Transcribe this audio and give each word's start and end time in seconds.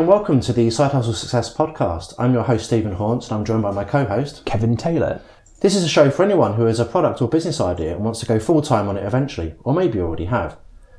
Hello 0.00 0.12
and 0.14 0.18
welcome 0.18 0.40
to 0.40 0.54
the 0.54 0.70
Side 0.70 0.92
Hustle 0.92 1.12
Success 1.12 1.54
podcast. 1.54 2.14
I'm 2.18 2.32
your 2.32 2.44
host 2.44 2.64
Stephen 2.64 2.94
Haunts 2.94 3.28
and 3.28 3.36
I'm 3.36 3.44
joined 3.44 3.60
by 3.60 3.70
my 3.70 3.84
co-host. 3.84 4.46
Kevin 4.46 4.74
Taylor. 4.74 5.20
This 5.60 5.74
is 5.74 5.84
a 5.84 5.90
show 5.90 6.10
for 6.10 6.22
anyone 6.22 6.54
who 6.54 6.64
has 6.64 6.80
a 6.80 6.86
product 6.86 7.20
or 7.20 7.28
business 7.28 7.60
idea 7.60 7.96
and 7.96 8.02
wants 8.02 8.20
to 8.20 8.26
go 8.26 8.38
full 8.38 8.62
time 8.62 8.88
on 8.88 8.96
it 8.96 9.04
eventually, 9.04 9.56
or 9.62 9.74
maybe 9.74 9.98
you 9.98 10.06
already 10.06 10.24
have. 10.24 10.56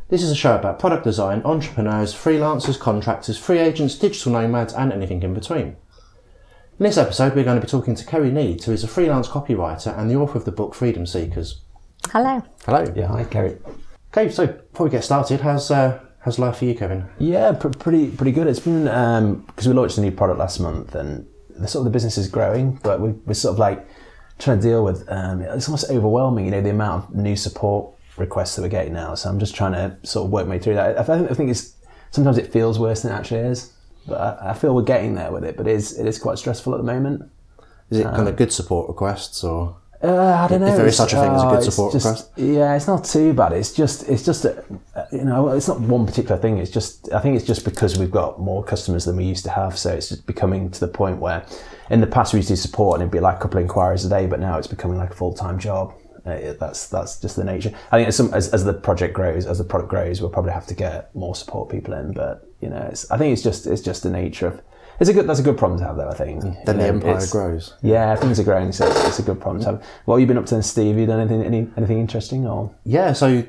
This 0.09 0.21
is 0.21 0.29
a 0.29 0.35
show 0.35 0.55
about 0.55 0.77
product 0.77 1.03
design, 1.03 1.41
entrepreneurs, 1.43 2.13
freelancers, 2.13 2.79
contractors, 2.79 3.39
free 3.39 3.57
agents, 3.57 3.95
digital 3.95 4.33
nomads, 4.33 4.71
and 4.75 4.93
anything 4.93 5.23
in 5.23 5.33
between. 5.33 5.77
In 6.77 6.85
this 6.85 6.97
episode, 6.99 7.33
we're 7.33 7.43
going 7.43 7.59
to 7.59 7.65
be 7.65 7.71
talking 7.71 7.95
to 7.95 8.05
Kerry 8.05 8.29
Needs, 8.29 8.65
who 8.65 8.71
is 8.71 8.83
a 8.83 8.87
freelance 8.87 9.27
copywriter 9.27 9.97
and 9.97 10.11
the 10.11 10.15
author 10.15 10.37
of 10.37 10.45
the 10.45 10.51
book 10.51 10.75
Freedom 10.75 11.07
Seekers. 11.07 11.61
Hello. 12.11 12.43
Hello. 12.67 12.85
Yeah, 12.95 13.07
hi, 13.07 13.23
Kerry. 13.23 13.57
Okay, 14.15 14.29
so 14.29 14.45
before 14.45 14.85
we 14.85 14.91
get 14.91 15.03
started, 15.03 15.41
how's 15.41 15.71
uh, 15.71 15.99
how's 16.21 16.39
life 16.39 16.57
for 16.57 16.65
you, 16.65 16.75
Kevin? 16.75 17.05
Yeah, 17.19 17.51
pr- 17.53 17.69
pretty 17.69 18.09
pretty 18.09 18.31
good. 18.31 18.47
It's 18.47 18.59
been 18.59 18.85
because 19.47 19.67
we 19.67 19.73
launched 19.73 19.97
a 19.97 20.01
new 20.01 20.11
product 20.11 20.39
last 20.39 20.59
month, 20.59 20.95
and 20.95 21.27
the 21.49 21.67
sort 21.67 21.81
of 21.81 21.85
the 21.85 21.95
business 21.95 22.17
is 22.17 22.27
growing, 22.27 22.79
but 22.83 23.01
we, 23.01 23.11
we're 23.11 23.33
sort 23.33 23.53
of 23.53 23.59
like 23.59 23.85
trying 24.39 24.59
to 24.59 24.63
deal 24.63 24.83
with. 24.83 25.03
Um, 25.07 25.41
it's 25.41 25.67
almost 25.67 25.89
overwhelming, 25.89 26.45
you 26.45 26.51
know, 26.51 26.61
the 26.61 26.69
amount 26.69 27.09
of 27.09 27.15
new 27.15 27.35
support 27.35 27.93
requests 28.17 28.55
that 28.55 28.61
we're 28.61 28.69
getting 28.69 28.93
now. 28.93 29.15
So 29.15 29.29
I'm 29.29 29.39
just 29.39 29.55
trying 29.55 29.73
to 29.73 29.97
sort 30.07 30.25
of 30.25 30.31
work 30.31 30.47
my 30.47 30.55
way 30.55 30.59
through 30.59 30.75
that. 30.75 30.97
I, 30.97 31.13
I, 31.13 31.33
think, 31.33 31.49
it's 31.49 31.75
sometimes 32.11 32.37
it 32.37 32.51
feels 32.51 32.79
worse 32.79 33.01
than 33.01 33.11
it 33.11 33.15
actually 33.15 33.41
is, 33.41 33.73
but 34.07 34.19
I, 34.19 34.51
I 34.51 34.53
feel 34.53 34.75
we're 34.75 34.83
getting 34.83 35.15
there 35.15 35.31
with 35.31 35.43
it. 35.43 35.57
But 35.57 35.67
it 35.67 35.75
is 35.75 35.97
it 35.97 36.07
is 36.07 36.17
quite 36.17 36.37
stressful 36.37 36.73
at 36.73 36.77
the 36.77 36.83
moment. 36.83 37.29
Is 37.89 37.99
it 37.99 38.03
kind 38.05 38.29
of 38.29 38.37
good 38.37 38.53
support 38.53 38.87
requests 38.87 39.43
or? 39.43 39.75
Uh, 40.04 40.34
I 40.44 40.48
don't 40.48 40.62
know. 40.62 40.68
If 40.68 40.77
there 40.77 40.88
is 40.88 40.98
such 40.98 41.13
a 41.13 41.18
thing 41.18 41.32
as 41.32 41.44
a 41.44 41.48
oh, 41.48 41.52
good 41.52 41.63
support 41.63 41.94
just- 41.94 42.05
request. 42.05 42.32
Yeah, 42.35 42.76
it's 42.76 42.88
not 42.88 43.05
too 43.05 43.34
bad. 43.34 43.54
It's 43.54 43.71
just, 43.71 44.10
it's 44.10 44.24
just, 44.24 44.46
a, 44.46 44.63
you 45.12 45.24
know, 45.24 45.49
it's 45.49 45.68
not 45.68 45.80
one 45.80 46.05
particular 46.07 46.38
thing. 46.41 46.57
It's 46.57 46.71
just, 46.71 47.12
I 47.13 47.20
think 47.20 47.35
it's 47.35 47.46
just 47.46 47.63
because 47.63 47.99
we've 47.99 48.10
got 48.12 48.40
more 48.40 48.63
customers 48.63 49.05
than 49.05 49.16
we 49.16 49.26
used 49.26 49.44
to 49.46 49.52
have. 49.52 49.77
So 49.77 49.94
it's 49.94 50.10
just 50.10 50.26
becoming 50.26 50.72
to 50.72 50.79
the 50.79 50.88
point 50.88 51.20
where, 51.20 51.46
in 51.91 52.02
the 52.02 52.07
past 52.07 52.34
we 52.34 52.38
used 52.38 52.48
to 52.48 52.54
do 52.54 52.57
support 52.57 52.96
and 52.96 53.04
it'd 53.04 53.12
be 53.12 53.20
like 53.20 53.35
a 53.35 53.40
couple 53.40 53.60
of 53.60 53.63
inquiries 53.63 54.04
a 54.05 54.10
day, 54.10 54.26
but 54.26 54.40
now 54.40 54.57
it's 54.57 54.68
becoming 54.68 54.98
like 54.98 55.12
a 55.12 55.16
full 55.16 55.34
time 55.34 55.60
job. 55.60 55.94
Uh, 56.26 56.54
that's 56.60 56.88
that's 56.88 57.20
just 57.20 57.35
the 57.35 57.44
nature. 57.44 57.74
I 57.91 57.98
think 57.98 58.07
as, 58.07 58.16
some, 58.16 58.32
as 58.32 58.49
as 58.54 58.63
the 58.63 58.74
project 58.74 59.16
grows, 59.16 59.48
as 59.48 59.57
the 59.57 59.63
product 59.63 59.90
grows, 59.90 60.22
we'll 60.22 60.29
probably 60.29 60.52
have 60.52 60.68
to 60.68 60.76
get 60.76 61.13
more 61.16 61.34
support 61.34 61.70
people 61.70 61.96
in. 61.96 62.13
But 62.13 62.48
you 62.60 62.70
know, 62.70 62.88
it's, 62.91 63.10
I 63.10 63.18
think 63.18 63.34
it's 63.34 63.41
just 63.41 63.66
it's 63.66 63.82
just 63.82 64.03
the 64.03 64.12
nature 64.12 64.47
of. 64.47 64.62
It's 65.00 65.09
a 65.09 65.13
good. 65.13 65.28
That's 65.28 65.39
a 65.39 65.44
good 65.44 65.57
problem 65.57 65.79
to 65.79 65.85
have, 65.85 65.97
though. 65.97 66.09
I 66.09 66.13
think. 66.13 66.44
Mm. 66.44 66.66
Then 66.66 66.75
You 66.75 66.81
the 66.84 66.91
know, 66.91 66.97
empire 67.13 67.28
grows. 67.31 67.73
yeah, 67.81 68.16
things 68.16 68.39
are 68.39 68.44
growing, 68.44 68.72
so 68.72 68.85
it's, 68.88 69.07
it's 69.07 69.19
a 69.19 69.23
good 69.23 69.39
problem 69.41 69.63
to 69.63 69.72
have. 69.72 69.83
What 70.06 70.16
have 70.16 70.22
you 70.22 70.28
been 70.28 70.38
up 70.38 70.45
to, 70.47 70.56
then, 70.56 70.63
Steve? 70.63 70.91
Have 70.91 71.00
you 71.00 71.06
done 71.07 71.19
anything, 71.19 71.41
any, 71.44 71.67
anything 71.78 72.00
interesting, 72.00 72.45
or 72.47 72.72
Yeah, 72.83 73.13
so 73.13 73.44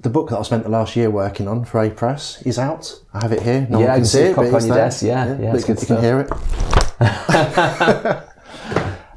the 0.00 0.10
book 0.10 0.28
that 0.30 0.38
I 0.38 0.42
spent 0.42 0.64
the 0.64 0.70
last 0.70 0.96
year 0.96 1.10
working 1.10 1.46
on 1.48 1.64
for 1.64 1.80
Apress 1.80 2.44
is 2.46 2.58
out. 2.58 3.00
I 3.14 3.20
have 3.22 3.32
it 3.32 3.42
here. 3.42 3.66
No 3.70 3.78
Yeah, 3.78 3.84
one 3.86 3.90
I 3.92 3.96
can 3.96 4.04
see 4.06 4.20
it, 4.20 4.36
but 4.36 4.44
copy 4.50 4.54
on 4.56 4.66
your 4.66 4.74
there. 4.76 4.84
desk, 4.86 5.02
yeah, 5.02 5.38
yeah, 5.38 5.50
but 5.52 5.60
it's 5.60 5.68
you 5.68 5.74
good 5.74 5.86
can 5.86 6.00
hear 6.00 6.20
it. 6.20 6.30
you 7.00 7.06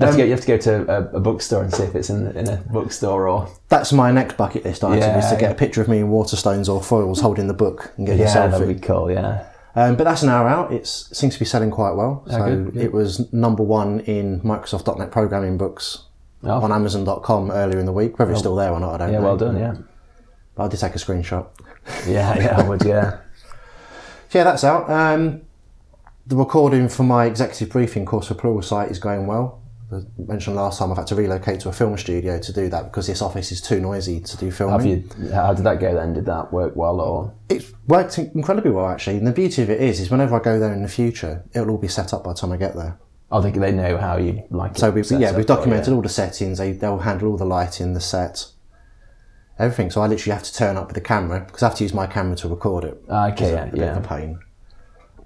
have, 0.07 0.11
to 0.11 0.17
go, 0.17 0.23
um, 0.23 0.27
you 0.27 0.31
have 0.31 0.41
to 0.41 0.47
go 0.47 0.57
to 0.57 0.91
a, 0.91 1.17
a 1.17 1.19
bookstore 1.19 1.63
and 1.63 1.73
see 1.73 1.83
if 1.83 1.95
it's 1.95 2.09
in, 2.09 2.27
in 2.35 2.47
a 2.49 2.57
bookstore 2.57 3.27
or 3.27 3.47
That's 3.69 3.93
my 3.93 4.11
next 4.11 4.37
bucket 4.37 4.65
list 4.65 4.83
item: 4.83 4.97
is 5.19 5.25
to 5.27 5.33
Yeah, 5.33 5.39
get 5.39 5.41
yeah. 5.41 5.49
a 5.51 5.55
picture 5.55 5.81
of 5.81 5.87
me 5.87 5.99
in 5.99 6.07
Waterstones 6.09 6.67
or 6.73 6.81
Foyles 6.81 7.21
holding 7.21 7.47
the 7.47 7.53
book 7.53 7.93
and 7.97 8.07
get 8.07 8.17
yeah, 8.17 8.23
yourself 8.23 8.51
that'd 8.51 8.67
be 8.67 8.79
cool. 8.79 9.11
Yeah, 9.11 9.45
Um, 9.75 9.95
but 9.95 10.03
that's 10.03 10.21
an 10.21 10.29
hour 10.29 10.47
out. 10.47 10.71
It 10.71 10.85
seems 10.85 11.33
to 11.33 11.39
be 11.39 11.45
selling 11.45 11.71
quite 11.71 11.93
well. 11.93 12.23
So 12.29 12.37
good, 12.65 12.77
it 12.77 12.91
was 12.93 13.31
number 13.33 13.63
one 13.63 14.01
in 14.01 14.39
Microsoft.NET 14.41 15.11
programming 15.11 15.57
books 15.57 16.03
Oh. 16.43 16.61
on 16.61 16.71
Amazon.com 16.71 17.49
earlier 17.51 17.79
in 17.79 17.85
the 17.85 17.91
week. 17.93 18.19
Whether 18.19 18.31
it's 18.31 18.41
still 18.41 18.55
there 18.55 18.71
or 18.71 18.79
not, 18.79 18.95
I 18.95 18.97
don't 18.97 19.13
yeah, 19.13 19.19
know. 19.19 19.21
Yeah, 19.21 19.25
well 19.25 19.37
done. 19.37 19.57
Yeah, 19.57 19.75
But 20.55 20.63
I 20.65 20.67
did 20.67 20.79
take 20.79 20.93
a 20.93 20.99
screenshot. 20.99 21.47
yeah, 22.05 22.37
yeah, 22.37 22.57
I 22.59 22.67
would. 22.67 22.83
Yeah, 22.83 23.17
So 24.29 24.39
yeah, 24.39 24.43
that's 24.43 24.63
out. 24.63 24.89
Um, 24.89 25.41
the 26.27 26.35
recording 26.35 26.87
for 26.89 27.03
my 27.03 27.25
executive 27.25 27.69
briefing 27.69 28.05
course 28.05 28.27
for 28.27 28.35
Pluralsight 28.35 28.91
is 28.91 28.99
going 28.99 29.25
well. 29.25 29.61
As 29.93 30.05
mentioned 30.17 30.55
last 30.55 30.79
time, 30.79 30.91
I've 30.91 30.97
had 30.97 31.07
to 31.07 31.15
relocate 31.15 31.59
to 31.61 31.69
a 31.69 31.73
film 31.73 31.97
studio 31.97 32.39
to 32.39 32.53
do 32.53 32.69
that 32.69 32.85
because 32.85 33.07
this 33.07 33.21
office 33.21 33.51
is 33.51 33.61
too 33.61 33.79
noisy 33.79 34.19
to 34.19 34.37
do 34.37 34.51
filming. 34.51 34.79
have 34.79 34.85
you? 35.19 35.29
How 35.31 35.53
did 35.53 35.63
that 35.65 35.79
go 35.79 35.93
then? 35.93 36.13
Did 36.13 36.25
that 36.25 36.51
work 36.51 36.75
well 36.75 36.99
or? 36.99 37.33
It's 37.49 37.71
worked 37.87 38.17
incredibly 38.17 38.71
well 38.71 38.87
actually. 38.87 39.17
And 39.17 39.27
the 39.27 39.31
beauty 39.31 39.61
of 39.61 39.69
it 39.69 39.81
is, 39.81 39.99
is 39.99 40.09
whenever 40.09 40.35
I 40.35 40.43
go 40.43 40.59
there 40.59 40.73
in 40.73 40.81
the 40.81 40.89
future, 40.89 41.43
it'll 41.53 41.71
all 41.71 41.77
be 41.77 41.87
set 41.87 42.13
up 42.13 42.23
by 42.23 42.31
the 42.31 42.39
time 42.39 42.51
I 42.51 42.57
get 42.57 42.75
there. 42.75 42.97
I 43.31 43.41
think 43.41 43.55
they 43.55 43.71
know 43.71 43.97
how 43.97 44.17
you 44.17 44.43
like 44.51 44.71
it. 44.73 44.77
So 44.79 44.91
we've 44.91 45.09
yeah 45.11 45.31
we've 45.31 45.45
or, 45.45 45.47
documented 45.47 45.87
yeah. 45.87 45.95
all 45.95 46.01
the 46.01 46.09
settings. 46.09 46.59
They 46.59 46.73
they'll 46.73 46.99
handle 46.99 47.29
all 47.31 47.37
the 47.37 47.45
lighting, 47.45 47.93
the 47.93 47.99
set, 47.99 48.45
everything. 49.57 49.89
So 49.89 50.01
I 50.01 50.07
literally 50.07 50.33
have 50.33 50.43
to 50.43 50.53
turn 50.53 50.77
up 50.77 50.87
with 50.87 50.95
the 50.95 51.01
camera 51.01 51.41
because 51.41 51.63
I 51.63 51.69
have 51.69 51.77
to 51.77 51.83
use 51.83 51.93
my 51.93 52.05
camera 52.05 52.35
to 52.37 52.47
record 52.47 52.83
it. 52.83 53.03
Ah, 53.09 53.29
Okay, 53.29 53.45
It's 53.45 53.53
a 53.53 53.55
yeah, 53.55 53.65
bit 53.65 53.73
of 53.89 53.97
a 53.97 54.01
yeah. 54.01 54.07
pain. 54.07 54.39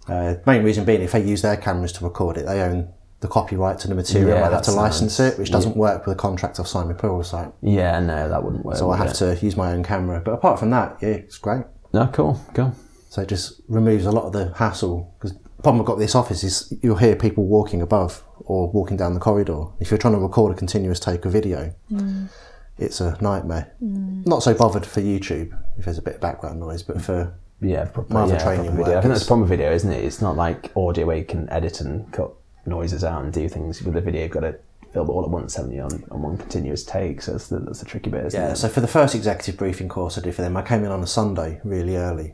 Uh, 0.08 0.36
main 0.46 0.64
reason 0.64 0.86
being, 0.86 1.02
if 1.02 1.12
they 1.12 1.22
use 1.22 1.42
their 1.42 1.58
cameras 1.58 1.92
to 1.92 2.04
record 2.06 2.38
it, 2.38 2.46
they 2.46 2.62
own 2.62 2.94
the 3.20 3.28
copyright 3.28 3.80
to 3.80 3.88
the 3.88 3.96
material. 3.96 4.30
Yeah, 4.30 4.46
and 4.46 4.46
I 4.46 4.58
have 4.58 4.66
to 4.66 4.72
license 4.72 5.20
nice. 5.20 5.34
it, 5.34 5.40
which 5.40 5.52
doesn't 5.52 5.76
work 5.76 6.06
with 6.06 6.16
a 6.16 6.20
contract 6.20 6.60
I've 6.60 6.68
signed 6.68 6.88
with 6.88 6.98
Pluralsight. 6.98 7.52
Yeah, 7.62 8.00
no, 8.00 8.30
that 8.30 8.44
wouldn't 8.44 8.64
work. 8.64 8.78
So 8.78 8.86
I 8.86 8.90
would 8.90 9.08
have 9.08 9.12
it? 9.12 9.38
to 9.38 9.46
use 9.46 9.58
my 9.58 9.72
own 9.72 9.84
camera. 9.84 10.22
But 10.24 10.34
apart 10.34 10.60
from 10.60 10.70
that, 10.72 10.98
yeah, 11.02 11.10
it's 11.10 11.38
great. 11.38 11.64
No, 11.94 12.08
cool, 12.08 12.40
cool. 12.54 12.76
So 13.10 13.22
it 13.24 13.30
just 13.30 13.62
removes 13.68 14.06
a 14.06 14.12
lot 14.12 14.26
of 14.26 14.34
the 14.34 14.54
hassle. 14.54 15.16
Because 15.18 15.34
the 15.34 15.64
problem 15.64 15.82
I've 15.82 15.88
got 15.88 15.98
with 15.98 16.06
this 16.06 16.16
office 16.16 16.44
is 16.44 16.72
you'll 16.84 16.98
hear 16.98 17.16
people 17.16 17.46
walking 17.46 17.82
above 17.82 18.24
or 18.42 18.70
walking 18.70 18.98
down 18.98 19.14
the 19.16 19.20
corridor. 19.20 19.66
If 19.80 19.90
you're 19.90 19.98
trying 19.98 20.14
to 20.14 20.20
record 20.20 20.52
a 20.52 20.56
continuous 20.56 21.00
take 21.00 21.26
of 21.26 21.32
video, 21.32 21.74
mm. 21.92 22.30
it's 22.78 23.02
a 23.02 23.18
nightmare. 23.22 23.74
Mm. 23.82 24.28
Not 24.28 24.44
so 24.44 24.54
bothered 24.54 24.86
for 24.86 25.02
YouTube 25.02 25.58
if 25.78 25.86
there's 25.86 25.98
a 25.98 26.04
bit 26.04 26.16
of 26.16 26.22
background 26.22 26.60
noise, 26.60 26.84
but 26.84 27.02
for 27.02 27.34
Yeah, 27.62 27.86
proper, 27.86 28.14
My 28.14 28.22
other 28.22 28.34
yeah, 28.34 28.44
training 28.44 28.66
proper 28.66 28.78
work 28.78 28.86
video. 28.86 29.00
I 29.00 29.02
think 29.02 29.10
that's 29.10 29.22
is- 29.22 29.26
the 29.26 29.30
problem 29.30 29.50
with 29.50 29.58
video, 29.58 29.72
isn't 29.74 29.92
it? 29.92 30.04
It's 30.04 30.22
not 30.22 30.36
like 30.36 30.72
audio 30.76 31.08
where 31.08 31.18
you 31.18 31.26
can 31.26 31.50
edit 31.50 31.82
and 31.82 32.12
cut 32.14 32.32
noises 32.68 33.04
out 33.04 33.24
and 33.24 33.32
do 33.34 33.48
things. 33.50 33.82
With 33.82 33.94
the 33.94 34.02
video, 34.02 34.24
you've 34.24 34.32
got 34.32 34.42
to 34.42 34.56
film 34.94 35.08
it 35.10 35.12
all 35.12 35.24
at 35.24 35.30
once, 35.30 35.56
haven't 35.56 35.72
you, 35.74 35.82
on, 35.82 36.04
on 36.12 36.22
one 36.22 36.38
continuous 36.38 36.84
take. 36.84 37.22
So 37.22 37.32
that's 37.34 37.48
the, 37.48 37.60
that's 37.60 37.80
the 37.80 37.86
tricky 37.86 38.10
bit, 38.10 38.26
isn't 38.28 38.40
Yeah, 38.42 38.52
it? 38.52 38.56
so 38.58 38.68
for 38.70 38.82
the 38.82 38.88
first 38.88 39.16
executive 39.16 39.58
briefing 39.58 39.90
course 39.90 40.18
I 40.18 40.22
did 40.22 40.36
for 40.36 40.42
them, 40.42 40.56
I 40.58 40.62
came 40.62 40.84
in 40.84 40.92
on 40.92 41.02
a 41.04 41.08
Sunday 41.08 41.60
really 41.64 41.96
early, 41.98 42.34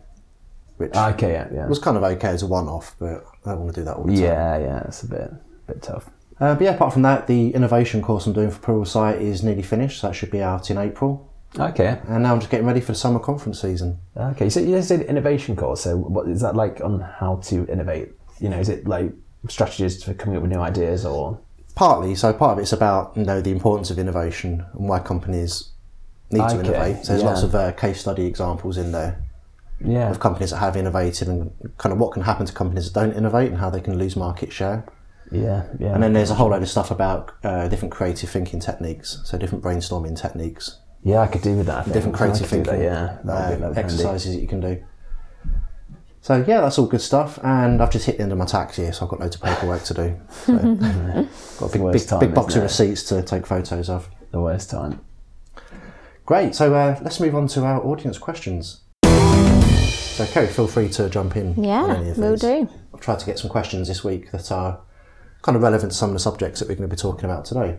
which 0.77 0.95
Okay, 0.95 1.31
yeah, 1.33 1.47
yeah. 1.53 1.67
was 1.67 1.79
kind 1.79 1.97
of 1.97 2.03
okay 2.03 2.29
as 2.29 2.43
a 2.43 2.47
one-off, 2.47 2.95
but 2.99 3.25
I 3.45 3.51
don't 3.51 3.61
want 3.61 3.73
to 3.75 3.81
do 3.81 3.85
that 3.85 3.95
all 3.95 4.03
the 4.03 4.13
time. 4.13 4.23
Yeah, 4.23 4.57
yeah, 4.57 4.83
it's 4.83 5.03
a 5.03 5.07
bit 5.07 5.31
bit 5.67 5.81
tough. 5.81 6.09
Uh, 6.39 6.55
but 6.55 6.61
yeah, 6.63 6.73
apart 6.73 6.91
from 6.91 7.03
that, 7.03 7.27
the 7.27 7.51
innovation 7.53 8.01
course 8.01 8.25
I'm 8.25 8.33
doing 8.33 8.51
for 8.51 8.59
Pluralsight 8.59 9.21
is 9.21 9.43
nearly 9.43 9.61
finished. 9.61 10.01
So 10.01 10.07
that 10.07 10.13
should 10.13 10.31
be 10.31 10.41
out 10.41 10.69
in 10.71 10.77
April. 10.77 11.29
Okay, 11.57 11.99
And 12.07 12.23
now 12.23 12.33
I'm 12.33 12.39
just 12.39 12.49
getting 12.49 12.65
ready 12.65 12.81
for 12.81 12.93
the 12.93 12.97
summer 12.97 13.19
conference 13.19 13.61
season. 13.61 13.99
okay. 14.17 14.49
So 14.49 14.59
you 14.59 14.81
said 14.81 15.01
innovation 15.01 15.55
course. 15.55 15.81
So 15.81 15.95
what 15.95 16.27
is 16.27 16.41
that 16.41 16.55
like 16.55 16.81
on 16.81 16.99
how 17.01 17.35
to 17.43 17.67
innovate? 17.71 18.09
You 18.39 18.49
know, 18.49 18.57
is 18.59 18.69
it 18.69 18.87
like 18.87 19.13
strategies 19.47 20.03
for 20.03 20.13
coming 20.13 20.37
up 20.37 20.41
with 20.43 20.51
new 20.51 20.59
ideas 20.59 21.05
or? 21.05 21.39
Partly, 21.75 22.13
so 22.15 22.31
part 22.33 22.53
of 22.53 22.59
it's 22.59 22.71
about 22.73 23.17
you 23.17 23.23
know 23.23 23.41
the 23.41 23.51
importance 23.51 23.89
of 23.89 23.97
innovation 23.97 24.65
and 24.73 24.87
why 24.87 24.99
companies 24.99 25.71
need 26.31 26.47
to 26.49 26.59
innovate. 26.59 27.05
So 27.05 27.13
there's 27.13 27.23
lots 27.23 27.43
of 27.43 27.55
uh, 27.55 27.71
case 27.73 27.99
study 28.01 28.25
examples 28.25 28.77
in 28.77 28.91
there 28.91 29.19
Yeah, 29.79 30.09
of 30.09 30.19
companies 30.19 30.51
that 30.51 30.57
have 30.57 30.75
innovated 30.77 31.27
and 31.27 31.51
kind 31.77 31.91
of 31.93 31.99
what 31.99 32.11
can 32.11 32.23
happen 32.23 32.45
to 32.45 32.53
companies 32.53 32.91
that 32.91 32.99
don't 32.99 33.15
innovate 33.17 33.49
and 33.49 33.57
how 33.59 33.69
they 33.69 33.81
can 33.81 33.97
lose 33.97 34.15
market 34.15 34.51
share. 34.53 34.85
yeah, 35.31 35.65
yeah. 35.79 35.93
And 35.93 36.03
then 36.03 36.13
there's 36.13 36.29
a 36.29 36.35
whole 36.35 36.49
load 36.49 36.61
of 36.61 36.69
stuff 36.69 36.91
about 36.91 37.31
uh, 37.43 37.67
different 37.67 37.91
creative 37.91 38.29
thinking 38.29 38.59
techniques, 38.59 39.19
so 39.25 39.37
different 39.37 39.63
brainstorming 39.63 40.19
techniques, 40.19 40.77
yeah, 41.03 41.19
I 41.19 41.27
could 41.27 41.41
do 41.41 41.57
with 41.57 41.65
that. 41.65 41.79
I 41.79 41.81
think. 41.83 41.93
different 41.95 42.15
creative 42.15 42.47
thinking 42.47 42.71
that, 42.71 42.81
yeah, 42.81 43.17
that 43.25 43.49
would 43.49 43.59
be, 43.59 43.65
uh, 43.65 43.69
be 43.69 43.75
handy. 43.75 43.79
exercises 43.79 44.33
that 44.35 44.41
you 44.41 44.47
can 44.47 44.61
do. 44.61 44.83
So 46.23 46.37
yeah, 46.47 46.61
that's 46.61 46.79
all 46.79 46.85
good 46.85 47.01
stuff. 47.01 47.37
And 47.43 47.83
I've 47.83 47.91
just 47.91 48.05
hit 48.05 48.15
the 48.15 48.23
end 48.23 48.31
of 48.31 48.37
my 48.37 48.45
tax 48.45 48.77
year, 48.79 48.93
so 48.93 49.03
I've 49.03 49.09
got 49.09 49.19
loads 49.19 49.35
of 49.35 49.41
paperwork 49.41 49.83
to 49.83 49.93
do. 49.93 50.19
So 50.29 50.57
got 51.59 51.75
a 51.75 51.77
big, 51.77 51.91
big, 51.91 52.07
time, 52.07 52.19
big 52.21 52.33
box 52.33 52.55
of 52.55 52.63
receipts 52.63 53.03
to 53.09 53.21
take 53.21 53.45
photos 53.45 53.89
of. 53.89 54.09
The 54.31 54.41
worst 54.41 54.71
time. 54.71 54.99
Great. 56.25 56.55
So 56.55 56.73
uh, 56.73 56.97
let's 57.03 57.19
move 57.19 57.35
on 57.35 57.47
to 57.49 57.65
our 57.65 57.85
audience 57.85 58.17
questions. 58.17 58.81
So 59.03 60.25
Kerry, 60.25 60.47
feel 60.47 60.65
free 60.65 60.89
to 60.89 61.09
jump 61.09 61.35
in. 61.35 61.61
Yeah, 61.61 61.97
any 61.97 62.09
of 62.09 62.17
will 62.17 62.31
these. 62.31 62.41
do. 62.41 62.69
I've 62.93 63.01
tried 63.01 63.19
to 63.19 63.25
get 63.27 63.37
some 63.37 63.51
questions 63.51 63.89
this 63.89 64.03
week 64.03 64.31
that 64.31 64.51
are 64.51 64.81
kind 65.43 65.55
of 65.55 65.61
relevant 65.61 65.91
to 65.91 65.97
some 65.97 66.09
of 66.09 66.13
the 66.13 66.19
subjects 66.19 66.61
that 66.61 66.69
we're 66.69 66.75
going 66.75 66.89
to 66.89 66.95
be 66.95 66.99
talking 66.99 67.25
about 67.25 67.45
today. 67.45 67.77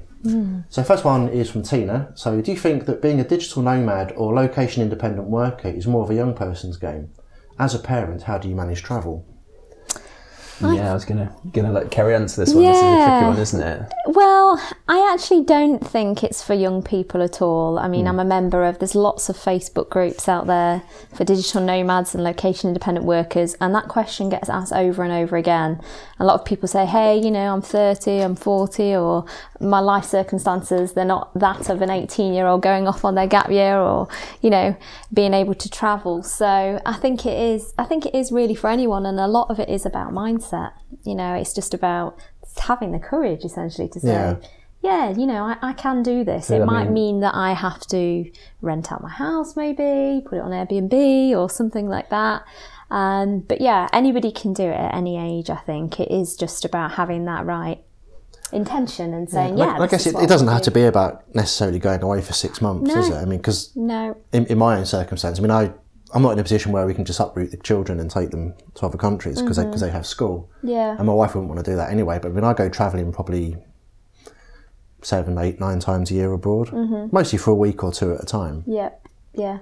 So 0.69 0.85
first 0.85 1.05
one 1.05 1.29
is 1.29 1.51
from 1.51 1.63
Tina. 1.63 2.13
So 2.15 2.41
do 2.41 2.53
you 2.53 2.59
think 2.59 2.85
that 2.87 3.03
being 3.03 3.21
a 3.21 3.25
digital 3.25 3.63
nomad 3.63 4.13
or 4.17 4.35
location 4.35 4.83
independent 4.83 5.29
worker 5.29 5.69
is 5.69 5.87
more 5.87 6.05
of 6.05 6.11
a 6.11 6.15
young 6.15 6.35
person's 6.35 6.77
game? 6.77 7.11
As 7.57 7.73
a 7.73 7.79
parent, 7.79 8.23
how 8.23 8.39
do 8.39 8.49
you 8.49 8.55
manage 8.57 8.83
travel? 8.83 9.25
Yeah, 10.61 10.91
I 10.91 10.95
was 10.95 11.05
gonna 11.05 11.35
gonna 11.53 11.73
let 11.73 11.91
Kerry 11.91 12.15
answer 12.15 12.45
this 12.45 12.55
one. 12.55 12.65
This 12.65 12.77
is 12.77 12.83
a 12.83 13.05
tricky 13.05 13.27
one, 13.27 13.39
isn't 13.39 13.61
it? 13.61 13.93
Well, 14.07 14.61
I 14.89 15.13
actually 15.13 15.45
don't 15.45 15.85
think 15.85 16.23
it's 16.23 16.43
for 16.43 16.55
young 16.55 16.83
people 16.83 17.23
at 17.23 17.43
all. 17.43 17.79
I 17.79 17.89
mean, 17.89 18.03
hmm. 18.03 18.09
I'm 18.09 18.21
a 18.21 18.25
member 18.25 18.65
of, 18.65 18.79
there's 18.79 18.95
lots 18.95 19.29
of 19.29 19.37
Facebook 19.37 19.91
groups 19.91 20.29
out 20.29 20.47
there 20.47 20.83
for 21.15 21.25
digital 21.25 21.61
nomads 21.61 22.15
and 22.15 22.23
location 22.23 22.69
independent 22.69 23.07
workers, 23.07 23.57
and 23.61 23.75
that 23.75 23.89
question 23.89 24.29
gets 24.29 24.49
asked 24.49 24.73
over 24.73 25.03
and 25.03 25.13
over 25.13 25.37
again. 25.37 25.81
A 26.21 26.25
lot 26.25 26.39
of 26.39 26.47
people 26.47 26.69
say, 26.69 26.87
hey, 26.87 27.19
you 27.19 27.31
know, 27.31 27.53
I'm 27.53 27.63
30, 27.63 28.21
I'm 28.21 28.37
40, 28.37 28.95
or 28.95 29.25
my 29.61 29.81
life 29.81 30.05
circumstances, 30.05 30.93
they're 30.93 31.05
not 31.05 31.35
that 31.35 31.69
of 31.69 31.83
an 31.83 31.91
18 31.91 32.33
year 32.33 32.47
old 32.47 32.63
going 32.63 32.87
off 32.87 33.05
on 33.05 33.15
their 33.15 33.27
gap 33.27 33.51
year 33.51 33.79
or, 33.79 34.09
you 34.41 34.51
know, 34.51 34.77
being 35.13 35.35
able 35.35 35.55
to 35.55 35.69
travel. 35.69 36.23
So 36.23 36.81
I 36.85 36.93
think 36.95 37.27
it 37.27 37.39
is, 37.39 37.75
I 37.79 37.85
think 37.85 38.07
it 38.07 38.15
is 38.15 38.31
really 38.31 38.55
for 38.55 38.71
anyone, 38.71 39.07
and 39.07 39.19
a 39.19 39.27
lot 39.27 39.51
of 39.51 39.59
it 39.59 39.69
is 39.69 39.85
about 39.85 40.13
mindset. 40.13 40.44
You 41.05 41.15
know, 41.15 41.35
it's 41.35 41.53
just 41.55 41.75
about 41.75 42.19
having 42.61 42.93
the 42.93 42.99
courage 42.99 43.45
essentially 43.45 43.89
to 43.89 44.01
say, 44.01 44.09
Yeah. 44.09 44.37
yeah, 44.83 45.11
you 45.11 45.27
know, 45.27 45.45
I, 45.45 45.57
I 45.63 45.73
can 45.73 46.03
do 46.03 46.25
this. 46.25 46.51
Yeah, 46.51 46.57
it 46.59 46.63
I 46.63 46.65
might 46.65 46.85
mean- 46.85 46.95
mean 46.95 47.21
that 47.21 47.35
I 47.35 47.53
have 47.55 47.81
to 47.89 48.31
rent 48.61 48.93
out 48.93 49.03
my 49.03 49.11
house, 49.11 49.57
maybe 49.57 50.23
put 50.27 50.37
it 50.39 50.43
on 50.43 50.51
Airbnb 50.53 51.31
or 51.37 51.49
something 51.51 51.89
like 51.89 52.11
that. 52.11 52.43
Um, 52.91 53.41
but 53.41 53.61
yeah, 53.61 53.89
anybody 53.93 54.31
can 54.31 54.53
do 54.53 54.63
it 54.65 54.75
at 54.79 54.95
any 54.95 55.17
age. 55.19 55.51
I 55.51 55.57
think 55.57 55.99
it 55.99 56.11
is 56.11 56.37
just 56.37 56.65
about 56.65 56.93
having 56.93 57.25
that 57.25 57.45
right 57.47 57.83
intention 58.53 59.13
and 59.15 59.29
saying, 59.29 59.59
yeah. 59.59 59.75
I 59.75 59.79
this 59.81 59.91
guess 59.91 60.07
it, 60.07 60.15
it 60.23 60.29
doesn't 60.29 60.47
have 60.49 60.61
do. 60.61 60.67
to 60.67 60.71
be 60.71 60.85
about 60.85 61.35
necessarily 61.35 61.79
going 61.79 62.03
away 62.03 62.21
for 62.21 62.33
six 62.35 62.61
months, 62.61 62.95
No. 62.95 63.01
is 63.01 63.09
it? 63.09 63.15
I 63.15 63.25
mean, 63.25 63.39
because 63.39 63.75
No, 63.75 64.17
in, 64.33 64.47
in 64.47 64.59
my 64.59 64.77
own 64.79 64.87
circumstance, 64.87 65.39
I 65.39 65.43
mean, 65.43 65.51
I 65.51 65.73
I'm 66.15 66.23
not 66.23 66.31
in 66.33 66.39
a 66.39 66.43
position 66.43 66.71
where 66.73 66.87
we 66.87 66.95
can 66.95 67.05
just 67.05 67.19
uproot 67.21 67.51
the 67.51 67.57
children 67.59 67.99
and 68.01 68.09
take 68.11 68.31
them 68.31 68.55
to 68.75 68.87
other 68.87 68.97
countries 68.97 69.43
because 69.43 69.57
they, 69.57 69.65
'cause 69.65 69.81
they 69.81 69.91
have 69.91 70.07
school. 70.07 70.49
yeah, 70.63 70.97
And 70.97 71.07
my 71.07 71.13
wife 71.13 71.35
wouldn't 71.35 71.51
want 71.53 71.65
to 71.65 71.71
do 71.71 71.77
that 71.77 71.91
anyway. 71.91 72.19
But 72.23 72.33
when 72.35 72.45
I 72.45 72.55
go 72.55 72.69
travelling, 72.69 73.13
probably 73.13 73.57
seven, 75.03 75.37
eight, 75.39 75.61
nine 75.61 75.81
times 75.81 76.11
a 76.11 76.15
year 76.15 76.33
abroad, 76.33 76.69
Mm-hmm. 76.69 77.09
mostly 77.13 77.39
for 77.39 77.51
a 77.51 77.55
week 77.55 77.83
or 77.85 77.93
two 77.93 78.15
at 78.15 78.23
a 78.23 78.27
time. 78.27 78.63
yeah, 78.67 78.91
yeah, 79.35 79.59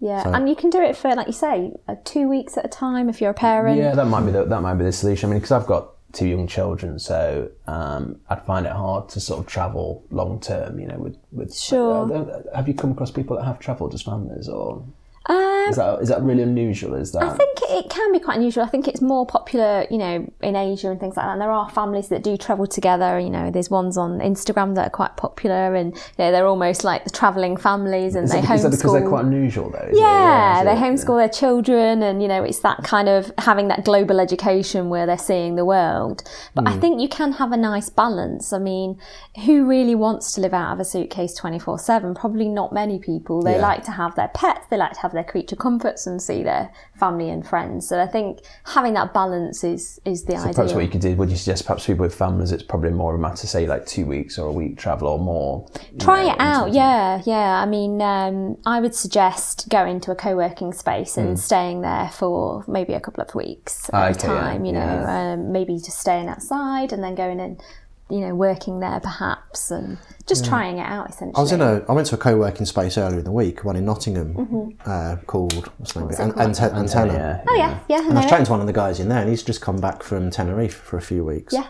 yeah. 0.00 0.22
So- 0.22 0.32
and 0.32 0.48
you 0.48 0.56
can 0.56 0.70
do 0.70 0.80
it 0.80 0.96
for, 0.96 1.14
like 1.14 1.26
you 1.26 1.32
say, 1.32 1.72
uh, 1.88 1.96
two 2.04 2.28
weeks 2.28 2.56
at 2.56 2.64
a 2.64 2.68
time 2.68 3.08
if 3.08 3.20
you're 3.20 3.30
a 3.30 3.34
parent. 3.34 3.76
Yeah, 3.78 3.94
that 3.94 4.06
might 4.06 4.24
be 4.24 4.32
the, 4.32 4.44
that 4.44 4.62
might 4.62 4.74
be 4.74 4.84
the 4.84 4.92
solution. 4.92 5.28
I 5.28 5.32
mean, 5.32 5.40
because 5.40 5.52
I've 5.52 5.66
got 5.66 5.90
two 6.12 6.26
young 6.28 6.46
children, 6.46 6.98
so 6.98 7.50
um, 7.66 8.20
I'd 8.30 8.46
find 8.46 8.64
it 8.64 8.72
hard 8.72 9.08
to 9.10 9.20
sort 9.20 9.40
of 9.40 9.46
travel 9.46 10.02
long 10.10 10.40
term. 10.40 10.78
You 10.78 10.86
know, 10.86 10.98
with 10.98 11.16
with 11.32 11.54
Sure. 11.54 12.10
Uh, 12.12 12.42
have 12.54 12.68
you 12.68 12.74
come 12.74 12.92
across 12.92 13.10
people 13.10 13.36
that 13.36 13.44
have 13.44 13.58
travelled 13.58 13.92
as 13.92 14.02
families, 14.02 14.48
or 14.48 14.82
Um, 15.28 15.66
is 15.70 15.76
that 15.76 16.00
is 16.02 16.08
that 16.08 16.22
really 16.22 16.42
unusual? 16.42 16.94
Is 16.94 17.12
that 17.12 17.22
I 17.24 17.30
think 17.36 17.58
it 17.68 17.90
can 17.90 18.12
be 18.12 18.20
quite 18.20 18.36
unusual. 18.36 18.62
I 18.64 18.68
think 18.68 18.86
it's 18.86 19.00
more 19.00 19.26
popular, 19.26 19.84
you 19.90 19.98
know, 19.98 20.30
in 20.40 20.54
Asia 20.54 20.90
and 20.90 21.00
things 21.00 21.16
like 21.16 21.26
that. 21.26 21.32
And 21.32 21.40
there 21.40 21.50
are 21.50 21.68
families 21.70 22.08
that 22.08 22.22
do 22.22 22.36
travel 22.36 22.66
together. 22.66 23.18
You 23.18 23.30
know, 23.30 23.50
there's 23.50 23.68
ones 23.68 23.96
on 23.98 24.20
Instagram 24.20 24.74
that 24.76 24.86
are 24.86 24.90
quite 24.90 25.16
popular, 25.16 25.74
and 25.74 25.94
you 25.94 26.00
know, 26.18 26.30
they're 26.30 26.46
almost 26.46 26.84
like 26.84 27.04
the 27.04 27.10
travelling 27.10 27.56
families, 27.56 28.14
and 28.14 28.24
is 28.26 28.30
they 28.32 28.40
that, 28.40 28.54
is 28.54 28.62
that 28.62 28.70
because 28.70 28.92
they're 28.92 29.08
quite 29.08 29.24
unusual 29.24 29.70
though? 29.70 29.88
yeah, 29.92 30.60
is 30.60 30.64
they 30.66 30.74
homeschool 30.80 31.18
their 31.18 31.28
children, 31.28 32.02
and 32.04 32.22
you 32.22 32.28
know, 32.28 32.44
it's 32.44 32.60
that 32.60 32.84
kind 32.84 33.08
of 33.08 33.32
having 33.38 33.66
that 33.68 33.84
global 33.84 34.20
education 34.20 34.88
where 34.90 35.06
they're 35.06 35.18
seeing 35.18 35.56
the 35.56 35.64
world. 35.64 36.22
But 36.54 36.62
Hmm. 36.62 36.68
I 36.68 36.78
think 36.78 37.00
you 37.00 37.08
can 37.08 37.32
have 37.32 37.50
a 37.52 37.56
nice 37.56 37.90
balance. 37.90 38.52
I 38.52 38.58
mean, 38.58 38.98
who 39.44 39.66
really 39.66 39.94
wants 39.94 40.32
to 40.34 40.40
live 40.40 40.54
out 40.54 40.72
of 40.72 40.80
a 40.80 40.84
suitcase 40.84 41.34
twenty 41.34 41.58
four 41.58 41.78
seven? 41.80 42.14
Probably 42.14 42.48
not 42.48 42.72
many 42.72 42.98
people. 43.00 43.42
They 43.42 43.56
Yeah. 43.56 43.62
like 43.62 43.82
to 43.84 43.90
have 43.92 44.14
their 44.14 44.28
pets, 44.28 44.66
they 44.70 44.76
like 44.76 44.92
to 44.92 45.00
have 45.00 45.12
their 45.16 45.24
creature 45.24 45.56
comforts 45.56 46.06
and 46.06 46.22
see 46.22 46.42
their 46.44 46.70
family 46.98 47.28
and 47.30 47.46
friends. 47.46 47.88
So 47.88 48.00
I 48.00 48.06
think 48.06 48.40
having 48.64 48.94
that 48.94 49.12
balance 49.12 49.64
is 49.64 50.00
is 50.04 50.24
the 50.24 50.34
So 50.36 50.42
ideal. 50.42 50.54
perhaps 50.54 50.72
what 50.74 50.84
you 50.84 50.90
could 50.90 51.00
do, 51.00 51.14
would 51.16 51.30
you 51.30 51.36
suggest 51.36 51.66
perhaps 51.66 51.86
people 51.86 52.04
with 52.04 52.14
families, 52.14 52.52
it's 52.52 52.62
probably 52.62 52.90
more 52.90 53.12
of 53.14 53.18
a 53.18 53.22
matter, 53.22 53.46
say 53.46 53.66
like 53.66 53.84
two 53.86 54.06
weeks 54.06 54.38
or 54.38 54.46
a 54.48 54.52
week 54.52 54.78
travel 54.78 55.08
or 55.08 55.18
more. 55.18 55.68
Try 55.98 56.24
know, 56.26 56.32
it 56.34 56.40
out, 56.40 56.72
yeah, 56.72 57.20
yeah. 57.26 57.60
I 57.60 57.66
mean, 57.66 58.00
um, 58.00 58.56
I 58.64 58.80
would 58.80 58.94
suggest 58.94 59.68
going 59.68 60.00
to 60.02 60.12
a 60.12 60.14
co-working 60.14 60.72
space 60.72 61.16
and 61.16 61.38
staying 61.38 61.80
there 61.82 62.10
for 62.12 62.64
maybe 62.68 62.92
a 62.94 63.00
couple 63.00 63.22
of 63.22 63.34
weeks 63.34 63.88
at 63.90 63.94
Ah, 63.94 64.06
a 64.06 64.10
okay, 64.10 64.28
yeah, 64.28 64.40
time. 64.40 64.64
You 64.64 64.72
know, 64.72 64.78
yeah. 64.80 65.32
um, 65.32 65.52
maybe 65.52 65.74
just 65.76 65.98
staying 65.98 66.28
outside 66.28 66.92
and 66.92 67.02
then 67.02 67.14
going 67.14 67.40
and 67.40 67.60
you 68.08 68.20
know 68.20 68.34
working 68.34 68.78
there 68.80 69.00
perhaps 69.00 69.70
and 69.70 69.98
just 70.28 70.44
trying 70.44 70.78
it 70.78 70.86
out 70.86 71.08
essentially. 71.10 71.34
I 71.36 71.40
was 71.40 71.52
in 71.52 71.60
a. 71.60 71.84
I 71.88 71.92
went 71.92 72.06
to 72.08 72.14
a 72.14 72.18
co-working 72.18 72.66
space 72.66 72.98
earlier 72.98 73.18
in 73.18 73.24
the 73.24 73.32
week, 73.32 73.64
one 73.64 73.76
in 73.76 73.84
Nottingham, 73.84 74.76
uh, 74.84 75.16
called 75.26 75.66
what's 75.78 75.92
the 75.92 76.00
name? 76.00 76.08
of 76.08 76.14
it? 76.14 76.18
An- 76.20 76.38
Ante- 76.38 76.62
Antenna. 76.74 77.12
Yeah. 77.12 77.44
oh 77.48 77.54
yeah, 77.56 77.78
yeah, 77.88 78.08
And 78.08 78.12
I 78.18 78.22
was 78.22 78.30
chatting 78.30 78.46
to 78.46 78.50
one 78.52 78.60
of 78.60 78.66
the 78.66 78.72
guys 78.72 78.98
in 79.00 79.08
there, 79.08 79.20
and 79.20 79.28
he's 79.30 79.42
just 79.42 79.60
come 79.60 79.80
back 79.80 80.02
from 80.02 80.30
Tenerife 80.30 80.74
for 80.74 80.96
a 80.96 81.02
few 81.02 81.24
weeks. 81.24 81.52
yeah. 81.52 81.66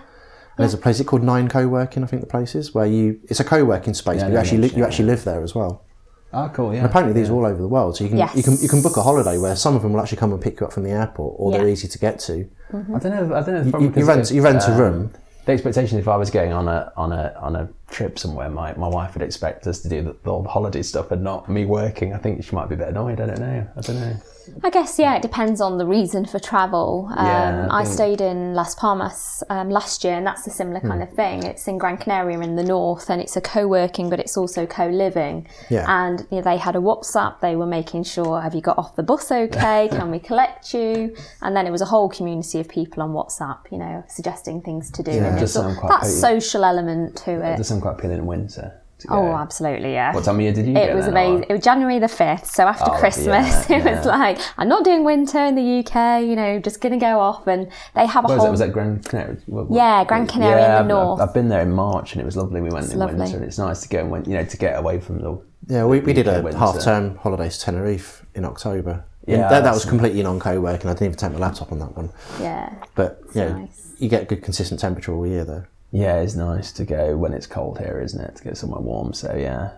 And 0.58 0.62
there's 0.64 0.72
a 0.72 0.78
place 0.78 0.98
it's 1.00 1.06
called 1.08 1.22
Nine 1.22 1.48
Co-working, 1.48 2.02
I 2.02 2.06
think 2.06 2.22
the 2.22 2.28
place 2.28 2.54
is, 2.54 2.74
where 2.74 2.86
you 2.86 3.20
it's 3.24 3.40
a 3.40 3.44
co-working 3.44 3.92
space, 3.92 4.22
but 4.22 4.32
you 4.32 4.38
actually 4.38 4.58
li- 4.58 4.68
yeah, 4.68 4.76
you 4.76 4.80
yeah. 4.82 4.86
actually 4.88 5.04
live 5.04 5.22
there 5.24 5.42
as 5.42 5.54
well. 5.54 5.84
Oh, 6.32 6.50
cool. 6.54 6.74
Yeah. 6.74 6.84
Apparently, 6.86 7.12
these 7.18 7.28
are 7.30 7.34
all 7.34 7.44
over 7.46 7.60
the 7.60 7.68
world, 7.68 7.96
so 7.96 8.04
you 8.04 8.10
can 8.10 8.18
you 8.34 8.42
can 8.42 8.56
you 8.60 8.68
can 8.68 8.80
book 8.82 8.96
a 8.96 9.02
holiday 9.02 9.36
where 9.38 9.54
some 9.54 9.76
of 9.76 9.82
them 9.82 9.92
will 9.92 10.00
actually 10.00 10.16
come 10.18 10.32
and 10.32 10.40
pick 10.40 10.58
you 10.60 10.66
up 10.66 10.72
from 10.72 10.84
the 10.84 10.90
airport, 10.90 11.34
or 11.38 11.52
they're 11.52 11.68
easy 11.68 11.88
to 11.88 11.98
get 11.98 12.18
to. 12.20 12.48
I 12.72 12.98
don't 12.98 13.04
know. 13.04 13.34
I 13.34 13.42
don't 13.42 13.70
know. 13.70 13.78
If 13.78 13.96
You, 13.96 14.00
you 14.00 14.06
rent 14.06 14.30
you 14.30 14.42
rent 14.42 14.62
a 14.62 14.72
um, 14.72 14.78
room. 14.78 15.12
The 15.46 15.52
expectation, 15.52 15.98
if 16.00 16.08
I 16.08 16.16
was 16.16 16.28
going 16.28 16.52
on 16.52 16.66
a 16.66 16.92
on 16.96 17.12
a 17.12 17.32
on 17.40 17.54
a 17.54 17.68
trip 17.88 18.18
somewhere, 18.18 18.50
my, 18.50 18.74
my 18.74 18.88
wife 18.88 19.14
would 19.14 19.22
expect 19.22 19.66
us 19.68 19.80
to 19.82 19.88
do 19.88 20.02
the, 20.02 20.16
the 20.24 20.42
holiday 20.42 20.82
stuff 20.82 21.12
and 21.12 21.22
not 21.22 21.48
me 21.48 21.64
working. 21.64 22.12
I 22.12 22.18
think 22.18 22.44
she 22.44 22.54
might 22.54 22.68
be 22.68 22.74
a 22.74 22.78
bit 22.78 22.88
annoyed. 22.88 23.20
I 23.20 23.26
don't 23.26 23.38
know. 23.38 23.68
I 23.76 23.80
don't 23.80 24.00
know. 24.00 24.16
I 24.62 24.70
guess 24.70 24.98
yeah, 24.98 25.14
it 25.16 25.22
depends 25.22 25.60
on 25.60 25.78
the 25.78 25.86
reason 25.86 26.24
for 26.26 26.38
travel. 26.38 27.08
Um, 27.16 27.26
Yeah, 27.26 27.68
I 27.70 27.80
I, 27.80 27.84
stayed 27.84 28.20
in 28.20 28.54
Las 28.54 28.74
Palmas 28.74 29.42
um, 29.50 29.70
last 29.70 30.04
year, 30.04 30.14
and 30.14 30.26
that's 30.26 30.46
a 30.46 30.50
similar 30.50 30.80
kind 30.80 30.94
Hmm. 31.02 31.08
of 31.08 31.12
thing. 31.12 31.42
It's 31.44 31.66
in 31.68 31.78
Gran 31.78 31.96
Canaria 31.96 32.38
in 32.40 32.56
the 32.56 32.62
north, 32.62 33.10
and 33.10 33.20
it's 33.20 33.36
a 33.36 33.40
co-working, 33.40 34.08
but 34.10 34.18
it's 34.20 34.36
also 34.36 34.66
co-living. 34.66 35.46
Yeah. 35.70 35.84
And 35.88 36.26
you 36.30 36.36
know, 36.38 36.42
they 36.42 36.56
had 36.56 36.76
a 36.76 36.80
WhatsApp. 36.80 37.40
They 37.40 37.56
were 37.56 37.66
making 37.66 38.04
sure, 38.04 38.40
have 38.40 38.54
you 38.54 38.60
got 38.60 38.78
off 38.78 38.96
the 38.96 39.02
bus 39.02 39.30
okay? 39.30 39.88
Can 39.98 40.10
we 40.10 40.18
collect 40.18 40.72
you? 40.74 41.14
And 41.42 41.54
then 41.56 41.66
it 41.66 41.70
was 41.70 41.82
a 41.82 41.86
whole 41.86 42.08
community 42.08 42.60
of 42.60 42.68
people 42.68 43.02
on 43.02 43.10
WhatsApp, 43.12 43.58
you 43.70 43.78
know, 43.78 44.04
suggesting 44.08 44.60
things 44.62 44.90
to 44.92 45.02
do. 45.02 45.10
it 45.10 45.22
and 45.22 45.34
does 45.38 45.42
it's 45.42 45.52
sound 45.54 45.76
quite 45.78 45.88
that 45.90 46.00
potent. 46.02 46.20
social 46.20 46.64
element 46.64 47.16
to 47.24 47.32
It 47.32 47.52
it. 47.54 47.56
does 47.58 47.68
sound 47.68 47.82
quite 47.82 47.94
appealing 47.98 48.18
in 48.18 48.26
winter. 48.26 48.80
To 49.00 49.08
go. 49.08 49.14
Oh, 49.14 49.32
absolutely, 49.36 49.92
yeah. 49.92 50.14
What 50.14 50.24
time 50.24 50.36
of 50.36 50.40
year 50.40 50.52
did 50.54 50.66
you 50.66 50.74
It 50.74 50.88
go 50.88 50.96
was 50.96 51.04
then, 51.04 51.12
amazing. 51.14 51.42
or- 51.42 51.46
It 51.50 51.52
was 51.52 51.62
January 51.64 51.98
the 51.98 52.06
5th, 52.06 52.46
so 52.46 52.66
after 52.66 52.90
Oh, 52.90 52.98
Christmas, 52.98 53.68
yeah, 53.68 53.76
it 53.86 53.96
was 53.96 54.06
like, 54.06 54.38
I'm 54.56 54.68
not 54.68 54.84
doing 54.84 55.04
winter 55.04 55.38
in 55.44 55.54
the 55.54 55.78
UK, 55.80 56.22
you 56.22 56.34
know, 56.34 56.58
just 56.60 56.80
going 56.80 56.92
to 56.92 56.98
go 56.98 57.20
off. 57.20 57.46
And 57.46 57.68
they 57.94 58.06
have 58.06 58.24
a 58.24 58.28
Where 58.28 58.36
was 58.36 58.42
whole. 58.42 58.46
that? 58.46 58.50
Was 58.52 58.60
that 58.60 58.72
Gran 58.72 59.00
Canaria? 59.02 59.36
What- 59.46 59.68
what- 59.68 59.76
Yeah, 59.76 60.04
Gran 60.04 60.26
Canaria 60.26 60.64
in 60.64 60.70
the 60.72 60.78
I've- 60.78 60.88
north. 60.88 61.20
I've, 61.20 61.28
I've 61.28 61.34
been 61.34 61.48
there 61.48 61.60
in 61.60 61.72
March 61.72 62.12
and 62.14 62.22
it 62.22 62.24
was 62.24 62.36
lovely. 62.38 62.60
We 62.62 62.70
went 62.70 62.90
in 62.90 62.98
lovely. 62.98 63.18
winter 63.18 63.36
and 63.36 63.44
it's 63.44 63.58
nice 63.58 63.82
to 63.82 63.88
go 63.88 63.98
and 64.00 64.10
win- 64.10 64.24
you 64.24 64.34
know 64.34 64.44
to 64.44 64.56
get 64.56 64.78
away 64.78 64.98
from 65.00 65.20
the. 65.20 65.38
Yeah, 65.68 65.84
we, 65.84 66.00
we 66.00 66.12
did 66.12 66.28
a 66.28 66.40
winter. 66.42 66.58
half 66.58 66.80
term 66.82 67.16
holiday 67.16 67.48
to 67.50 67.60
Tenerife 67.60 68.24
in 68.34 68.44
October. 68.44 69.04
Yeah, 69.26 69.48
that, 69.48 69.64
that 69.64 69.74
was 69.74 69.84
completely 69.84 70.22
non 70.22 70.38
co-working. 70.40 70.88
I 70.88 70.92
didn't 70.94 71.06
even 71.08 71.18
take 71.18 71.32
my 71.32 71.38
laptop 71.38 71.72
on 71.72 71.80
that 71.80 71.96
one. 71.96 72.10
yeah. 72.40 72.72
But 72.94 73.20
yeah, 73.34 73.58
nice. 73.58 73.92
you 73.98 74.08
get 74.08 74.28
good 74.28 74.42
consistent 74.42 74.78
temperature 74.80 75.12
all 75.12 75.26
year 75.26 75.44
though. 75.44 75.64
Yeah, 75.96 76.20
it's 76.20 76.34
nice 76.34 76.72
to 76.72 76.84
go 76.84 77.16
when 77.16 77.32
it's 77.32 77.46
cold 77.46 77.78
here, 77.78 78.02
isn't 78.04 78.20
it? 78.20 78.36
To 78.36 78.44
go 78.44 78.52
somewhere 78.52 78.82
warm. 78.82 79.14
So 79.14 79.34
yeah, 79.34 79.70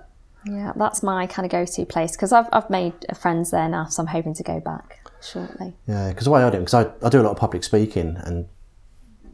Yeah, 0.45 0.73
that's 0.75 1.03
my 1.03 1.29
kind 1.29 1.47
of 1.47 1.53
go 1.53 1.65
to 1.65 1.87
place 1.87 2.13
because 2.13 2.33
I've, 2.33 2.49
I've 2.53 2.69
made 2.71 2.95
friends 3.17 3.53
there 3.53 3.69
now, 3.69 3.87
so 3.87 4.03
I'm 4.03 4.09
hoping 4.09 4.35
to 4.35 4.43
go 4.43 4.59
back 4.59 5.01
shortly. 5.23 5.75
Yeah, 5.87 6.09
because 6.09 6.25
the 6.25 6.31
way 6.33 6.43
I 6.43 6.51
do 6.51 6.57
it, 6.57 6.61
because 6.61 6.75
I, 6.75 7.07
I 7.07 7.09
do 7.09 7.21
a 7.21 7.23
lot 7.23 7.31
of 7.31 7.37
public 7.37 7.63
speaking, 7.63 8.17
and 8.25 8.49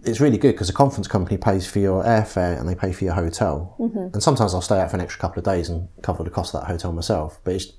it's 0.03 0.21
really 0.21 0.37
good 0.37 0.53
because 0.53 0.67
the 0.67 0.75
conference 0.75 1.09
company 1.09 1.39
pays 1.39 1.67
for 1.67 1.79
your 1.79 2.05
airfare 2.05 2.61
and 2.61 2.69
they 2.69 2.75
pay 2.75 2.93
for 2.93 3.05
your 3.05 3.15
hotel. 3.15 3.77
Mm-hmm. 3.79 4.13
And 4.13 4.23
sometimes 4.23 4.53
I'll 4.53 4.61
stay 4.61 4.79
out 4.79 4.91
for 4.91 4.97
an 4.99 5.03
extra 5.03 5.21
couple 5.21 5.39
of 5.39 5.45
days 5.47 5.71
and 5.71 5.89
cover 6.03 6.23
the 6.23 6.31
cost 6.31 6.55
of 6.55 6.61
that 6.61 6.67
hotel 6.67 6.93
myself. 6.93 7.41
But 7.45 7.55
it's, 7.55 7.73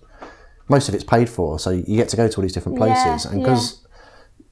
most 0.68 0.90
of 0.90 0.96
it's 0.96 1.04
paid 1.04 1.30
for, 1.30 1.60
so 1.60 1.70
you 1.70 1.96
get 1.96 2.10
to 2.10 2.18
go 2.18 2.28
to 2.28 2.38
all 2.38 2.42
these 2.42 2.54
different 2.54 2.80
places. 2.80 3.26
Yeah, 3.26 3.32
and 3.32 3.44
because 3.44 3.85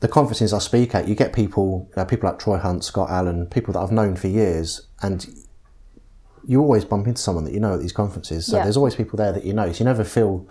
the 0.03 0.09
conferences 0.09 0.51
I 0.51 0.59
speak 0.59 0.93
at, 0.93 1.07
you 1.07 1.15
get 1.15 1.31
people, 1.31 1.87
you 1.89 1.93
know, 1.95 2.03
people 2.05 2.29
like 2.29 2.37
Troy 2.37 2.57
Hunt, 2.57 2.83
Scott 2.83 3.09
Allen, 3.09 3.45
people 3.47 3.71
that 3.73 3.79
I've 3.79 3.91
known 3.93 4.17
for 4.17 4.27
years, 4.27 4.85
and 5.01 5.25
you 6.45 6.59
always 6.59 6.83
bump 6.83 7.07
into 7.07 7.21
someone 7.21 7.45
that 7.45 7.53
you 7.53 7.61
know 7.61 7.75
at 7.75 7.79
these 7.79 7.93
conferences. 7.93 8.45
So 8.45 8.57
Yeah. 8.57 8.63
there's 8.63 8.75
always 8.75 8.95
people 8.95 9.15
there 9.15 9.31
that 9.31 9.45
you 9.45 9.53
know. 9.53 9.71
So 9.71 9.79
you 9.79 9.85
never 9.85 10.03
feel 10.03 10.45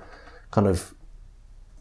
kind 0.52 0.66
of 0.66 0.94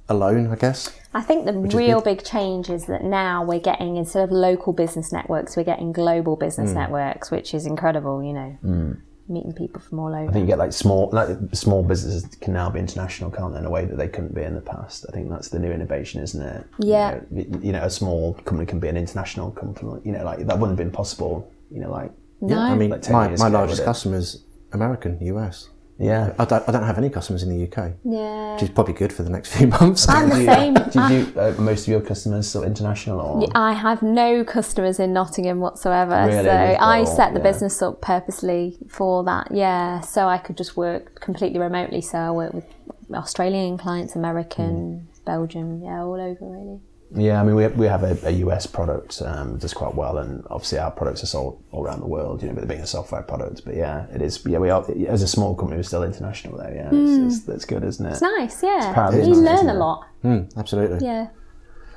alone, 0.10 0.52
I 0.52 0.56
guess. 0.58 0.94
I 1.14 1.22
think 1.22 1.46
the 1.46 1.54
real 1.54 2.02
big 2.02 2.26
change 2.26 2.70
is 2.70 2.88
that 2.88 3.06
now 3.06 3.46
we're 3.46 3.62
getting 3.62 3.96
instead 3.96 4.26
of 4.26 4.32
local 4.32 4.74
business 4.74 5.14
networks, 5.14 5.56
we're 5.56 5.64
getting 5.64 5.94
global 5.94 6.36
business 6.36 6.72
Mm. 6.72 6.76
networks, 6.76 7.32
which 7.32 7.54
is 7.54 7.66
incredible. 7.66 8.22
You 8.22 8.34
know, 8.34 8.96
meeting 9.32 9.54
people 9.54 9.82
from 9.82 10.00
all 10.00 10.14
over. 10.14 10.30
I 10.30 10.32
think 10.32 10.44
you 10.44 10.48
get 10.48 10.58
like 10.58 10.74
small 10.74 11.10
like 11.12 11.30
small 11.54 11.84
businesses 11.84 12.26
can 12.42 12.54
now 12.54 12.70
be 12.70 12.80
international, 12.80 13.32
can't 13.32 13.54
they? 13.54 13.60
In 13.60 13.66
a 13.66 13.70
way 13.70 13.86
that 13.86 13.98
they 13.98 14.08
couldn't 14.08 14.36
be 14.36 14.44
in 14.44 14.56
the 14.56 14.62
past. 14.62 15.06
I 15.10 15.12
think 15.12 15.30
that's 15.30 15.50
the 15.50 15.60
new 15.60 15.72
innovation, 15.72 16.22
isn't 16.22 16.42
it? 16.42 16.66
Yeah. 16.80 17.22
You 17.32 17.46
know, 17.46 17.60
you 17.62 17.72
know, 17.72 17.84
a 17.84 17.90
small 17.90 18.34
company 18.46 18.66
can 18.66 18.80
be 18.80 18.88
an 18.88 18.98
international 18.98 19.52
company. 19.52 20.02
You 20.04 20.12
know, 20.12 20.24
like 20.24 20.40
that 20.40 20.60
wouldn't 20.60 20.78
have 20.78 20.86
been 20.86 20.92
possible. 20.92 21.52
You 21.72 21.82
know, 21.82 21.92
like 21.92 22.12
no, 22.42 22.60
I 22.60 22.76
mean, 22.76 22.90
Like 22.90 23.10
my, 23.10 23.28
my 23.30 23.48
ago, 23.48 23.48
largest 23.50 23.80
would 23.82 23.86
customer 23.86 24.18
is 24.18 24.44
American, 24.74 25.18
US. 25.22 25.70
Yeah. 26.02 26.34
I 26.40 26.46
don't, 26.46 26.68
I 26.68 26.72
don't 26.72 26.84
have 26.84 26.98
any 26.98 27.10
customers 27.10 27.44
in 27.44 27.50
the 27.50 27.64
UK, 27.68 27.94
Yeah. 28.04 28.54
which 28.54 28.64
is 28.64 28.70
probably 28.70 28.94
good 28.94 29.14
for 29.14 29.24
the 29.24 29.30
next 29.30 29.54
few 29.56 29.68
months. 29.68 30.10
I'm 30.10 30.30
the 30.30 30.44
same. 30.46 30.74
Do 30.74 31.14
you, 31.14 31.40
uh, 31.40 31.54
most 31.60 31.84
of 31.84 31.88
your 31.90 32.02
customers 32.02 32.50
still 32.50 32.64
international 32.64 33.20
or? 33.22 33.48
I 33.54 33.74
have 33.74 34.02
no 34.02 34.44
customers 34.44 35.00
in 35.00 35.14
Nottingham 35.14 35.60
whatsoever. 35.60 36.26
Really? 36.28 36.44
So 36.44 36.52
I 36.80 37.04
set 37.04 37.34
the 37.34 37.40
yeah. 37.40 37.44
business 37.52 37.82
up 37.82 38.02
purposely 38.02 38.78
for 38.90 39.24
that. 39.26 39.50
Yeah. 39.52 40.00
So 40.02 40.28
I 40.28 40.38
could 40.40 40.58
just 40.58 40.76
work 40.76 41.20
completely 41.22 41.60
remotely. 41.60 42.02
So 42.02 42.18
I 42.18 42.32
work 42.32 42.54
with 42.54 42.66
Australian 43.14 43.78
clients, 43.78 44.16
American, 44.16 45.08
Hmm. 45.08 45.08
Belgium, 45.24 45.84
yeah, 45.84 46.02
all 46.02 46.20
over 46.20 46.38
really. 46.42 46.80
Yeah, 47.14 47.42
I 47.42 47.44
mean, 47.44 47.56
we, 47.56 47.68
we 47.68 47.88
have 47.88 48.04
a, 48.04 48.18
a 48.26 48.32
US 48.46 48.66
product 48.66 49.22
um, 49.22 49.58
does 49.58 49.74
quite 49.74 49.96
well, 49.96 50.18
and 50.18 50.46
obviously 50.50 50.80
our 50.80 50.92
products 50.92 51.24
are 51.24 51.28
sold 51.28 51.62
all 51.72 51.84
around 51.84 52.00
the 52.00 52.08
world. 52.08 52.42
You 52.42 52.48
know, 52.48 52.56
with 52.56 52.64
it 52.64 52.68
being 52.68 52.82
a 52.82 52.88
software 52.88 53.22
product, 53.22 53.66
but 53.66 53.76
yeah, 53.76 54.06
it 54.14 54.22
is. 54.22 54.46
Yeah, 54.46 54.60
we 54.60 54.70
are 54.70 54.86
as 55.08 55.22
a 55.22 55.28
small 55.28 55.54
company, 55.56 55.78
we're 55.78 55.84
still 55.84 56.04
international 56.04 56.58
though. 56.58 56.72
Yeah, 56.74 56.90
it's, 56.92 57.36
it's, 57.36 57.46
that's 57.46 57.66
good, 57.66 57.84
isn't 57.84 58.06
it? 58.06 58.10
Hmm. 58.10 58.14
It's 58.14 58.22
nice, 58.22 58.64
yeah. 58.64 58.94
proud 58.94 59.14
of 59.14 59.26
you 59.26 59.34
it, 59.34 59.38
learn 59.38 59.70
a 59.70 59.74
lot. 59.74 60.08
Mm, 60.24 60.56
absolutely. 60.58 61.06
Yeah. 61.06 61.28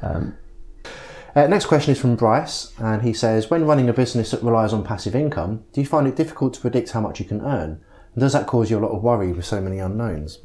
Uh, 0.03 1.49
next 1.49 1.67
question 1.67 1.93
is 1.93 2.01
from 2.01 2.15
Bryce, 2.15 2.73
and 2.79 3.03
he 3.03 3.13
says, 3.13 3.51
"When 3.51 3.67
running 3.67 3.89
a 3.89 3.93
business 3.93 4.31
that 4.33 4.43
relies 4.43 4.73
on 4.73 4.85
passive 4.85 5.15
income, 5.15 5.65
do 5.73 5.81
you 5.81 5.87
find 5.87 6.07
it 6.07 6.17
difficult 6.17 6.55
to 6.55 6.61
predict 6.61 6.91
how 6.91 7.01
much 7.01 7.21
you 7.21 7.27
can 7.27 7.41
earn? 7.41 7.81
And 8.15 8.21
does 8.21 8.33
that 8.33 8.47
cause 8.47 8.71
you 8.71 8.79
a 8.79 8.81
lot 8.81 8.93
of 8.93 9.03
worry 9.03 9.33
with 9.33 9.45
so 9.45 9.61
many 9.61 9.79
unknowns?" 9.79 10.39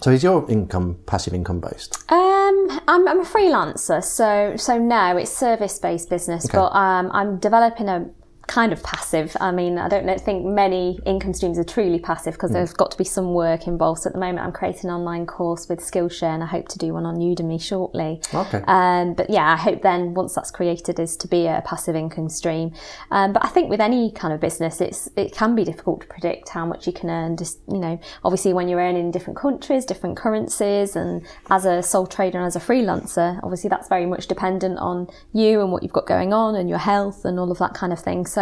So, 0.00 0.10
is 0.10 0.22
your 0.22 0.48
income 0.50 0.98
passive 1.06 1.34
income 1.34 1.60
based? 1.60 1.96
Um, 2.10 2.80
I'm, 2.88 3.08
I'm 3.08 3.20
a 3.20 3.24
freelancer, 3.24 4.02
so 4.02 4.56
so 4.56 4.78
no, 4.78 5.16
it's 5.16 5.30
service 5.30 5.78
based 5.78 6.10
business, 6.10 6.46
but 6.46 6.72
um, 6.72 7.10
I'm 7.12 7.38
developing 7.38 7.88
a 7.88 8.08
kind 8.46 8.72
of 8.72 8.82
passive. 8.82 9.36
I 9.40 9.50
mean, 9.50 9.78
I 9.78 9.88
don't 9.88 10.04
know- 10.04 10.16
think 10.16 10.44
many 10.44 10.98
income 11.04 11.34
streams 11.34 11.58
are 11.58 11.64
truly 11.64 11.98
passive 11.98 12.34
because 12.34 12.50
there's 12.50 12.72
got 12.72 12.90
to 12.90 12.98
be 12.98 13.04
some 13.04 13.34
work 13.34 13.66
involved. 13.66 14.02
So 14.02 14.08
at 14.08 14.14
the 14.14 14.18
moment, 14.18 14.40
I'm 14.46 14.52
creating 14.52 14.90
an 14.90 14.96
online 14.96 15.26
course 15.26 15.68
with 15.68 15.80
Skillshare, 15.80 16.34
and 16.34 16.42
I 16.42 16.46
hope 16.46 16.68
to 16.68 16.78
do 16.78 16.92
one 16.94 17.04
on 17.06 17.16
Udemy 17.16 17.60
shortly. 17.60 18.20
Okay. 18.34 18.62
Um, 18.66 19.14
but 19.14 19.30
yeah, 19.30 19.52
I 19.52 19.56
hope 19.56 19.82
then 19.82 20.14
once 20.14 20.34
that's 20.34 20.50
created 20.50 20.98
is 20.98 21.16
to 21.18 21.28
be 21.28 21.46
a 21.46 21.62
passive 21.64 21.94
income 21.94 22.28
stream. 22.28 22.72
Um, 23.10 23.32
but 23.32 23.44
I 23.44 23.48
think 23.48 23.70
with 23.70 23.80
any 23.80 24.10
kind 24.10 24.32
of 24.32 24.40
business, 24.40 24.80
it's 24.80 25.08
it 25.16 25.32
can 25.32 25.54
be 25.54 25.64
difficult 25.64 26.00
to 26.02 26.06
predict 26.06 26.48
how 26.48 26.66
much 26.66 26.86
you 26.86 26.92
can 26.92 27.10
earn. 27.10 27.36
Just 27.36 27.58
you 27.68 27.78
know, 27.78 28.00
obviously 28.24 28.52
when 28.52 28.68
you're 28.68 28.80
earning 28.80 29.06
in 29.06 29.10
different 29.10 29.38
countries, 29.38 29.84
different 29.84 30.16
currencies, 30.16 30.96
and 30.96 31.24
as 31.50 31.64
a 31.64 31.82
sole 31.82 32.06
trader 32.06 32.38
and 32.38 32.46
as 32.46 32.56
a 32.56 32.60
freelancer, 32.60 33.38
obviously 33.42 33.68
that's 33.68 33.88
very 33.88 34.06
much 34.06 34.26
dependent 34.26 34.78
on 34.78 35.08
you 35.32 35.60
and 35.60 35.70
what 35.72 35.82
you've 35.82 35.92
got 35.92 36.06
going 36.06 36.32
on 36.32 36.54
and 36.54 36.68
your 36.68 36.78
health 36.78 37.24
and 37.24 37.38
all 37.38 37.50
of 37.50 37.58
that 37.58 37.74
kind 37.74 37.92
of 37.92 38.00
thing. 38.00 38.26
So, 38.26 38.35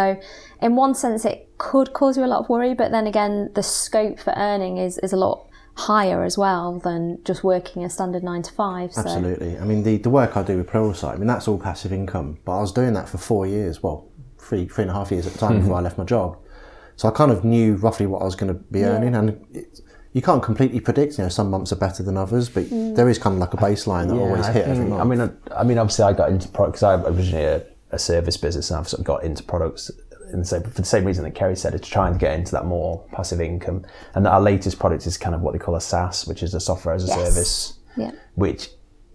in 0.61 0.75
one 0.75 0.95
sense, 0.95 1.25
it 1.25 1.49
could 1.57 1.93
cause 1.93 2.17
you 2.17 2.23
a 2.23 2.27
lot 2.27 2.39
of 2.39 2.49
worry, 2.49 2.73
but 2.73 2.91
then 2.91 3.07
again, 3.07 3.51
the 3.53 3.63
scope 3.63 4.19
for 4.19 4.33
earning 4.35 4.77
is 4.77 4.97
is 4.99 5.13
a 5.13 5.17
lot 5.17 5.47
higher 5.75 6.23
as 6.23 6.37
well 6.37 6.79
than 6.79 7.19
just 7.25 7.43
working 7.43 7.83
a 7.83 7.89
standard 7.89 8.23
nine 8.23 8.41
to 8.41 8.51
five. 8.53 8.93
So. 8.93 9.01
Absolutely. 9.01 9.57
I 9.57 9.65
mean, 9.65 9.83
the, 9.83 9.97
the 9.97 10.09
work 10.09 10.37
I 10.37 10.43
do 10.43 10.57
with 10.57 10.67
Pluralsight, 10.67 11.13
I 11.13 11.17
mean, 11.17 11.27
that's 11.27 11.47
all 11.47 11.57
passive 11.57 11.91
income. 11.91 12.39
But 12.45 12.57
I 12.57 12.61
was 12.61 12.71
doing 12.71 12.93
that 12.93 13.09
for 13.09 13.17
four 13.17 13.45
years, 13.45 13.83
well, 13.83 14.09
three, 14.37 14.67
three 14.67 14.83
and 14.83 14.91
a 14.91 14.93
half 14.93 15.11
years 15.11 15.27
at 15.27 15.33
the 15.33 15.39
time 15.39 15.59
before 15.61 15.75
I 15.75 15.81
left 15.81 15.97
my 15.97 16.05
job. 16.05 16.37
So 16.95 17.09
I 17.09 17.11
kind 17.11 17.29
of 17.29 17.43
knew 17.43 17.75
roughly 17.75 18.05
what 18.05 18.21
I 18.21 18.25
was 18.25 18.35
going 18.35 18.53
to 18.53 18.59
be 18.71 18.83
earning. 18.85 19.15
And 19.15 19.45
it, 19.53 19.81
you 20.13 20.21
can't 20.21 20.41
completely 20.41 20.79
predict, 20.79 21.17
you 21.17 21.25
know, 21.25 21.29
some 21.29 21.49
months 21.49 21.73
are 21.73 21.75
better 21.75 22.01
than 22.01 22.15
others, 22.15 22.47
but 22.47 22.63
mm. 22.65 22.95
there 22.95 23.09
is 23.09 23.19
kind 23.19 23.33
of 23.33 23.39
like 23.41 23.53
a 23.53 23.57
baseline 23.57 24.07
that 24.07 24.15
I 24.15 24.19
always 24.19 24.45
I 24.45 24.53
hit 24.53 24.65
every 24.65 24.85
month. 24.85 25.01
I 25.01 25.03
mean, 25.03 25.19
I, 25.19 25.59
I 25.59 25.63
mean, 25.65 25.77
obviously, 25.77 26.05
I 26.05 26.13
got 26.13 26.29
into 26.29 26.47
products. 26.47 26.83
I 26.83 26.95
originally 27.01 27.45
uh, 27.45 27.59
a, 27.95 27.99
service 27.99 28.37
business, 28.37 28.69
and 28.69 28.79
I've 28.79 28.87
sort 28.87 28.99
of 28.99 29.05
got 29.05 29.23
into 29.23 29.43
products 29.43 29.89
in 30.33 30.39
the 30.39 30.45
same, 30.45 30.63
for 30.63 30.69
the 30.81 30.85
same 30.85 31.05
reason 31.05 31.23
that 31.23 31.31
Kerry 31.35 31.55
said, 31.55 31.71
to 31.73 31.79
try 31.79 32.07
and 32.09 32.19
get 32.19 32.37
into 32.37 32.51
that 32.53 32.65
more 32.65 33.03
passive 33.11 33.39
income. 33.41 33.85
And 34.15 34.27
our 34.27 34.41
latest 34.41 34.79
product 34.79 35.05
is 35.07 35.17
kind 35.17 35.35
of 35.35 35.41
what 35.41 35.53
they 35.53 35.59
call 35.59 35.75
a 35.75 35.81
SaaS, 35.81 36.27
which 36.27 36.41
is 36.43 36.53
a 36.53 36.59
software 36.59 36.95
as 36.95 37.03
a 37.03 37.07
Yes. 37.07 37.17
service, 37.33 37.73
Yeah. 37.97 38.11
which. 38.35 38.69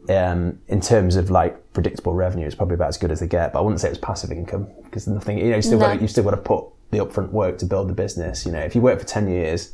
Um, 0.09 0.59
in 0.69 0.81
terms 0.81 1.15
of 1.15 1.31
like 1.31 1.73
predictable 1.75 2.15
revenue, 2.15 2.47
is 2.47 2.55
probably 2.55 2.75
about 2.75 2.89
as 2.89 2.97
good 2.97 3.11
as 3.13 3.21
they 3.21 3.27
get. 3.27 3.53
But 3.53 3.59
I 3.59 3.63
wouldn't 3.63 3.81
say 3.83 3.91
it's 3.91 3.99
passive 3.99 4.33
income 4.33 4.67
because 4.85 5.07
nothing. 5.07 5.37
You 5.39 5.51
know, 5.51 5.57
you 5.57 5.63
still 5.63 5.79
No. 5.79 5.87
got 5.89 5.95
to, 5.97 6.01
you 6.01 6.09
still 6.09 6.25
got 6.25 6.31
to 6.31 6.37
put 6.39 6.65
the 6.91 6.99
upfront 6.99 7.31
work 7.33 7.59
to 7.59 7.67
build 7.67 7.89
the 7.91 7.93
business. 7.93 8.47
You 8.47 8.51
know, 8.53 8.61
if 8.61 8.75
you 8.75 8.81
work 8.81 8.99
for 8.99 9.05
ten 9.05 9.29
years, 9.29 9.73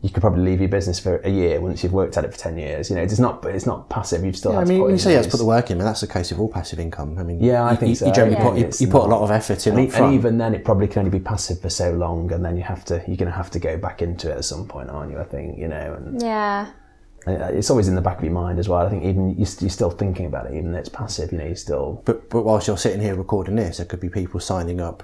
you 0.00 0.10
could 0.10 0.20
probably 0.20 0.44
leave 0.44 0.60
your 0.60 0.68
business 0.68 1.00
for 1.00 1.16
a 1.18 1.28
year 1.28 1.60
once 1.60 1.82
you've 1.82 1.92
worked 1.92 2.16
at 2.16 2.24
it 2.24 2.32
for 2.32 2.38
ten 2.38 2.56
years. 2.56 2.88
You 2.88 2.94
know, 2.96 3.02
it's 3.02 3.18
not 3.18 3.44
it's 3.46 3.66
not 3.66 3.88
passive. 3.88 4.24
You've 4.24 4.36
still 4.36 4.52
I 4.52 4.60
had 4.60 4.66
to 4.66 4.68
mean, 4.68 4.78
put 4.80 4.84
when 4.84 4.94
you 4.94 4.98
say 4.98 5.10
you 5.10 5.16
have 5.16 5.24
to 5.26 5.30
put 5.30 5.38
the 5.38 5.44
work 5.44 5.70
in, 5.72 5.78
but 5.78 5.84
that's 5.84 6.00
the 6.02 6.06
case 6.06 6.30
of 6.30 6.38
all 6.40 6.48
passive 6.48 6.78
income. 6.78 7.18
I 7.18 7.24
mean, 7.24 7.42
Yeah, 7.42 7.64
I 7.64 7.72
you, 7.72 7.76
think 7.78 7.88
you, 7.90 7.94
so. 7.96 8.06
you 8.06 8.12
generally 8.12 8.36
Yeah. 8.36 8.48
put, 8.48 8.58
you, 8.80 8.86
you 8.86 8.92
put 8.92 9.02
a 9.02 9.08
lot 9.08 9.22
of 9.22 9.30
effort 9.32 9.66
in 9.66 9.76
and, 9.76 9.86
up 9.88 9.92
front. 9.92 10.04
and 10.06 10.14
even 10.14 10.38
then, 10.38 10.54
it 10.54 10.64
probably 10.64 10.86
can 10.86 11.00
only 11.00 11.10
be 11.10 11.18
passive 11.24 11.60
for 11.60 11.68
so 11.70 11.90
long, 11.92 12.30
and 12.32 12.44
then 12.44 12.56
you 12.56 12.62
have 12.62 12.84
to 12.86 13.02
you're 13.08 13.16
going 13.16 13.30
to 13.30 13.36
have 13.36 13.50
to 13.50 13.58
go 13.58 13.76
back 13.76 14.00
into 14.00 14.30
it 14.30 14.36
at 14.36 14.44
some 14.44 14.68
point, 14.68 14.88
aren't 14.88 15.10
you? 15.10 15.18
I 15.18 15.24
think 15.24 15.58
you 15.58 15.66
know, 15.68 15.94
and 15.96 16.22
Yeah. 16.22 16.68
it's 17.26 17.68
always 17.68 17.88
in 17.88 17.96
the 17.96 18.00
back 18.00 18.18
of 18.18 18.24
your 18.24 18.32
mind 18.32 18.60
as 18.60 18.68
well. 18.68 18.86
I 18.86 18.90
think 18.90 19.02
even 19.04 19.30
you're, 19.30 19.48
you're 19.60 19.68
still 19.70 19.90
thinking 19.90 20.26
about 20.26 20.46
it, 20.46 20.54
even 20.54 20.70
though 20.72 20.78
it's 20.78 20.88
passive. 20.88 21.32
You 21.32 21.38
know, 21.38 21.46
you're 21.46 21.56
still 21.56 22.02
but, 22.04 22.30
but 22.30 22.42
whilst 22.42 22.68
you're 22.68 22.78
sitting 22.78 23.00
here 23.00 23.16
recording 23.16 23.56
this, 23.56 23.78
there 23.78 23.86
could 23.86 24.00
be 24.00 24.08
people 24.08 24.38
signing 24.38 24.80
up 24.80 25.02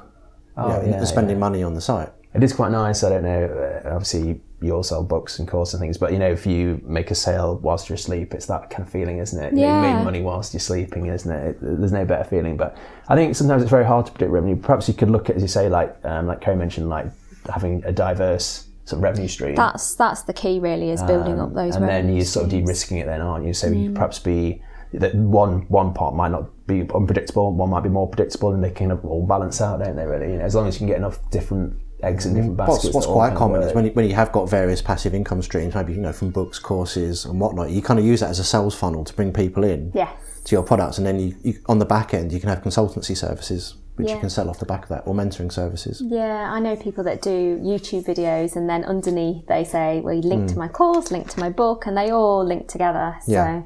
Oh, 0.56 0.68
yeah, 0.68 0.84
yeah, 0.88 0.96
and 0.98 1.08
spending 1.08 1.40
money 1.40 1.64
on 1.64 1.74
the 1.74 1.80
site. 1.80 2.10
It 2.32 2.42
is 2.44 2.52
quite 2.52 2.70
nice. 2.70 3.02
I 3.02 3.08
don't 3.10 3.24
know. 3.24 3.44
uh, 3.84 3.88
Obviously, 3.90 4.40
you 4.64 4.72
all 4.74 4.82
sell 4.82 5.02
books 5.04 5.38
and 5.38 5.46
courses 5.46 5.74
and 5.74 5.80
things, 5.80 5.98
but 5.98 6.12
you 6.12 6.18
know, 6.18 6.30
if 6.30 6.46
you 6.46 6.80
make 6.84 7.10
a 7.10 7.14
sale 7.14 7.58
whilst 7.62 7.88
you're 7.88 7.94
asleep, 7.94 8.34
it's 8.34 8.46
that 8.46 8.70
kind 8.70 8.82
of 8.86 8.90
feeling, 8.90 9.18
isn't 9.18 9.42
it? 9.42 9.52
You, 9.52 9.60
know, 9.60 9.66
you 9.66 9.72
Yeah. 9.74 9.94
made 9.94 10.04
money 10.04 10.22
whilst 10.22 10.54
you're 10.54 10.60
sleeping, 10.60 11.06
isn't 11.06 11.30
it? 11.30 11.50
it? 11.50 11.58
There's 11.60 11.92
no 11.92 12.04
better 12.04 12.24
feeling. 12.24 12.56
But 12.56 12.76
I 13.08 13.14
think 13.14 13.36
sometimes 13.36 13.62
it's 13.62 13.70
very 13.70 13.84
hard 13.84 14.06
to 14.06 14.12
predict 14.12 14.32
revenue. 14.32 14.56
Perhaps 14.56 14.88
you 14.88 14.94
could 14.94 15.10
look 15.10 15.30
at, 15.30 15.36
as 15.36 15.42
you 15.42 15.48
say, 15.48 15.68
like 15.68 15.94
um, 16.04 16.26
like 16.26 16.40
Kerry 16.40 16.56
mentioned, 16.56 16.88
like 16.88 17.06
having 17.52 17.82
a 17.84 17.92
diverse 17.92 18.68
sort 18.86 18.98
of 18.98 19.02
revenue 19.02 19.28
stream. 19.28 19.54
That's 19.54 19.94
that's 19.94 20.22
the 20.22 20.32
key, 20.32 20.60
really, 20.60 20.90
is 20.90 21.02
building 21.02 21.40
up 21.40 21.54
those. 21.54 21.76
Um, 21.76 21.82
and 21.82 21.90
then 21.90 22.14
you're 22.14 22.24
sort 22.24 22.44
of 22.46 22.50
de-risking 22.50 22.98
it 22.98 23.06
then 23.06 23.20
aren't 23.20 23.46
you 23.46 23.52
so 23.54 23.66
you 23.68 23.92
perhaps 23.92 24.18
be 24.18 24.62
that 24.92 25.14
one 25.14 25.62
one 25.68 25.92
part 25.92 26.14
might 26.14 26.30
not 26.30 26.44
be 26.66 26.82
unpredictable 26.94 27.52
one 27.52 27.70
might 27.70 27.82
be 27.82 27.88
more 27.88 28.06
predictable 28.08 28.52
and 28.52 28.62
they 28.62 28.70
kind 28.70 28.92
of 28.92 29.04
all 29.04 29.26
balance 29.26 29.60
out 29.60 29.80
don't 29.82 29.96
they 29.96 30.06
really 30.06 30.32
you 30.32 30.38
know 30.38 30.44
as 30.44 30.54
long 30.54 30.68
as 30.68 30.74
you 30.74 30.78
can 30.78 30.86
get 30.86 30.96
enough 30.96 31.18
different 31.30 31.76
eggs 32.04 32.26
in 32.26 32.34
different 32.34 32.56
baskets 32.56 32.84
What's, 32.84 32.94
what's 32.94 33.06
quite 33.06 33.28
kind 33.28 33.32
of 33.32 33.38
common 33.38 33.62
is 33.62 33.74
when 33.74 33.86
you, 33.86 33.90
when 33.92 34.08
you 34.08 34.14
have 34.14 34.32
got 34.32 34.48
various 34.48 34.82
passive 34.82 35.14
income 35.14 35.42
streams, 35.42 35.74
maybe 35.74 35.94
you 35.94 36.00
know 36.00 36.12
from 36.12 36.30
books, 36.30 36.58
courses, 36.58 37.24
and 37.24 37.40
whatnot. 37.40 37.70
You 37.70 37.82
kind 37.82 37.98
of 37.98 38.04
use 38.04 38.20
that 38.20 38.30
as 38.30 38.38
a 38.38 38.44
sales 38.44 38.74
funnel 38.74 39.04
to 39.04 39.14
bring 39.14 39.32
people 39.32 39.64
in 39.64 39.90
Yes. 39.94 40.12
to 40.44 40.56
your 40.56 40.62
products, 40.62 40.98
and 40.98 41.06
then 41.06 41.18
you, 41.18 41.36
you 41.42 41.54
on 41.66 41.78
the 41.78 41.86
back 41.86 42.14
end 42.14 42.32
you 42.32 42.40
can 42.40 42.48
have 42.48 42.62
consultancy 42.62 43.16
services 43.16 43.76
which 43.96 44.10
you 44.10 44.18
can 44.18 44.28
sell 44.28 44.50
off 44.50 44.58
the 44.58 44.66
back 44.66 44.82
of 44.82 44.88
that, 44.88 45.04
or 45.06 45.14
mentoring 45.14 45.52
services. 45.52 46.02
Yeah, 46.04 46.50
I 46.50 46.58
know 46.58 46.74
people 46.74 47.04
that 47.04 47.22
do 47.22 47.60
YouTube 47.62 48.04
videos 48.04 48.56
and 48.56 48.68
then 48.68 48.84
underneath 48.84 49.46
they 49.46 49.62
say, 49.62 50.00
well, 50.00 50.14
you 50.14 50.22
link 50.22 50.48
to 50.48 50.54
mm. 50.54 50.58
my 50.58 50.68
course, 50.68 51.12
link 51.12 51.30
to 51.30 51.40
my 51.40 51.48
book, 51.48 51.86
and 51.86 51.96
they 51.96 52.10
all 52.10 52.44
link 52.44 52.66
together. 52.66 53.16
So. 53.22 53.32
Yeah. 53.32 53.62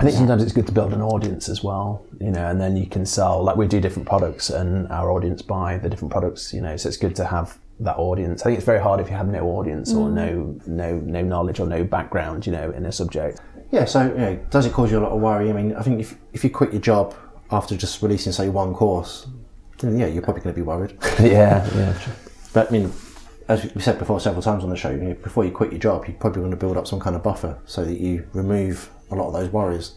I 0.00 0.04
think 0.04 0.16
sometimes 0.16 0.42
it's 0.42 0.52
good 0.52 0.66
to 0.66 0.72
build 0.72 0.94
an 0.94 1.02
audience 1.02 1.50
as 1.50 1.62
well, 1.62 2.06
you 2.20 2.30
know, 2.30 2.46
and 2.48 2.58
then 2.58 2.74
you 2.74 2.86
can 2.86 3.04
sell. 3.04 3.42
Like 3.42 3.56
we 3.56 3.66
do 3.66 3.82
different 3.82 4.08
products, 4.08 4.48
and 4.48 4.88
our 4.88 5.10
audience 5.10 5.42
buy 5.42 5.76
the 5.76 5.90
different 5.90 6.10
products, 6.10 6.54
you 6.54 6.62
know. 6.62 6.74
So 6.78 6.88
it's 6.88 6.96
good 6.96 7.14
to 7.16 7.26
have 7.26 7.58
that 7.80 7.98
audience. 7.98 8.40
I 8.40 8.44
think 8.46 8.56
it's 8.56 8.64
very 8.64 8.80
hard 8.80 9.00
if 9.00 9.10
you 9.10 9.16
have 9.16 9.28
no 9.28 9.46
audience 9.46 9.92
or 9.92 10.08
mm. 10.08 10.14
no 10.14 10.60
no 10.66 10.98
no 11.00 11.20
knowledge 11.20 11.60
or 11.60 11.66
no 11.66 11.84
background, 11.84 12.46
you 12.46 12.52
know, 12.52 12.70
in 12.70 12.86
a 12.86 12.92
subject. 12.92 13.40
Yeah. 13.72 13.84
So 13.84 14.06
you 14.06 14.18
know, 14.18 14.36
does 14.48 14.64
it 14.64 14.72
cause 14.72 14.90
you 14.90 14.98
a 14.98 15.00
lot 15.00 15.12
of 15.12 15.20
worry? 15.20 15.50
I 15.50 15.52
mean, 15.52 15.74
I 15.74 15.82
think 15.82 16.00
if 16.00 16.16
if 16.32 16.44
you 16.44 16.50
quit 16.50 16.72
your 16.72 16.80
job 16.80 17.14
after 17.50 17.76
just 17.76 18.00
releasing 18.00 18.32
say 18.32 18.48
one 18.48 18.72
course, 18.72 19.26
then 19.80 19.98
yeah, 19.98 20.06
you're 20.06 20.22
probably 20.22 20.42
going 20.42 20.54
to 20.54 20.58
be 20.58 20.64
worried. 20.64 20.96
yeah, 21.20 21.68
yeah. 21.76 21.98
sure. 21.98 22.14
But 22.54 22.68
I 22.68 22.70
mean, 22.70 22.90
as 23.48 23.70
we 23.74 23.82
said 23.82 23.98
before 23.98 24.18
several 24.18 24.42
times 24.42 24.64
on 24.64 24.70
the 24.70 24.76
show, 24.76 24.90
you 24.90 24.96
know, 24.96 25.14
before 25.14 25.44
you 25.44 25.50
quit 25.50 25.72
your 25.72 25.80
job, 25.80 26.06
you 26.06 26.14
probably 26.14 26.40
want 26.40 26.52
to 26.52 26.56
build 26.56 26.78
up 26.78 26.86
some 26.86 27.00
kind 27.00 27.14
of 27.14 27.22
buffer 27.22 27.58
so 27.66 27.84
that 27.84 28.00
you 28.00 28.26
remove 28.32 28.88
a 29.10 29.14
lot 29.14 29.28
of 29.28 29.32
those 29.32 29.50
worries. 29.50 29.92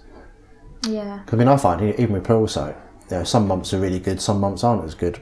Yeah. 0.88 1.24
I 1.32 1.36
mean, 1.36 1.48
I 1.48 1.58
find 1.58 1.82
even 1.82 2.13
with 2.13 2.25
Pluralsight, 2.25 2.75
you 3.10 3.17
know, 3.17 3.24
some 3.24 3.48
months 3.48 3.74
are 3.74 3.79
really 3.79 4.00
good, 4.00 4.22
some 4.22 4.39
months 4.39 4.63
aren't 4.63 4.84
as 4.84 4.96
good. 4.96 5.22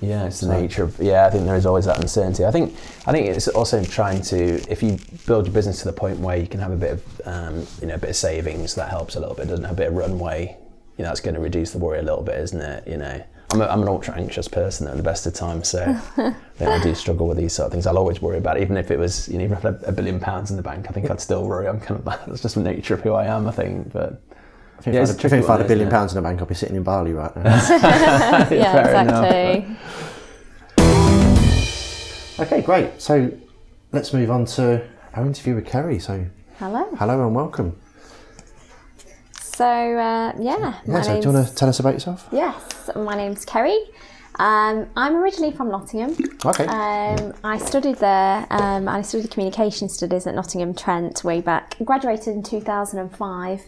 Yeah, 0.00 0.24
it's 0.24 0.40
the 0.40 0.48
nature 0.48 0.84
of 0.84 0.98
yeah. 0.98 1.26
I 1.26 1.30
think 1.30 1.44
there 1.44 1.56
is 1.56 1.66
always 1.66 1.84
that 1.84 2.00
uncertainty. 2.00 2.46
I 2.46 2.50
think 2.50 2.74
I 3.06 3.12
think 3.12 3.26
it's 3.26 3.48
also 3.48 3.84
trying 3.84 4.22
to 4.22 4.54
if 4.70 4.82
you 4.82 4.98
build 5.26 5.44
your 5.44 5.52
business 5.52 5.80
to 5.80 5.84
the 5.84 5.92
point 5.92 6.18
where 6.18 6.38
you 6.38 6.46
can 6.46 6.58
have 6.58 6.72
a 6.72 6.76
bit 6.76 6.92
of 6.92 7.20
um, 7.26 7.66
you 7.82 7.86
know 7.86 7.96
a 7.96 7.98
bit 7.98 8.10
of 8.10 8.16
savings 8.16 8.74
that 8.76 8.88
helps 8.88 9.16
a 9.16 9.20
little 9.20 9.34
bit. 9.34 9.48
Doesn't 9.48 9.64
have 9.64 9.74
a 9.74 9.76
bit 9.76 9.88
of 9.88 9.94
runway. 9.94 10.56
You 10.96 11.04
know, 11.04 11.10
that's 11.10 11.20
going 11.20 11.34
to 11.34 11.40
reduce 11.40 11.72
the 11.72 11.78
worry 11.78 11.98
a 11.98 12.02
little 12.02 12.22
bit, 12.22 12.38
isn't 12.38 12.60
it? 12.60 12.88
You 12.88 12.96
know, 12.96 13.22
I'm, 13.52 13.60
a, 13.60 13.66
I'm 13.66 13.82
an 13.82 13.88
ultra 13.88 14.14
anxious 14.16 14.46
person 14.48 14.86
at 14.86 14.96
the 14.96 15.02
best 15.02 15.26
of 15.26 15.34
times, 15.34 15.68
so 15.68 15.82
I, 16.16 16.32
think 16.56 16.70
I 16.70 16.82
do 16.82 16.94
struggle 16.94 17.26
with 17.26 17.36
these 17.36 17.52
sort 17.52 17.66
of 17.66 17.72
things. 17.72 17.86
I'll 17.86 17.98
always 17.98 18.22
worry 18.22 18.38
about 18.38 18.56
it, 18.58 18.62
even 18.62 18.76
if 18.76 18.90
it 18.90 18.98
was 18.98 19.28
you 19.28 19.38
know 19.38 19.44
even 19.44 19.56
if 19.58 19.64
I 19.64 19.70
had 19.72 19.82
a 19.84 19.92
billion 19.92 20.20
pounds 20.20 20.50
in 20.50 20.56
the 20.56 20.62
bank. 20.62 20.86
I 20.88 20.92
think 20.92 21.10
I'd 21.10 21.20
still 21.20 21.44
worry. 21.44 21.66
I'm 21.68 21.80
kind 21.80 21.98
of 21.98 22.04
that's 22.26 22.42
just 22.42 22.54
the 22.54 22.62
nature 22.62 22.94
of 22.94 23.00
who 23.00 23.12
I 23.12 23.26
am. 23.26 23.46
I 23.48 23.52
think, 23.52 23.92
but. 23.92 24.20
I 24.78 24.82
think 24.82 24.94
Yeah, 24.94 25.02
if 25.02 25.10
it's 25.10 25.22
had, 25.22 25.32
a- 25.34 25.36
if 25.38 25.50
I 25.50 25.56
had 25.58 25.66
a 25.66 25.68
billion 25.68 25.88
it? 25.88 25.90
pounds 25.90 26.12
in 26.12 26.16
the 26.16 26.22
bank, 26.22 26.40
I'd 26.40 26.48
be 26.48 26.54
sitting 26.54 26.74
in 26.76 26.82
Bali 26.82 27.12
right 27.12 27.36
now. 27.36 27.42
yeah, 27.70 28.46
fair 28.48 29.02
enough. 29.02 29.24
exactly. 29.30 29.76
okay, 32.38 32.62
great. 32.62 33.00
So 33.00 33.30
let's 33.92 34.12
move 34.14 34.30
on 34.30 34.46
to 34.46 34.86
our 35.14 35.26
interview 35.26 35.54
with 35.56 35.66
Kerry. 35.66 35.98
So 35.98 36.24
Hello. 36.58 36.88
hello 36.96 37.26
and 37.26 37.34
welcome. 37.34 37.76
So, 39.60 39.66
uh, 39.66 40.32
yeah. 40.40 40.80
Yeah, 40.86 41.02
so 41.02 41.20
do 41.20 41.28
you 41.28 41.34
want 41.34 41.46
to 41.46 41.54
tell 41.54 41.68
us 41.68 41.80
about 41.80 41.92
yourself? 41.92 42.26
Yes, 42.32 42.88
my 42.96 43.14
name's 43.14 43.44
Kerry. 43.44 43.78
Um, 44.36 44.88
I'm 44.96 45.16
originally 45.16 45.52
from 45.54 45.70
Nottingham. 45.70 46.16
Okay. 46.46 46.64
Um, 46.64 47.34
I 47.44 47.58
studied 47.58 47.96
there. 47.96 48.46
Um, 48.48 48.88
I 48.88 49.02
studied 49.02 49.30
communication 49.30 49.90
studies 49.90 50.26
at 50.26 50.34
Nottingham 50.34 50.72
Trent 50.72 51.24
way 51.24 51.42
back. 51.42 51.76
Graduated 51.84 52.28
in 52.28 52.42
2005. 52.42 53.62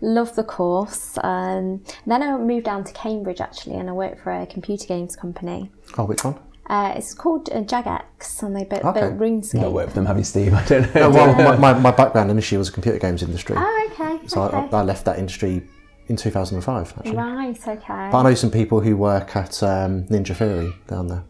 Loved 0.00 0.34
the 0.34 0.42
course. 0.42 1.16
Um, 1.22 1.84
then 2.08 2.24
I 2.24 2.36
moved 2.38 2.64
down 2.64 2.82
to 2.82 2.92
Cambridge 2.92 3.40
actually, 3.40 3.76
and 3.76 3.88
I 3.88 3.92
worked 3.92 4.18
for 4.18 4.32
a 4.32 4.46
computer 4.46 4.88
games 4.88 5.14
company. 5.14 5.70
oh, 5.96 6.06
which 6.06 6.24
one? 6.24 6.40
Uh, 6.68 6.94
it's 6.96 7.14
called 7.14 7.48
uh, 7.50 7.60
Jagex, 7.62 8.42
and 8.42 8.56
they 8.56 8.64
built, 8.64 8.84
Okay. 8.84 9.00
built 9.00 9.18
RuneScape. 9.18 9.60
Not 9.60 9.72
work 9.72 9.86
with 9.86 9.94
them, 9.94 10.06
have 10.06 10.18
you, 10.18 10.24
Steve? 10.24 10.52
I 10.60 10.64
don't 10.64 10.94
know. 10.94 11.10
Well, 11.10 11.34
my, 11.36 11.56
my, 11.56 11.78
my 11.78 11.90
background 11.92 12.30
initially 12.30 12.58
was 12.58 12.68
the 12.68 12.74
computer 12.74 12.98
games 12.98 13.22
industry. 13.22 13.56
Oh, 13.58 13.88
okay. 13.92 14.26
so 14.26 14.42
okay. 14.42 14.56
I, 14.72 14.80
I 14.80 14.82
left 14.82 15.04
that 15.04 15.18
industry 15.18 15.62
in 16.08 16.16
2005, 16.16 16.94
actually. 16.98 17.16
right, 17.16 17.68
okay. 17.68 18.08
But 18.10 18.14
I 18.18 18.22
know 18.22 18.34
some 18.34 18.50
people 18.50 18.80
who 18.80 18.96
work 18.96 19.36
at 19.36 19.62
um, 19.62 20.04
Ninja 20.06 20.34
Theory 20.36 20.72
down 20.88 21.06
there. 21.08 21.24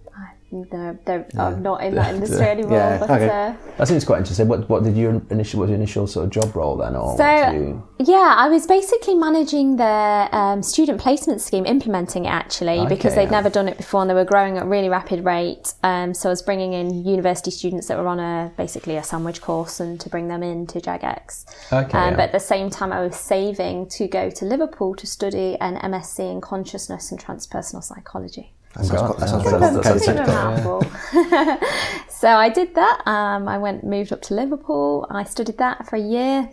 They're, 0.52 0.98
they're 1.04 1.26
I'm 1.38 1.60
not 1.62 1.82
in 1.82 1.96
that 1.96 2.14
industry 2.14 2.46
anymore. 2.46 2.78
Yeah, 2.78 2.98
but, 2.98 3.10
okay. 3.10 3.28
uh, 3.28 3.54
That 3.78 3.88
seems 3.88 4.04
quite 4.04 4.18
interesting. 4.18 4.46
What 4.46 4.68
what 4.68 4.84
did 4.84 4.96
your 4.96 5.20
initial 5.30 5.58
what 5.58 5.64
was 5.64 5.70
your 5.70 5.76
initial 5.76 6.06
sort 6.06 6.24
of 6.26 6.30
job 6.30 6.54
role 6.54 6.76
then, 6.76 6.94
or 6.94 7.16
So- 7.16 7.50
you- 7.50 7.82
Yeah, 7.98 8.34
I 8.36 8.48
was 8.48 8.66
basically 8.66 9.14
managing 9.16 9.76
their 9.76 10.28
um, 10.34 10.62
student 10.62 11.00
placement 11.00 11.40
scheme, 11.40 11.66
implementing 11.66 12.26
it 12.26 12.28
actually, 12.28 12.86
because 12.86 13.14
they'd 13.16 13.24
yeah. 13.24 13.30
never 13.30 13.50
done 13.50 13.68
it 13.68 13.76
before 13.76 14.02
and 14.02 14.10
they 14.10 14.14
were 14.14 14.24
growing 14.24 14.56
at 14.58 14.62
a 14.64 14.66
really 14.66 14.88
rapid 14.88 15.24
rate. 15.24 15.74
Um, 15.82 16.14
so 16.14 16.28
I 16.28 16.32
was 16.32 16.42
bringing 16.42 16.74
in 16.74 17.04
university 17.04 17.50
students 17.50 17.88
that 17.88 17.98
were 17.98 18.06
on 18.06 18.20
a 18.20 18.52
basically 18.56 18.96
a 18.96 19.02
sandwich 19.02 19.40
course 19.40 19.80
and 19.80 19.98
to 20.00 20.08
bring 20.08 20.28
them 20.28 20.42
into 20.42 20.78
Jagex. 20.80 21.46
Okay, 21.72 21.98
Um, 21.98 22.10
yeah. 22.10 22.16
But 22.16 22.20
at 22.20 22.32
the 22.32 22.40
same 22.40 22.70
time, 22.70 22.92
I 22.92 23.00
was 23.02 23.16
saving 23.16 23.88
to 23.88 24.06
go 24.06 24.30
to 24.30 24.44
Liverpool 24.44 24.94
to 24.94 25.06
study 25.06 25.56
an 25.60 25.76
MSc 25.76 26.18
in 26.20 26.40
consciousness 26.40 27.10
and 27.10 27.18
transpersonal 27.20 27.82
psychology. 27.82 28.52
That 28.76 28.84
sounds, 28.84 29.00
quite- 29.00 29.18
that 29.18 29.28
sounds 29.28 29.44
that's- 29.44 29.60
very 29.60 29.60
that's- 29.60 30.06
complicated. 30.06 30.26
that's- 30.26 31.12
Bit 31.12 31.22
of 31.22 31.22
a 31.22 31.50
mouthful. 31.58 31.68
so 32.08 32.28
I 32.28 32.48
did 32.48 32.74
that. 32.74 33.02
Um, 33.06 33.48
I 33.48 33.58
went 33.58 33.84
moved 33.84 34.12
up 34.12 34.22
to 34.22 34.34
Liverpool. 34.34 35.06
I 35.10 35.24
studied 35.24 35.58
that 35.58 35.86
for 35.88 35.96
a 35.96 36.00
year. 36.00 36.50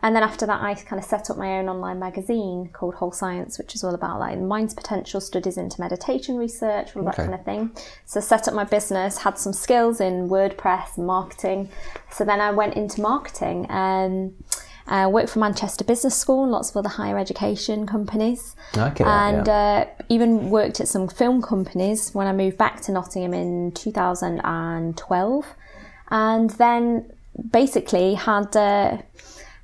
And 0.00 0.14
then 0.14 0.22
after 0.22 0.46
that, 0.46 0.62
I 0.62 0.74
kind 0.74 1.02
of 1.02 1.04
set 1.08 1.28
up 1.28 1.36
my 1.36 1.58
own 1.58 1.68
online 1.68 1.98
magazine 1.98 2.70
called 2.72 2.94
Whole 2.94 3.10
Science, 3.10 3.58
which 3.58 3.74
is 3.74 3.82
all 3.82 3.94
about 3.96 4.20
like 4.20 4.38
mind's 4.38 4.72
potential, 4.72 5.20
studies 5.20 5.58
into 5.58 5.80
meditation 5.80 6.36
research, 6.36 6.94
all 6.94 7.02
that 7.02 7.14
Okay. 7.14 7.24
kind 7.24 7.34
of 7.34 7.44
thing. 7.44 7.72
So 8.06 8.20
set 8.20 8.46
up 8.46 8.54
my 8.54 8.62
business, 8.62 9.18
had 9.18 9.38
some 9.38 9.52
skills 9.52 10.00
in 10.00 10.28
WordPress 10.28 10.96
and 10.98 11.04
marketing. 11.06 11.68
So 12.12 12.24
then 12.24 12.40
I 12.40 12.52
went 12.52 12.74
into 12.74 13.00
marketing 13.02 13.66
and 13.70 14.34
uh, 14.88 15.08
worked 15.10 15.30
for 15.30 15.38
Manchester 15.38 15.84
Business 15.84 16.16
School 16.16 16.42
and 16.44 16.52
lots 16.52 16.70
of 16.70 16.76
other 16.76 16.88
higher 16.88 17.18
education 17.18 17.86
companies. 17.86 18.56
Okay, 18.76 19.04
And 19.04 19.46
yeah. 19.46 19.86
uh, 19.86 20.02
even 20.08 20.50
worked 20.50 20.80
at 20.80 20.88
some 20.88 21.08
film 21.08 21.42
companies 21.42 22.10
when 22.14 22.26
I 22.26 22.32
moved 22.32 22.58
back 22.58 22.80
to 22.82 22.92
Nottingham 22.92 23.34
in 23.34 23.72
2012. 23.72 25.46
And 26.10 26.50
then 26.50 27.12
basically 27.50 28.14
had 28.14 28.56
uh, 28.56 28.98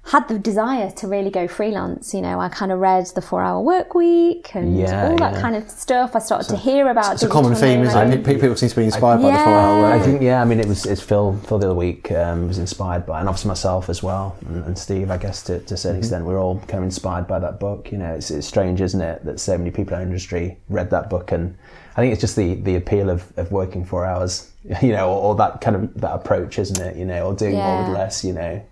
had 0.07 0.29
the 0.29 0.39
desire 0.39 0.91
to 0.91 1.09
really 1.09 1.31
go 1.31 1.49
freelance. 1.49 2.13
You 2.13 2.21
know, 2.21 2.39
I 2.39 2.51
kind 2.51 2.71
of 2.71 2.79
read 2.79 3.07
the 3.15 3.23
Four 3.23 3.43
Hour 3.43 3.63
Work 3.63 3.95
Week 3.95 4.55
and 4.55 4.77
Yeah, 4.79 5.09
all 5.09 5.17
that 5.17 5.35
yeah. 5.35 5.41
kind 5.41 5.57
of 5.57 5.71
stuff. 5.71 6.15
I 6.15 6.19
started 6.19 6.51
to 6.51 6.57
hear 6.59 6.89
about. 6.89 7.15
It's 7.15 7.23
a 7.23 7.29
common 7.29 7.53
digital 7.53 7.71
theme, 7.71 7.83
isn't 7.87 8.13
it? 8.13 8.25
People 8.41 8.55
seem 8.57 8.69
to 8.69 8.77
be 8.77 8.85
inspired 8.85 9.23
by 9.23 9.33
the 9.33 9.39
four 9.39 9.55
hour 9.55 9.83
work. 9.83 10.01
I 10.01 10.05
think 10.05 10.21
yeah. 10.21 10.43
I 10.43 10.45
mean, 10.45 10.61
it 10.61 10.67
was 10.69 10.85
it's 10.85 11.01
Phil. 11.01 11.39
Phil 11.47 11.59
the 11.59 11.67
other 11.67 11.75
week 11.75 12.13
um, 12.13 12.49
was 12.49 12.59
inspired 12.59 13.07
by, 13.07 13.21
and 13.21 13.29
obviously 13.29 13.49
myself 13.49 13.89
as 13.89 14.03
well, 14.03 14.37
and, 14.47 14.65
and 14.65 14.79
Steve. 14.79 15.11
I 15.11 15.17
guess 15.17 15.43
to, 15.45 15.61
to 15.61 15.75
a 15.75 15.77
certain 15.77 15.99
extent, 15.99 16.27
we're 16.27 16.41
all 16.41 16.59
kind 16.61 16.79
of 16.79 16.85
inspired 16.85 17.27
by 17.27 17.39
that 17.39 17.59
book. 17.59 17.91
You 17.91 17.99
know, 17.99 18.13
it's, 18.13 18.31
it's 18.31 18.47
strange, 18.47 18.83
isn't 18.83 19.01
it, 19.01 19.25
that 19.25 19.41
so 19.41 19.57
many 19.57 19.71
people 19.71 19.95
in 19.95 20.01
our 20.01 20.07
industry 20.07 20.59
read 20.69 20.91
that 20.91 21.09
book, 21.09 21.33
and 21.33 21.57
I 21.97 22.03
think 22.03 22.13
it's 22.13 22.21
just 22.21 22.37
the 22.37 22.57
the 22.57 22.75
appeal 22.77 23.09
of, 23.09 23.33
of 23.39 23.51
working 23.53 23.85
four 23.87 24.05
hours. 24.05 24.51
You 24.81 24.93
know, 24.93 25.11
or, 25.11 25.21
or 25.21 25.35
that 25.35 25.61
kind 25.61 25.77
of 25.77 26.01
that 26.01 26.15
approach, 26.15 26.59
isn't 26.59 26.81
it? 26.81 26.97
You 26.97 27.05
know, 27.05 27.27
or 27.27 27.35
doing 27.35 27.55
more 27.55 27.83
with 27.83 27.93
less. 27.93 28.25
You 28.25 28.33
know. 28.33 28.63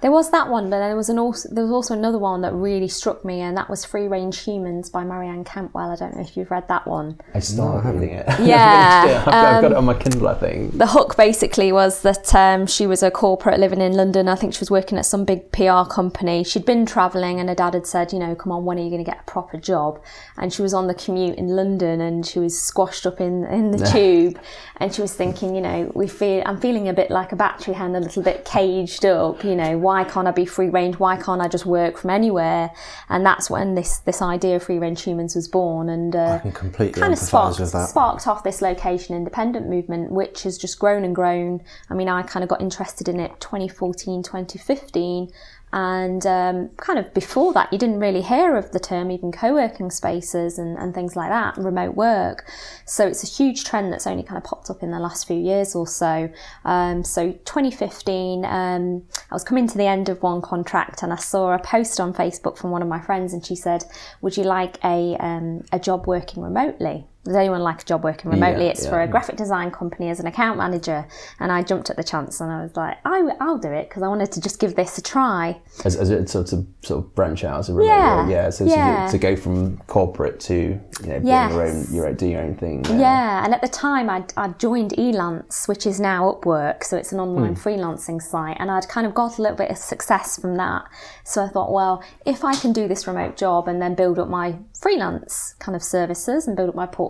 There 0.00 0.10
was 0.10 0.30
that 0.30 0.48
one, 0.48 0.70
but 0.70 0.78
there 0.78 0.96
was 0.96 1.10
an 1.10 1.18
also 1.18 1.48
there 1.50 1.64
was 1.64 1.72
also 1.72 1.94
another 1.94 2.18
one 2.18 2.40
that 2.40 2.54
really 2.54 2.88
struck 2.88 3.24
me, 3.24 3.40
and 3.40 3.56
that 3.56 3.68
was 3.68 3.84
Free 3.84 4.08
Range 4.08 4.36
Humans 4.38 4.88
by 4.88 5.04
Marianne 5.04 5.44
Cantwell. 5.44 5.90
I 5.90 5.96
don't 5.96 6.14
know 6.14 6.22
if 6.22 6.36
you've 6.36 6.50
read 6.50 6.68
that 6.68 6.86
one. 6.86 7.20
I 7.34 7.40
started 7.40 7.92
reading 7.92 8.16
it. 8.16 8.26
Yeah, 8.40 9.04
I've, 9.18 9.24
got, 9.24 9.34
I've 9.34 9.62
got 9.62 9.72
it 9.72 9.76
on 9.76 9.84
my 9.84 9.94
Kindle, 9.94 10.28
I 10.28 10.34
think. 10.34 10.78
the 10.78 10.86
hook 10.86 11.16
basically 11.16 11.70
was 11.70 12.00
that 12.02 12.34
um, 12.34 12.66
she 12.66 12.86
was 12.86 13.02
a 13.02 13.10
corporate 13.10 13.60
living 13.60 13.80
in 13.80 13.92
London. 13.92 14.28
I 14.28 14.36
think 14.36 14.54
she 14.54 14.60
was 14.60 14.70
working 14.70 14.96
at 14.96 15.04
some 15.04 15.24
big 15.24 15.52
PR 15.52 15.84
company. 15.84 16.44
She'd 16.44 16.64
been 16.64 16.86
travelling, 16.86 17.38
and 17.38 17.48
her 17.50 17.54
dad 17.54 17.74
had 17.74 17.86
said, 17.86 18.12
you 18.12 18.18
know, 18.18 18.34
come 18.34 18.52
on, 18.52 18.64
when 18.64 18.78
are 18.78 18.82
you 18.82 18.90
going 18.90 19.04
to 19.04 19.10
get 19.10 19.20
a 19.20 19.24
proper 19.24 19.58
job? 19.58 20.00
And 20.38 20.52
she 20.52 20.62
was 20.62 20.72
on 20.72 20.86
the 20.86 20.94
commute 20.94 21.36
in 21.36 21.48
London, 21.48 22.00
and 22.00 22.24
she 22.24 22.38
was 22.38 22.58
squashed 22.58 23.06
up 23.06 23.20
in 23.20 23.44
in 23.44 23.70
the 23.70 23.84
tube, 23.92 24.40
and 24.78 24.94
she 24.94 25.02
was 25.02 25.12
thinking, 25.12 25.54
you 25.54 25.60
know, 25.60 25.92
we 25.94 26.06
feel 26.06 26.42
I'm 26.46 26.58
feeling 26.58 26.88
a 26.88 26.94
bit 26.94 27.10
like 27.10 27.32
a 27.32 27.36
battery 27.36 27.74
hen, 27.74 27.94
a 27.94 28.00
little 28.00 28.22
bit 28.22 28.46
caged 28.46 29.04
up. 29.04 29.44
You 29.44 29.56
know, 29.56 29.76
why 29.90 30.04
can't 30.04 30.28
I 30.28 30.30
be 30.30 30.46
free 30.46 30.68
range? 30.68 31.00
Why 31.00 31.16
can't 31.16 31.40
I 31.40 31.48
just 31.48 31.66
work 31.66 31.98
from 31.98 32.10
anywhere? 32.10 32.70
And 33.08 33.26
that's 33.26 33.50
when 33.50 33.74
this 33.74 33.98
this 33.98 34.22
idea 34.22 34.54
of 34.54 34.62
free 34.62 34.78
range 34.78 35.02
humans 35.02 35.34
was 35.34 35.48
born, 35.48 35.88
and 35.88 36.14
uh, 36.14 36.34
I 36.34 36.38
can 36.38 36.52
completely 36.52 37.00
kind 37.00 37.12
of 37.12 37.18
sparked, 37.18 37.58
sparked 37.88 38.28
off 38.28 38.44
this 38.44 38.62
location 38.62 39.16
independent 39.16 39.68
movement, 39.68 40.12
which 40.12 40.44
has 40.44 40.56
just 40.58 40.78
grown 40.78 41.02
and 41.02 41.12
grown. 41.12 41.60
I 41.90 41.94
mean, 41.94 42.08
I 42.08 42.22
kind 42.22 42.44
of 42.44 42.48
got 42.48 42.60
interested 42.60 43.08
in 43.08 43.18
it 43.18 43.40
2014, 43.40 44.22
2015. 44.22 45.32
And 45.72 46.26
um, 46.26 46.70
kind 46.76 46.98
of 46.98 47.12
before 47.14 47.52
that, 47.52 47.72
you 47.72 47.78
didn't 47.78 48.00
really 48.00 48.22
hear 48.22 48.56
of 48.56 48.72
the 48.72 48.80
term 48.80 49.10
even 49.10 49.30
co 49.30 49.54
working 49.54 49.90
spaces 49.90 50.58
and, 50.58 50.76
and 50.78 50.94
things 50.94 51.14
like 51.14 51.30
that, 51.30 51.56
remote 51.56 51.94
work. 51.94 52.50
So 52.86 53.06
it's 53.06 53.22
a 53.22 53.26
huge 53.26 53.64
trend 53.64 53.92
that's 53.92 54.06
only 54.06 54.22
kind 54.22 54.36
of 54.38 54.44
popped 54.44 54.68
up 54.70 54.82
in 54.82 54.90
the 54.90 54.98
last 54.98 55.26
few 55.26 55.36
years 55.36 55.74
or 55.74 55.86
so. 55.86 56.30
Um, 56.64 57.04
so 57.04 57.32
2015, 57.32 58.44
um, 58.44 59.04
I 59.30 59.34
was 59.34 59.44
coming 59.44 59.68
to 59.68 59.78
the 59.78 59.86
end 59.86 60.08
of 60.08 60.22
one 60.22 60.42
contract 60.42 61.02
and 61.02 61.12
I 61.12 61.16
saw 61.16 61.54
a 61.54 61.58
post 61.58 62.00
on 62.00 62.12
Facebook 62.12 62.58
from 62.58 62.70
one 62.70 62.82
of 62.82 62.88
my 62.88 63.00
friends, 63.00 63.32
and 63.32 63.44
she 63.44 63.54
said, 63.54 63.84
Would 64.22 64.36
you 64.36 64.44
like 64.44 64.78
a, 64.84 65.16
um, 65.20 65.64
a 65.72 65.78
job 65.78 66.06
working 66.06 66.42
remotely? 66.42 67.06
Does 67.24 67.36
anyone 67.36 67.60
like 67.60 67.82
a 67.82 67.84
job 67.84 68.02
working 68.02 68.30
remotely? 68.30 68.64
Yeah, 68.64 68.70
it's 68.70 68.84
yeah, 68.84 68.90
for 68.90 69.00
a 69.00 69.04
yeah. 69.04 69.10
graphic 69.10 69.36
design 69.36 69.70
company 69.70 70.08
as 70.08 70.20
an 70.20 70.26
account 70.26 70.56
manager. 70.56 71.06
And 71.38 71.52
I 71.52 71.62
jumped 71.62 71.90
at 71.90 71.96
the 71.96 72.02
chance 72.02 72.40
and 72.40 72.50
I 72.50 72.62
was 72.62 72.74
like, 72.76 72.96
I, 73.04 73.20
will 73.20 73.58
do 73.58 73.70
it 73.70 73.90
because 73.90 74.02
I 74.02 74.08
wanted 74.08 74.32
to 74.32 74.40
just 74.40 74.58
give 74.58 74.74
this 74.74 74.96
a 74.96 75.02
try. 75.02 75.60
As, 75.84 75.96
as 75.96 76.08
it 76.08 76.30
sort 76.30 76.54
of 76.54 76.66
sort 76.82 77.04
of 77.04 77.14
branch 77.14 77.44
out 77.44 77.58
as 77.58 77.68
a 77.68 77.74
remote 77.74 77.92
Yeah, 77.92 78.20
role, 78.20 78.30
yeah. 78.30 78.50
So 78.50 78.64
yeah. 78.64 79.06
To, 79.06 79.12
to 79.12 79.18
go 79.18 79.36
from 79.36 79.76
corporate 79.86 80.40
to 80.40 80.54
you 80.54 80.80
know 81.02 81.20
doing 81.20 81.26
Yes. 81.26 81.52
your 81.52 81.66
own, 81.66 81.86
your 81.90 82.06
own, 82.06 82.14
doing 82.14 82.32
your 82.32 82.40
own 82.40 82.54
thing. 82.54 82.84
Yeah, 82.86 83.44
and 83.44 83.52
at 83.52 83.60
the 83.60 83.68
time 83.68 84.08
I'd, 84.08 84.32
I'd 84.38 84.58
joined 84.58 84.92
Elance, 84.92 85.68
which 85.68 85.86
is 85.86 86.00
now 86.00 86.32
Upwork, 86.32 86.84
so 86.84 86.96
it's 86.96 87.12
an 87.12 87.18
hmm. 87.18 87.24
online 87.24 87.54
freelancing 87.54 88.22
site, 88.22 88.56
and 88.58 88.70
I'd 88.70 88.88
kind 88.88 89.06
of 89.06 89.12
got 89.12 89.38
a 89.38 89.42
little 89.42 89.58
bit 89.58 89.70
of 89.70 89.76
success 89.76 90.40
from 90.40 90.56
that. 90.56 90.84
So 91.24 91.44
I 91.44 91.48
thought, 91.48 91.70
well, 91.70 92.02
if 92.24 92.44
I 92.44 92.54
can 92.54 92.72
do 92.72 92.88
this 92.88 93.06
remote 93.06 93.36
job 93.36 93.68
and 93.68 93.80
then 93.80 93.94
build 93.94 94.18
up 94.18 94.28
my 94.28 94.58
freelance 94.80 95.54
kind 95.58 95.76
of 95.76 95.82
services 95.82 96.46
and 96.46 96.56
build 96.56 96.70
up 96.70 96.74
my 96.74 96.86
portfolio, 96.86 97.09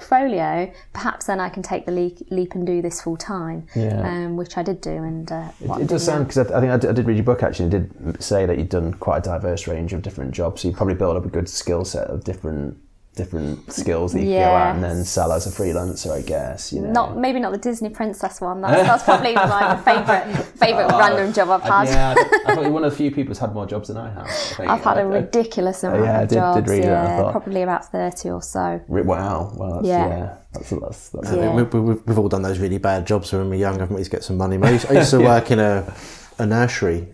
perhaps 0.92 1.26
then 1.26 1.40
I 1.40 1.48
can 1.48 1.62
take 1.62 1.86
the 1.86 1.92
leap, 1.92 2.18
leap 2.30 2.54
and 2.54 2.66
do 2.66 2.82
this 2.82 3.02
full 3.02 3.16
time, 3.16 3.66
Yeah. 3.74 4.00
um, 4.08 4.36
which 4.36 4.56
I 4.56 4.62
did 4.62 4.80
do. 4.80 4.90
And 4.90 5.30
uh, 5.30 5.50
I'm 5.70 5.82
It 5.82 5.88
does 5.88 6.04
sound 6.04 6.26
because 6.28 6.50
I, 6.50 6.56
I 6.56 6.60
think 6.60 6.72
I 6.72 6.76
did, 6.76 6.90
I 6.90 6.92
did 6.92 7.06
read 7.06 7.16
your 7.16 7.24
book 7.24 7.42
actually. 7.42 7.66
It 7.66 7.70
did 7.70 8.22
say 8.22 8.46
that 8.46 8.58
you'd 8.58 8.68
done 8.68 8.94
quite 8.94 9.18
a 9.18 9.22
diverse 9.22 9.66
range 9.66 9.92
of 9.92 10.02
different 10.02 10.32
jobs. 10.32 10.62
So 10.62 10.68
you 10.68 10.74
probably 10.74 10.94
built 10.94 11.16
up 11.16 11.24
a 11.24 11.28
good 11.28 11.48
skill 11.48 11.84
set 11.84 12.08
of 12.08 12.24
different 12.24 12.76
different 13.20 13.70
skills 13.72 14.12
that 14.12 14.20
you 14.20 14.26
could 14.26 14.38
go 14.38 14.54
out 14.62 14.74
and 14.74 14.82
then 14.84 15.04
sell 15.04 15.30
as 15.32 15.46
a 15.46 15.50
freelancer. 15.50 16.10
I 16.10 16.22
guess 16.22 16.72
you 16.72 16.80
know. 16.80 16.90
Not 16.90 17.16
maybe 17.16 17.38
not 17.40 17.52
the 17.52 17.58
Disney 17.58 17.90
princess 17.90 18.40
one. 18.40 18.60
That's, 18.62 18.86
that's 18.88 19.04
probably 19.04 19.34
my 19.34 19.76
favourite 19.84 20.24
favourite 20.64 20.90
oh, 20.92 20.98
random 20.98 21.32
job 21.32 21.50
I've 21.50 21.62
I- 21.70 21.84
had. 21.86 21.88
yeah, 21.94 22.10
I, 22.10 22.14
th- 22.14 22.26
I 22.46 22.54
thought 22.54 22.62
you're 22.64 22.70
one 22.72 22.84
of 22.84 22.90
the 22.92 22.96
few 22.96 23.10
people 23.10 23.28
who's 23.30 23.38
had 23.38 23.52
more 23.52 23.66
jobs 23.66 23.88
than 23.88 23.98
I 23.98 24.08
have. 24.10 24.26
I 24.26 24.30
think. 24.56 24.70
I've 24.70 24.82
had 24.82 24.96
a 24.98 25.02
oh, 25.02 25.10
I- 25.10 25.16
I- 25.16 25.20
ridiculous 25.20 25.84
amount 25.84 26.00
of 26.00 26.06
jobs. 26.06 26.08
yeah, 26.08 26.22
of 26.22 26.28
did- 26.28 26.34
did 26.34 26.40
jobs. 26.40 26.70
read 26.70 26.84
it, 26.84 26.88
I 26.88 27.04
yeah, 27.04 27.16
thought. 27.18 27.32
probably 27.32 27.62
about 27.62 27.84
thirty 27.92 28.30
or 28.30 28.42
so. 28.42 28.80
Re- 28.88 29.02
Wow, 29.02 29.52
well, 29.56 29.74
that's, 29.76 29.86
yeah. 29.88 30.08
Yeah. 30.08 30.34
that's 30.52 30.70
that's, 30.70 31.08
that's 31.10 31.32
Yeah. 31.32 31.54
We, 31.54 31.62
we, 31.64 31.94
we've 32.06 32.18
all 32.18 32.28
done 32.28 32.42
those 32.42 32.58
really 32.58 32.78
bad 32.78 33.06
jobs 33.06 33.32
when 33.32 33.42
we 33.42 33.48
were 33.50 33.54
young, 33.56 33.78
haven't 33.78 33.94
we, 33.96 34.02
to 34.04 34.10
get 34.10 34.24
some 34.24 34.36
money? 34.38 34.56
I 34.62 34.70
used, 34.70 34.86
I 34.90 34.94
used 34.94 35.10
to 35.10 35.20
work 35.32 35.50
in 35.50 35.58
a, 35.60 35.92
a 36.38 36.46
nursery, 36.46 37.08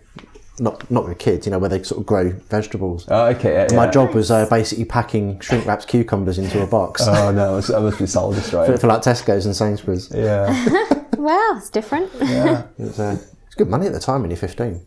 not 0.59 0.89
not 0.89 1.07
with 1.07 1.17
kids, 1.19 1.45
you 1.45 1.51
know, 1.51 1.59
where 1.59 1.69
they 1.69 1.83
sort 1.83 1.99
of 2.01 2.05
grow 2.07 2.29
vegetables. 2.49 3.05
Oh, 3.09 3.25
okay. 3.27 3.53
Yeah, 3.69 3.75
My 3.75 3.85
yeah. 3.85 3.91
job 3.91 4.13
was 4.15 4.31
uh, 4.31 4.47
basically 4.49 4.85
packing 4.85 5.39
shrink 5.39 5.65
wrapped 5.65 5.87
cucumbers 5.87 6.37
into 6.39 6.61
a 6.63 6.67
box 6.67 7.03
Oh 7.07 7.31
no, 7.31 7.55
I 7.75 7.79
must 7.79 7.99
be 7.99 8.07
soul 8.07 8.31
for, 8.33 8.39
destroyed. 8.39 8.79
for 8.81 8.87
like 8.87 9.01
Tesco's 9.01 9.45
and 9.45 9.55
Sainsbury's. 9.55 10.11
Yeah, 10.13 10.47
Well, 11.17 11.57
it's 11.57 11.69
different. 11.69 12.11
yeah. 12.21 12.63
It's, 12.77 12.99
uh, 12.99 13.17
it's 13.45 13.55
good 13.55 13.69
money 13.69 13.87
at 13.87 13.93
the 13.93 13.99
time 13.99 14.21
when 14.21 14.29
you're 14.31 14.37
15. 14.37 14.85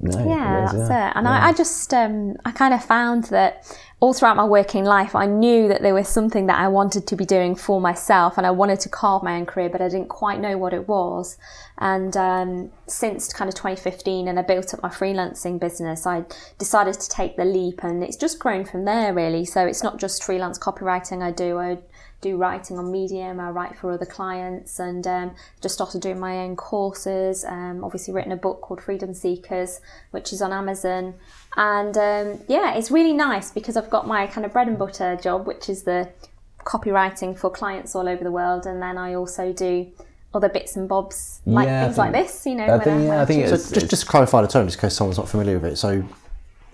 No, 0.00 0.28
yeah, 0.28 0.60
it 0.62 0.64
is, 0.66 0.72
that's 0.72 0.90
it. 0.90 1.18
And 1.18 1.26
I, 1.26 1.48
I 1.48 1.52
just, 1.52 1.92
um, 1.92 2.36
I 2.44 2.52
kind 2.52 2.72
of 2.72 2.84
found 2.84 3.24
that 3.24 3.66
all 4.00 4.12
throughout 4.12 4.36
my 4.36 4.44
working 4.44 4.84
life, 4.84 5.16
I 5.16 5.26
knew 5.26 5.66
that 5.66 5.82
there 5.82 5.94
was 5.94 6.08
something 6.08 6.46
that 6.46 6.58
I 6.58 6.68
wanted 6.68 7.04
to 7.08 7.16
be 7.16 7.24
doing 7.24 7.56
for 7.56 7.80
myself 7.80 8.38
and 8.38 8.46
I 8.46 8.52
wanted 8.52 8.78
to 8.80 8.88
carve 8.88 9.24
my 9.24 9.36
own 9.36 9.44
career, 9.44 9.68
but 9.68 9.80
I 9.80 9.88
didn't 9.88 10.08
quite 10.08 10.38
know 10.38 10.56
what 10.56 10.72
it 10.72 10.86
was. 10.86 11.36
And 11.78 12.16
um, 12.16 12.70
since 12.86 13.32
kind 13.32 13.48
of 13.48 13.56
2015, 13.56 14.28
and 14.28 14.38
I 14.38 14.42
built 14.42 14.72
up 14.72 14.82
my 14.84 14.88
freelancing 14.88 15.58
business, 15.58 16.06
I 16.06 16.24
decided 16.58 16.94
to 16.94 17.08
take 17.08 17.36
the 17.36 17.44
leap 17.44 17.82
and 17.82 18.04
it's 18.04 18.16
just 18.16 18.38
grown 18.38 18.64
from 18.64 18.84
there, 18.84 19.12
really. 19.12 19.44
So 19.44 19.66
it's 19.66 19.82
not 19.82 19.98
just 19.98 20.22
freelance 20.22 20.60
copywriting 20.60 21.20
I 21.20 21.32
do, 21.32 21.58
I 21.58 21.78
do 22.20 22.36
writing 22.36 22.78
on 22.78 22.90
Medium, 22.90 23.38
I 23.38 23.50
write 23.50 23.76
for 23.76 23.92
other 23.92 24.06
clients, 24.06 24.78
and 24.80 25.06
um, 25.06 25.34
just 25.60 25.74
started 25.74 26.00
doing 26.00 26.18
my 26.18 26.38
own 26.38 26.56
courses. 26.56 27.44
Um, 27.44 27.84
obviously, 27.84 28.12
written 28.12 28.32
a 28.32 28.36
book 28.36 28.60
called 28.60 28.80
Freedom 28.82 29.14
Seekers, 29.14 29.80
which 30.10 30.32
is 30.32 30.42
on 30.42 30.52
Amazon. 30.52 31.14
And 31.56 31.96
um, 31.96 32.40
yeah, 32.48 32.74
it's 32.74 32.90
really 32.90 33.12
nice 33.12 33.50
because 33.50 33.76
I've 33.76 33.90
got 33.90 34.06
my 34.06 34.26
kind 34.26 34.44
of 34.44 34.52
bread 34.52 34.68
and 34.68 34.78
butter 34.78 35.16
job, 35.16 35.46
which 35.46 35.68
is 35.68 35.84
the 35.84 36.08
copywriting 36.64 37.38
for 37.38 37.50
clients 37.50 37.94
all 37.94 38.08
over 38.08 38.22
the 38.24 38.32
world, 38.32 38.66
and 38.66 38.82
then 38.82 38.98
I 38.98 39.14
also 39.14 39.52
do 39.52 39.86
other 40.34 40.48
bits 40.48 40.76
and 40.76 40.88
bobs 40.88 41.40
like 41.46 41.66
Yeah, 41.66 41.84
things 41.84 41.98
like 41.98 42.12
this. 42.12 42.44
You 42.44 42.56
know, 42.56 42.74
I 42.74 42.78
think, 42.78 43.04
yeah, 43.04 43.22
I 43.22 43.24
think 43.24 43.44
choose- 43.44 43.52
it's, 43.52 43.64
So 43.68 43.74
just, 43.76 43.90
just 43.90 44.02
to 44.02 44.08
clarify 44.08 44.42
the 44.42 44.48
term, 44.48 44.66
just 44.66 44.76
in 44.76 44.80
case 44.82 44.94
someone's 44.96 45.16
not 45.18 45.28
familiar 45.28 45.54
with 45.58 45.72
it. 45.72 45.76
So, 45.76 46.04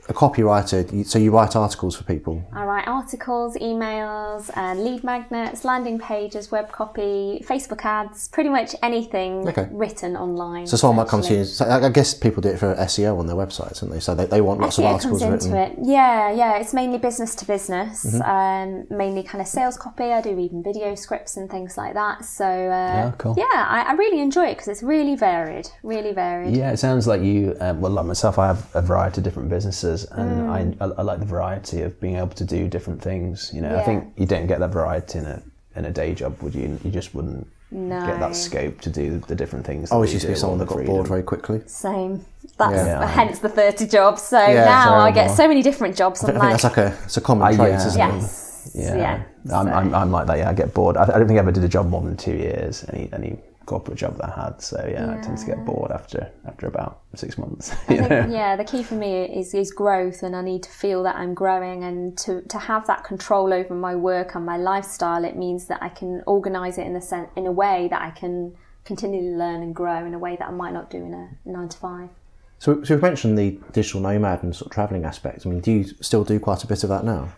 a 0.08 0.12
copywriter, 0.12 1.06
so 1.06 1.18
you 1.18 1.30
write 1.30 1.56
articles 1.56 1.96
for 1.96 2.04
people. 2.04 2.46
I 2.52 2.64
write 2.64 2.86
articles, 2.86 3.56
emails, 3.56 4.50
and 4.54 4.84
lead 4.84 5.02
magnets, 5.02 5.64
landing 5.64 5.98
pages, 5.98 6.50
web 6.50 6.70
copy, 6.70 7.42
Facebook 7.46 7.84
ads, 7.84 8.28
pretty 8.28 8.50
much 8.50 8.74
anything 8.82 9.48
Okay. 9.48 9.66
written 9.72 10.16
online. 10.16 10.66
So 10.66 10.76
someone 10.76 10.96
might 10.96 11.08
come 11.08 11.22
to 11.22 11.34
you. 11.34 11.44
So 11.44 11.64
I 11.66 11.88
guess 11.88 12.12
people 12.12 12.42
do 12.42 12.50
it 12.50 12.58
for 12.58 12.74
SEO 12.74 13.18
on 13.18 13.26
their 13.26 13.36
websites, 13.36 13.80
don't 13.80 13.90
they? 13.90 14.00
So 14.00 14.14
they, 14.14 14.26
they 14.26 14.40
want 14.42 14.60
lots 14.60 14.78
of 14.78 14.84
articles 14.84 15.22
comes 15.22 15.32
written. 15.46 15.56
into 15.58 15.80
it. 15.80 15.86
Yeah, 15.86 16.30
yeah. 16.32 16.58
It's 16.58 16.74
mainly 16.74 16.98
business 16.98 17.34
to 17.36 17.46
business, 17.46 18.04
Mm-hmm. 18.04 18.22
um, 18.22 18.86
mainly 18.98 19.22
kind 19.22 19.40
of 19.40 19.48
sales 19.48 19.76
copy. 19.76 20.04
I 20.04 20.20
do 20.20 20.38
even 20.38 20.62
video 20.62 20.94
scripts 20.96 21.36
and 21.38 21.50
things 21.50 21.76
like 21.78 21.94
that. 21.94 22.24
So 22.24 22.44
uh, 22.44 22.94
Yeah, 22.98 23.12
cool. 23.18 23.34
yeah, 23.38 23.44
I, 23.76 23.84
I 23.88 23.92
really 23.94 24.20
enjoy 24.20 24.46
it 24.46 24.54
because 24.56 24.68
it's 24.68 24.82
really 24.82 25.16
varied, 25.16 25.68
really 25.82 26.12
varied. 26.12 26.54
Yeah, 26.56 26.72
it 26.72 26.78
sounds 26.78 27.06
like 27.06 27.22
you. 27.22 27.56
Um, 27.60 27.80
well, 27.80 27.92
like 27.92 28.06
myself, 28.06 28.38
I 28.38 28.48
have 28.48 28.66
a 28.74 28.82
variety 28.82 29.20
of 29.20 29.24
different 29.24 29.48
businesses, 29.48 29.93
and 30.04 30.50
I, 30.50 30.84
I, 30.84 30.88
I 30.98 31.02
like 31.02 31.20
the 31.20 31.30
variety 31.38 31.82
of 31.82 31.90
being 32.00 32.16
able 32.16 32.34
to 32.42 32.44
do 32.44 32.68
different 32.68 33.00
things. 33.00 33.50
You 33.54 33.60
know, 33.62 33.78
I 33.78 33.82
think 33.84 34.12
you 34.16 34.26
don't 34.26 34.48
get 34.48 34.58
that 34.58 34.72
variety 34.72 35.18
in 35.20 35.26
a 35.26 35.40
in 35.76 35.84
a 35.84 35.90
day 35.90 36.12
job, 36.20 36.32
would 36.42 36.54
you? 36.54 36.78
You 36.84 36.90
just 36.90 37.14
wouldn't 37.14 37.46
No. 37.70 38.04
get 38.06 38.18
that 38.20 38.34
scope 38.36 38.80
to 38.82 38.90
do 38.90 39.18
the 39.30 39.34
different 39.34 39.64
things. 39.66 39.82
I 39.84 39.86
that 39.90 39.94
always 39.94 40.10
you 40.10 40.16
used 40.16 40.26
to 40.26 40.32
be 40.32 40.38
someone 40.38 40.58
that 40.60 40.68
got 40.68 40.74
freedom. 40.78 40.94
bored 40.94 41.08
very 41.08 41.22
quickly. 41.22 41.58
Same. 41.66 42.24
That's 42.58 42.74
Yeah. 42.86 43.06
hence 43.06 43.38
the 43.40 43.48
thirty 43.60 43.86
jobs. 43.86 44.22
So 44.22 44.38
Yeah, 44.38 44.64
now 44.64 44.94
I 45.06 45.10
get 45.10 45.14
terrible. 45.22 45.36
so 45.36 45.48
many 45.48 45.62
different 45.62 45.96
jobs. 45.96 46.22
I 46.22 46.28
I'm 46.28 46.32
think, 46.34 46.44
I 46.44 46.48
think 46.48 46.62
that's 46.62 46.76
like 46.76 46.86
a 46.86 47.04
it's 47.04 47.16
a 47.16 47.20
common 47.20 47.44
Uh, 47.48 47.56
trait, 47.56 47.68
yeah. 47.72 47.86
isn't 47.86 48.00
it? 48.00 48.14
yes, 48.14 48.70
Yeah, 48.74 48.96
yeah. 48.96 49.22
I'm, 49.58 49.66
So- 49.66 49.72
I'm, 49.78 49.94
I'm 49.94 50.10
like 50.16 50.26
that. 50.28 50.38
Yeah, 50.38 50.50
I 50.50 50.54
get 50.54 50.72
bored. 50.74 50.96
I, 50.96 51.02
I 51.02 51.18
don't 51.18 51.26
think 51.28 51.38
I 51.38 51.42
ever 51.42 51.52
did 51.52 51.64
a 51.64 51.68
job 51.76 51.88
more 51.90 52.02
than 52.02 52.16
two 52.16 52.32
years. 52.48 52.84
Any 52.92 53.08
any 53.12 53.30
corporate 53.66 53.98
job 53.98 54.16
that 54.18 54.36
I 54.36 54.44
had. 54.44 54.62
So 54.62 54.86
yeah, 54.90 55.12
I 55.12 55.20
tend 55.20 55.38
to 55.38 55.46
get 55.46 55.64
bored 55.64 55.90
after 55.90 56.30
after 56.46 56.66
about 56.66 57.00
six 57.14 57.38
months. 57.38 57.74
I 57.88 57.94
you 57.94 58.00
know? 58.00 58.08
think, 58.08 58.32
yeah, 58.32 58.56
the 58.56 58.64
key 58.64 58.82
for 58.82 58.94
me 58.94 59.24
is, 59.24 59.54
is 59.54 59.72
growth, 59.72 60.22
and 60.22 60.34
I 60.34 60.42
need 60.42 60.62
to 60.64 60.70
feel 60.70 61.02
that 61.04 61.16
I'm 61.16 61.34
growing, 61.34 61.84
and 61.84 62.16
to, 62.18 62.42
to 62.42 62.58
have 62.58 62.86
that 62.86 63.04
control 63.04 63.52
over 63.52 63.74
my 63.74 63.94
work 63.94 64.34
and 64.34 64.44
my 64.44 64.56
lifestyle. 64.56 65.24
It 65.24 65.36
means 65.36 65.66
that 65.66 65.82
I 65.82 65.88
can 65.88 66.22
organise 66.26 66.78
it 66.78 66.86
in 66.86 66.96
a 66.96 67.00
sen- 67.02 67.30
in 67.36 67.46
a 67.46 67.52
way 67.52 67.88
that 67.90 68.02
I 68.02 68.10
can 68.10 68.56
continually 68.84 69.34
learn 69.34 69.62
and 69.62 69.74
grow 69.74 70.04
in 70.04 70.14
a 70.14 70.18
way 70.18 70.36
that 70.36 70.48
I 70.48 70.52
might 70.52 70.72
not 70.72 70.90
do 70.90 70.98
in 70.98 71.14
a 71.14 71.30
nine 71.44 71.68
to 71.68 71.78
five. 71.78 72.10
So, 72.58 72.82
so 72.82 72.94
we've 72.94 73.02
mentioned 73.02 73.36
the 73.36 73.58
digital 73.72 74.00
nomad 74.00 74.42
and 74.42 74.54
sort 74.54 74.66
of 74.66 74.72
travelling 74.72 75.04
aspect. 75.04 75.44
I 75.44 75.50
mean, 75.50 75.60
do 75.60 75.72
you 75.72 75.84
still 76.00 76.24
do 76.24 76.38
quite 76.38 76.64
a 76.64 76.66
bit 76.66 76.82
of 76.82 76.88
that 76.88 77.04
now? 77.04 77.32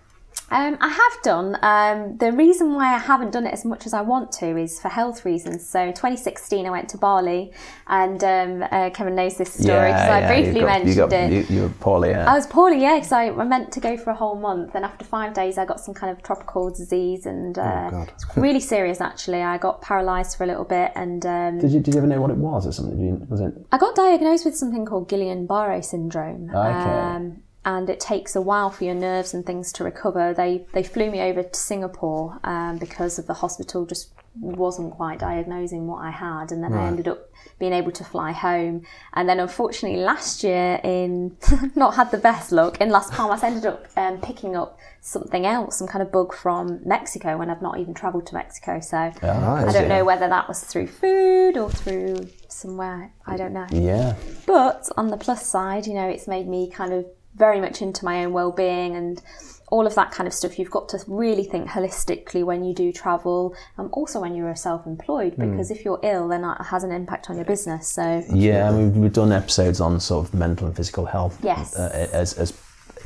Um, 0.50 0.78
I 0.80 0.88
have 0.88 1.22
done. 1.24 1.58
Um, 1.62 2.16
the 2.18 2.30
reason 2.30 2.74
why 2.74 2.94
I 2.94 2.98
haven't 2.98 3.32
done 3.32 3.46
it 3.46 3.52
as 3.52 3.64
much 3.64 3.84
as 3.84 3.92
I 3.92 4.02
want 4.02 4.30
to 4.32 4.56
is 4.56 4.80
for 4.80 4.88
health 4.88 5.24
reasons. 5.24 5.66
So, 5.68 5.80
in 5.80 5.92
2016, 5.92 6.64
I 6.66 6.70
went 6.70 6.88
to 6.90 6.98
Bali, 6.98 7.52
and 7.88 8.22
um, 8.22 8.62
uh, 8.70 8.90
Kevin 8.90 9.16
knows 9.16 9.36
this 9.36 9.52
story 9.52 9.88
because 9.90 10.08
I 10.08 10.20
you 10.20 10.42
briefly 10.42 10.60
got- 10.60 10.66
mentioned 10.66 10.88
you 10.90 10.94
got, 10.96 11.12
it. 11.12 11.50
You, 11.50 11.56
you 11.56 11.62
were 11.64 11.68
poorly. 11.80 12.10
Yeah. 12.10 12.30
I 12.30 12.34
was 12.34 12.46
poorly, 12.46 12.80
yeah, 12.80 12.94
because 12.96 13.10
I, 13.12 13.30
I 13.30 13.44
meant 13.44 13.72
to 13.72 13.80
go 13.80 13.96
for 13.96 14.10
a 14.10 14.14
whole 14.14 14.36
month, 14.36 14.74
and 14.76 14.84
after 14.84 15.04
five 15.04 15.34
days, 15.34 15.58
I 15.58 15.64
got 15.64 15.80
some 15.80 15.94
kind 15.94 16.16
of 16.16 16.22
tropical 16.22 16.70
disease, 16.70 17.26
and 17.26 17.58
uh, 17.58 17.90
God. 17.90 18.12
it's 18.14 18.24
really 18.36 18.60
serious. 18.60 19.00
Actually, 19.00 19.42
I 19.42 19.58
got 19.58 19.82
paralysed 19.82 20.38
for 20.38 20.44
a 20.44 20.46
little 20.46 20.64
bit, 20.64 20.92
and 20.94 21.26
um, 21.26 21.58
Did 21.58 21.72
you, 21.72 21.80
did 21.80 21.94
you 21.94 21.98
ever 21.98 22.06
know 22.06 22.20
what 22.20 22.30
it 22.30 22.36
was 22.36 22.66
or 22.66 22.72
something? 22.72 22.98
You, 23.00 23.26
was 23.28 23.40
it? 23.40 23.52
I 23.72 23.78
got 23.78 23.96
diagnosed 23.96 24.44
with 24.44 24.56
something 24.56 24.86
called 24.86 25.08
Guillain-Barré 25.08 25.84
syndrome. 25.84 26.50
Okay. 26.50 27.36
And 27.66 27.90
it 27.90 28.00
takes 28.00 28.34
a 28.36 28.40
while 28.40 28.70
for 28.70 28.84
your 28.84 28.94
nerves 28.94 29.34
and 29.34 29.44
things 29.44 29.72
to 29.72 29.84
recover. 29.84 30.32
They 30.32 30.64
they 30.72 30.82
flew 30.84 31.10
me 31.10 31.20
over 31.20 31.42
to 31.42 31.54
Singapore 31.58 32.38
um, 32.44 32.78
because 32.78 33.18
of 33.18 33.26
the 33.26 33.34
hospital 33.34 33.84
just 33.84 34.12
wasn't 34.38 34.92
quite 34.92 35.18
diagnosing 35.18 35.86
what 35.86 36.04
I 36.04 36.10
had, 36.10 36.52
and 36.52 36.62
then 36.62 36.72
I 36.74 36.86
ended 36.86 37.08
up 37.08 37.30
being 37.58 37.72
able 37.72 37.90
to 37.92 38.04
fly 38.04 38.32
home. 38.32 38.82
And 39.14 39.28
then 39.28 39.40
unfortunately, 39.40 39.98
last 40.00 40.44
year 40.44 40.78
in 40.84 41.36
not 41.74 41.94
had 41.94 42.10
the 42.10 42.18
best 42.18 42.52
luck 42.52 42.80
in 42.80 42.90
Las 42.90 43.10
Palmas, 43.10 43.42
I 43.42 43.48
ended 43.48 43.66
up 43.66 43.86
um, 43.96 44.20
picking 44.20 44.54
up 44.54 44.78
something 45.00 45.46
else, 45.46 45.78
some 45.78 45.88
kind 45.88 46.02
of 46.02 46.12
bug 46.12 46.34
from 46.34 46.80
Mexico 46.84 47.36
when 47.38 47.50
I've 47.50 47.62
not 47.62 47.78
even 47.78 47.94
travelled 47.94 48.26
to 48.26 48.34
Mexico. 48.34 48.78
So 48.80 48.96
I 48.98 49.12
Nice. 49.22 49.72
don't 49.72 49.88
know 49.88 50.04
whether 50.04 50.28
that 50.28 50.46
was 50.48 50.62
through 50.62 50.88
food 50.88 51.56
or 51.56 51.70
through 51.70 52.28
somewhere. 52.48 53.12
I 53.26 53.36
don't 53.36 53.52
know. 53.54 53.66
Yeah. 53.70 54.14
But 54.46 54.88
on 54.96 55.08
the 55.08 55.16
plus 55.16 55.46
side, 55.46 55.86
you 55.86 55.94
know, 55.94 56.08
it's 56.08 56.28
made 56.28 56.46
me 56.46 56.70
kind 56.70 56.92
of 56.92 57.06
very 57.36 57.60
much 57.60 57.82
into 57.82 58.04
my 58.04 58.24
own 58.24 58.32
well-being 58.32 58.96
and 58.96 59.22
all 59.68 59.86
of 59.86 59.94
that 59.96 60.12
kind 60.12 60.26
of 60.26 60.32
stuff. 60.32 60.58
You've 60.58 60.70
got 60.70 60.88
to 60.90 60.98
really 61.06 61.44
think 61.44 61.68
holistically 61.68 62.44
when 62.44 62.64
you 62.64 62.72
do 62.74 62.92
travel, 62.92 63.54
and 63.76 63.88
also 63.92 64.20
when 64.20 64.34
you're 64.34 64.54
self-employed, 64.54 65.36
because 65.36 65.70
if 65.70 65.84
you're 65.84 66.00
ill, 66.02 66.28
then 66.28 66.42
that 66.42 66.66
has 66.66 66.84
an 66.84 66.92
impact 66.92 67.30
on 67.30 67.36
your 67.36 67.44
business. 67.44 67.88
So 67.88 68.22
Yeah, 68.32 68.68
I 68.68 68.72
mean, 68.72 69.00
we've 69.00 69.12
done 69.12 69.32
episodes 69.32 69.80
on 69.80 69.98
sort 69.98 70.28
of 70.28 70.34
mental 70.34 70.66
and 70.68 70.76
physical 70.76 71.04
health. 71.04 71.38
Yes. 71.42 71.76
Uh, 71.76 72.08
as, 72.12 72.34
as 72.34 72.52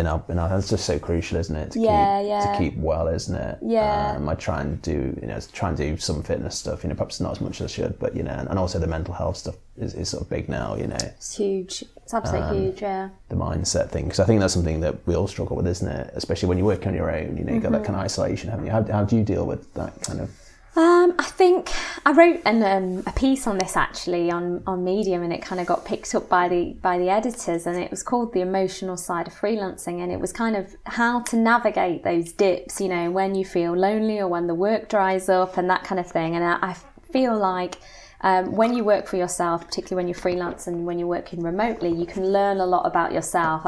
you 0.00 0.04
know, 0.04 0.24
you 0.30 0.34
know, 0.34 0.48
that's 0.48 0.70
just 0.70 0.86
so 0.86 0.98
crucial, 0.98 1.36
isn't 1.36 1.54
it? 1.54 1.72
To 1.72 1.78
Yeah, 1.78 2.20
keep, 2.20 2.28
yeah. 2.30 2.52
To 2.52 2.58
keep 2.58 2.76
well, 2.78 3.06
isn't 3.06 3.34
it? 3.34 3.58
Yeah. 3.60 4.14
Um, 4.16 4.30
I 4.30 4.34
try 4.34 4.62
and 4.62 4.80
do, 4.80 5.14
you 5.20 5.28
know, 5.28 5.38
try 5.52 5.68
and 5.68 5.76
do 5.76 5.98
some 5.98 6.22
fitness 6.22 6.58
stuff. 6.58 6.82
You 6.82 6.88
know, 6.88 6.94
perhaps 6.94 7.20
not 7.20 7.32
as 7.32 7.42
much 7.42 7.60
as 7.60 7.70
I 7.70 7.74
should, 7.74 7.98
but 7.98 8.16
you 8.16 8.22
know, 8.22 8.30
and, 8.30 8.48
and 8.48 8.58
also 8.58 8.78
the 8.78 8.86
mental 8.86 9.12
health 9.12 9.36
stuff 9.36 9.56
is, 9.76 9.92
is 9.92 10.08
sort 10.08 10.22
of 10.22 10.30
big 10.30 10.48
now. 10.48 10.74
You 10.74 10.86
know, 10.86 10.96
it's 11.02 11.36
huge. 11.36 11.84
It's 12.02 12.14
absolutely 12.14 12.60
huge. 12.62 12.80
Yeah. 12.80 13.10
the 13.28 13.36
mindset 13.36 13.90
thing 13.90 14.04
because 14.04 14.20
I 14.20 14.24
think 14.24 14.40
that's 14.40 14.54
something 14.54 14.80
that 14.80 15.06
we 15.06 15.14
all 15.14 15.28
struggle 15.28 15.54
with, 15.56 15.66
isn't 15.66 15.86
it? 15.86 16.10
Especially 16.14 16.48
when 16.48 16.56
you 16.56 16.64
work 16.64 16.86
on 16.86 16.94
your 16.94 17.14
own. 17.14 17.36
You 17.36 17.44
know, 17.44 17.52
you 17.52 17.60
got 17.60 17.72
that 17.72 17.84
kind 17.84 17.96
of 17.96 18.02
isolation, 18.02 18.48
haven't 18.48 18.64
you? 18.64 18.72
How, 18.72 18.82
how 18.84 19.04
do 19.04 19.16
you 19.16 19.22
deal 19.22 19.44
with 19.44 19.70
that 19.74 20.00
kind 20.00 20.20
of? 20.22 20.30
Um, 20.76 21.16
I 21.18 21.24
think 21.24 21.68
I 22.06 22.12
wrote 22.12 22.42
an, 22.44 22.62
um, 22.62 23.02
a 23.04 23.12
piece 23.12 23.48
on 23.48 23.58
this 23.58 23.76
actually 23.76 24.30
on, 24.30 24.62
on 24.68 24.84
Medium, 24.84 25.22
and 25.22 25.32
it 25.32 25.42
kind 25.42 25.60
of 25.60 25.66
got 25.66 25.84
picked 25.84 26.14
up 26.14 26.28
by 26.28 26.48
the 26.48 26.76
by 26.80 26.96
the 26.96 27.10
editors, 27.10 27.66
and 27.66 27.76
it 27.76 27.90
was 27.90 28.04
called 28.04 28.32
the 28.32 28.40
emotional 28.40 28.96
side 28.96 29.26
of 29.26 29.34
freelancing, 29.34 30.00
and 30.00 30.12
it 30.12 30.20
was 30.20 30.32
kind 30.32 30.56
of 30.56 30.76
how 30.86 31.20
to 31.22 31.36
navigate 31.36 32.04
those 32.04 32.32
dips, 32.32 32.80
you 32.80 32.88
know, 32.88 33.10
when 33.10 33.34
you 33.34 33.44
feel 33.44 33.76
lonely 33.76 34.20
or 34.20 34.28
when 34.28 34.46
the 34.46 34.54
work 34.54 34.88
dries 34.88 35.28
up 35.28 35.56
and 35.56 35.68
that 35.68 35.82
kind 35.82 35.98
of 35.98 36.06
thing. 36.06 36.36
And 36.36 36.44
I, 36.44 36.58
I 36.62 36.76
feel 37.10 37.36
like 37.36 37.78
um, 38.20 38.52
when 38.54 38.72
you 38.72 38.84
work 38.84 39.08
for 39.08 39.16
yourself, 39.16 39.66
particularly 39.66 39.96
when 39.96 40.08
you're 40.08 40.20
freelance 40.20 40.66
and 40.66 40.86
when 40.86 40.98
you're 40.98 41.08
working 41.08 41.42
remotely, 41.42 41.90
you 41.90 42.06
can 42.06 42.32
learn 42.32 42.60
a 42.60 42.66
lot 42.66 42.86
about 42.86 43.12
yourself. 43.12 43.66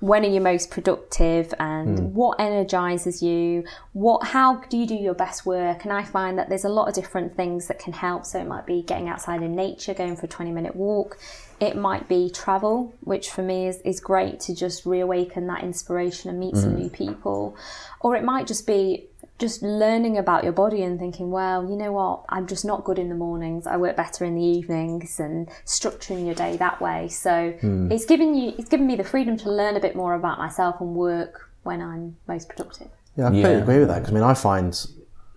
When 0.00 0.24
are 0.24 0.28
you 0.28 0.42
most 0.42 0.70
productive, 0.70 1.54
and 1.58 1.98
hmm. 1.98 2.04
what 2.14 2.38
energizes 2.38 3.22
you? 3.22 3.64
What, 3.92 4.26
how 4.26 4.56
do 4.68 4.76
you 4.76 4.86
do 4.86 4.94
your 4.94 5.14
best 5.14 5.46
work? 5.46 5.84
And 5.84 5.92
I 5.92 6.04
find 6.04 6.38
that 6.38 6.50
there's 6.50 6.64
a 6.64 6.68
lot 6.68 6.88
of 6.88 6.94
different 6.94 7.34
things 7.34 7.68
that 7.68 7.78
can 7.78 7.94
help. 7.94 8.26
So 8.26 8.38
it 8.38 8.46
might 8.46 8.66
be 8.66 8.82
getting 8.82 9.08
outside 9.08 9.42
in 9.42 9.56
nature, 9.56 9.94
going 9.94 10.16
for 10.16 10.26
a 10.26 10.28
20 10.28 10.52
minute 10.52 10.76
walk. 10.76 11.18
It 11.60 11.76
might 11.76 12.08
be 12.08 12.28
travel, 12.28 12.94
which 13.00 13.30
for 13.30 13.42
me 13.42 13.68
is, 13.68 13.80
is 13.80 13.98
great 13.98 14.40
to 14.40 14.54
just 14.54 14.84
reawaken 14.84 15.46
that 15.46 15.64
inspiration 15.64 16.28
and 16.28 16.38
meet 16.38 16.56
some 16.56 16.72
hmm. 16.72 16.80
new 16.82 16.90
people. 16.90 17.56
Or 18.00 18.14
it 18.16 18.22
might 18.22 18.46
just 18.46 18.66
be 18.66 19.06
just 19.38 19.62
learning 19.62 20.16
about 20.16 20.44
your 20.44 20.52
body 20.52 20.82
and 20.82 20.98
thinking, 20.98 21.30
well, 21.30 21.68
you 21.68 21.76
know 21.76 21.92
what, 21.92 22.24
I'm 22.28 22.46
just 22.46 22.64
not 22.64 22.84
good 22.84 22.98
in 22.98 23.08
the 23.08 23.14
mornings. 23.14 23.66
I 23.66 23.76
work 23.76 23.96
better 23.96 24.24
in 24.24 24.34
the 24.34 24.42
evenings, 24.42 25.20
and 25.20 25.48
structuring 25.66 26.24
your 26.24 26.34
day 26.34 26.56
that 26.56 26.80
way. 26.80 27.08
So 27.08 27.52
hmm. 27.60 27.92
it's 27.92 28.06
given 28.06 28.34
you, 28.34 28.54
it's 28.58 28.68
given 28.68 28.86
me 28.86 28.96
the 28.96 29.04
freedom 29.04 29.36
to 29.38 29.50
learn 29.50 29.76
a 29.76 29.80
bit 29.80 29.94
more 29.94 30.14
about 30.14 30.38
myself 30.38 30.80
and 30.80 30.94
work 30.94 31.50
when 31.64 31.82
I'm 31.82 32.16
most 32.26 32.48
productive. 32.48 32.88
Yeah, 33.16 33.24
I 33.24 33.28
completely 33.28 33.52
Yeah. 33.52 33.62
agree 33.62 33.78
with 33.78 33.88
that 33.88 33.96
because 34.00 34.10
I 34.10 34.14
mean, 34.14 34.22
I 34.22 34.34
find 34.34 34.72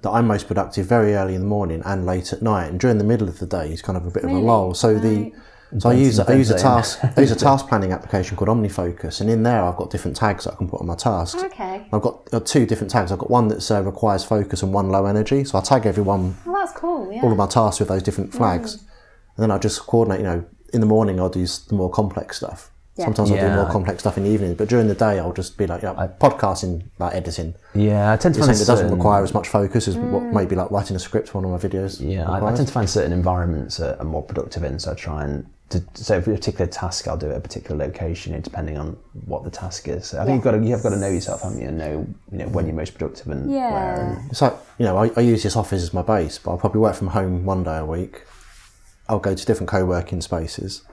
that 0.01 0.09
I'm 0.11 0.27
most 0.27 0.47
productive 0.47 0.85
very 0.85 1.13
early 1.15 1.35
in 1.35 1.41
the 1.41 1.47
morning 1.47 1.81
and 1.85 2.05
late 2.05 2.31
at 2.31 2.41
night, 2.41 2.67
and 2.67 2.79
during 2.79 2.99
the 2.99 3.03
middle 3.03 3.27
of 3.27 3.39
the 3.39 3.45
day 3.45 3.71
is 3.71 3.81
kind 3.81 3.97
of 3.97 4.05
a 4.05 4.11
bit 4.11 4.23
of 4.23 4.31
a 4.31 4.39
lull. 4.39 4.73
So 4.73 4.97
the 4.97 5.33
so 5.77 5.89
I 5.89 5.93
use 5.93 6.17
a, 6.19 6.29
I 6.29 6.33
use 6.33 6.49
a 6.49 6.57
task 6.57 6.99
I 7.17 7.21
use 7.21 7.31
a 7.31 7.35
task 7.35 7.67
planning 7.67 7.91
application 7.91 8.35
called 8.35 8.49
OmniFocus, 8.49 9.21
and 9.21 9.29
in 9.29 9.43
there 9.43 9.63
I've 9.63 9.75
got 9.75 9.89
different 9.91 10.17
tags 10.17 10.45
that 10.45 10.53
I 10.53 10.55
can 10.57 10.67
put 10.69 10.79
on 10.81 10.87
my 10.87 10.95
tasks. 10.95 11.41
Okay, 11.43 11.85
I've 11.93 12.01
got 12.01 12.27
uh, 12.33 12.39
two 12.39 12.65
different 12.65 12.91
tags. 12.91 13.11
I've 13.11 13.19
got 13.19 13.29
one 13.29 13.47
that 13.49 13.69
uh, 13.71 13.81
requires 13.83 14.23
focus 14.23 14.63
and 14.63 14.73
one 14.73 14.89
low 14.89 15.05
energy. 15.05 15.43
So 15.43 15.57
I 15.57 15.61
tag 15.61 15.85
everyone, 15.85 16.35
well 16.45 16.55
that's 16.55 16.77
cool. 16.77 17.11
Yeah. 17.13 17.21
all 17.21 17.31
of 17.31 17.37
my 17.37 17.47
tasks 17.47 17.79
with 17.79 17.89
those 17.89 18.03
different 18.03 18.33
flags, 18.33 18.75
and 18.75 19.43
then 19.43 19.51
I 19.51 19.57
just 19.57 19.79
coordinate. 19.85 20.21
You 20.21 20.25
know, 20.25 20.45
in 20.73 20.81
the 20.81 20.87
morning 20.87 21.19
I'll 21.19 21.29
do 21.29 21.45
the 21.45 21.75
more 21.75 21.89
complex 21.89 22.37
stuff. 22.37 22.71
Yeah. 22.95 23.05
Sometimes 23.05 23.31
I'll 23.31 23.37
do 23.39 23.55
more 23.55 23.71
complex 23.71 24.01
stuff 24.03 24.17
in 24.17 24.25
the 24.25 24.29
evening, 24.29 24.55
but 24.55 24.67
during 24.67 24.89
the 24.89 24.93
day 24.93 25.19
I'll 25.19 25.31
just 25.31 25.57
be 25.57 25.65
like, 25.65 25.83
you 25.83 25.87
know, 25.87 26.13
podcasting, 26.19 26.83
like 26.99 27.15
editing. 27.15 27.55
Yeah, 27.73 28.11
I 28.11 28.17
tend 28.17 28.35
to 28.35 28.39
You're 28.39 28.47
find 28.47 28.57
saying 28.57 28.65
it 28.65 28.67
doesn't 28.67 28.91
require 28.93 29.23
as 29.23 29.33
much 29.33 29.47
focus 29.47 29.87
as 29.87 29.95
what 29.95 30.21
Mm. 30.23 30.33
maybe 30.33 30.55
like 30.57 30.69
writing 30.69 30.97
a 30.97 30.99
script 30.99 31.29
for 31.29 31.39
one 31.39 31.49
of 31.49 31.63
my 31.63 31.69
videos. 31.69 32.01
Yeah, 32.05 32.29
I, 32.29 32.45
I 32.45 32.53
tend 32.53 32.67
to 32.67 32.73
find 32.73 32.89
certain 32.89 33.13
environments 33.13 33.79
are, 33.79 33.95
are 33.99 34.03
more 34.05 34.21
productive 34.21 34.63
in, 34.65 34.79
so 34.79 34.91
I 34.91 34.95
try 34.95 35.23
and 35.23 35.45
to, 35.69 35.83
so 35.93 36.21
for 36.21 36.31
a 36.31 36.35
particular 36.35 36.65
task, 36.65 37.07
I'll 37.07 37.17
do 37.17 37.27
it 37.27 37.31
at 37.31 37.37
a 37.37 37.41
particular 37.41 37.77
location, 37.85 38.39
depending 38.41 38.77
on 38.77 38.97
what 39.25 39.43
the 39.43 39.51
task 39.51 39.87
is. 39.87 40.07
So 40.07 40.19
I 40.19 40.25
think 40.25 40.35
you've 40.35 40.43
got 40.43 40.51
to 40.51 40.63
you 40.63 40.71
have 40.71 40.83
got 40.83 40.89
to 40.89 40.97
know 40.97 41.09
yourself, 41.09 41.43
haven't 41.43 41.61
you, 41.61 41.67
and 41.67 41.77
know 41.77 42.07
you 42.31 42.37
know 42.39 42.47
when 42.47 42.65
you're 42.65 42.75
most 42.75 42.93
productive 42.93 43.27
and 43.27 43.51
Yeah. 43.51 43.71
where. 43.71 44.01
And, 44.01 44.31
It's 44.31 44.41
like, 44.41 44.55
you 44.79 44.85
know, 44.85 44.97
I, 44.97 45.11
I 45.15 45.21
use 45.21 45.43
this 45.43 45.55
office 45.55 45.83
as 45.83 45.93
my 45.93 46.01
base, 46.01 46.39
but 46.39 46.51
I'll 46.51 46.57
probably 46.57 46.81
work 46.81 46.95
from 46.95 47.07
home 47.07 47.45
one 47.45 47.63
day 47.63 47.77
a 47.77 47.85
week. 47.85 48.23
I'll 49.07 49.19
go 49.19 49.35
to 49.35 49.45
different 49.45 49.69
co 49.69 49.85
working 49.85 50.21
spaces 50.21 50.83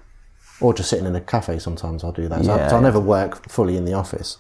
or 0.61 0.73
just 0.73 0.89
sitting 0.89 1.07
in 1.07 1.15
a 1.15 1.21
cafe 1.21 1.59
sometimes 1.59 2.03
I'll 2.03 2.13
do 2.13 2.29
that. 2.29 2.45
So, 2.45 2.53
I, 2.53 2.57
Yeah, 2.57 2.69
so 2.69 2.77
I 2.77 2.79
yeah. 2.79 2.83
never 2.83 3.01
work 3.01 3.49
fully 3.49 3.77
in 3.77 3.85
the 3.85 3.93
office. 3.95 4.39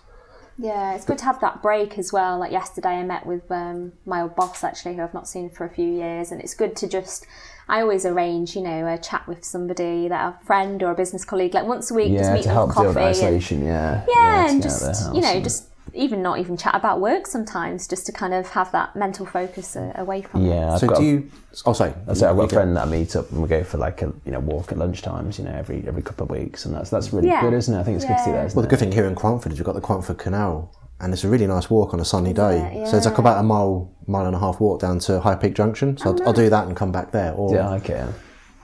Yeah, 0.58 0.94
it's 0.94 1.04
good 1.04 1.18
to 1.18 1.24
have 1.24 1.40
that 1.40 1.60
break 1.62 1.98
as 1.98 2.12
well. 2.12 2.38
Like 2.38 2.50
yesterday, 2.52 2.88
I 2.88 3.02
met 3.04 3.26
with 3.26 3.50
um, 3.50 3.92
my 4.06 4.22
old 4.22 4.34
boss 4.34 4.64
actually, 4.64 4.96
who 4.96 5.02
I've 5.02 5.12
not 5.12 5.28
seen 5.28 5.50
for 5.50 5.66
a 5.66 5.70
few 5.70 5.86
years, 5.88 6.30
and 6.32 6.40
it's 6.40 6.54
good 6.54 6.76
to 6.76 6.86
just. 6.88 7.26
I 7.68 7.80
always 7.80 8.06
arrange, 8.06 8.54
you 8.54 8.62
know, 8.62 8.86
a 8.86 8.96
chat 8.98 9.26
with 9.26 9.44
somebody 9.44 10.08
that 10.08 10.34
a 10.40 10.44
friend 10.46 10.82
or 10.82 10.92
a 10.92 10.94
business 10.94 11.24
colleague, 11.24 11.54
like 11.54 11.66
once 11.66 11.90
a 11.90 11.94
week, 11.94 12.16
just 12.16 12.30
meet 12.32 12.42
to 12.42 12.48
them 12.48 12.54
help 12.54 12.70
for 12.74 12.80
deal 12.82 12.84
with 12.88 12.94
coffee. 12.96 13.06
and- 13.06 13.16
isolation. 13.16 13.64
Yeah, 13.64 14.04
yeah, 14.08 14.48
and 14.50 14.62
get 14.62 14.70
out 14.70 14.74
of 14.76 14.80
their 14.82 14.88
just 14.92 15.14
you 15.14 15.20
know, 15.20 15.28
and- 15.28 15.44
just 15.44 15.64
even 15.94 16.20
not 16.22 16.38
even 16.38 16.56
chat 16.56 16.74
about 16.74 17.00
work 17.00 17.26
sometimes, 17.26 17.88
just 17.88 18.04
to 18.06 18.12
kind 18.12 18.34
of 18.34 18.46
have 18.50 18.70
that 18.72 18.94
mental 18.94 19.24
focus 19.24 19.76
uh, 19.76 19.92
away 19.96 20.20
from 20.22 20.44
it. 20.44 20.48
yeah. 20.50 20.74
I've 20.74 20.80
So 20.80 20.88
got, 20.88 20.98
do 20.98 21.04
you. 21.04 21.30
Oh, 21.64 21.72
sorry. 21.72 21.94
I 22.06 22.12
say 22.14 22.26
I've 22.26 22.36
got 22.36 22.52
a 22.52 22.54
friend 22.54 22.76
that 22.76 22.86
I 22.86 22.90
meet 22.90 23.16
up 23.16 23.30
and 23.32 23.40
we 23.42 23.48
go 23.48 23.64
for 23.64 23.78
like 23.78 24.02
a 24.02 24.12
you 24.24 24.32
know 24.32 24.40
walk 24.40 24.70
at 24.72 24.78
lunchtimes, 24.78 25.38
you 25.38 25.44
know, 25.44 25.52
every 25.52 25.82
every 25.88 26.02
couple 26.02 26.24
of 26.24 26.30
weeks, 26.30 26.66
and 26.66 26.74
that's 26.74 26.90
that's 26.90 27.12
really 27.12 27.28
Yeah. 27.28 27.40
good, 27.40 27.54
isn't 27.54 27.74
it? 27.74 27.80
I 27.80 27.82
think 27.82 27.96
it's 27.96 28.04
good 28.04 28.16
to 28.18 28.22
see 28.24 28.30
Yeah. 28.30 28.36
that. 28.36 28.46
Isn't 28.46 28.56
Well, 28.56 28.62
the 28.62 28.68
it? 28.68 28.70
good 28.70 28.78
thing 28.78 28.92
here 28.92 29.06
in 29.06 29.14
Cromford 29.14 29.52
is 29.52 29.58
you've 29.58 29.66
got 29.66 29.74
the 29.74 29.80
Cromford 29.80 30.18
Canal, 30.18 30.70
and 31.00 31.12
it's 31.12 31.24
a 31.24 31.28
really 31.28 31.46
nice 31.46 31.68
walk 31.70 31.92
on 31.94 32.00
a 32.00 32.04
sunny 32.04 32.32
day. 32.32 32.82
it? 32.82 32.88
So 32.88 32.96
it's 32.96 33.06
like 33.06 33.18
about 33.18 33.38
a 33.38 33.42
mile, 33.42 33.90
mile 34.06 34.26
and 34.26 34.34
a 34.34 34.38
half 34.38 34.60
walk 34.60 34.80
down 34.80 34.98
to 35.00 35.20
High 35.20 35.36
Peak 35.36 35.54
Junction. 35.54 35.96
So 35.98 36.10
I'll, 36.10 36.28
I'll 36.28 36.32
do 36.32 36.48
that 36.48 36.66
and 36.66 36.76
come 36.76 36.92
back 36.92 37.12
there. 37.12 37.32
Or, 37.32 37.54
Yeah, 37.54 37.70
okay. 37.74 38.06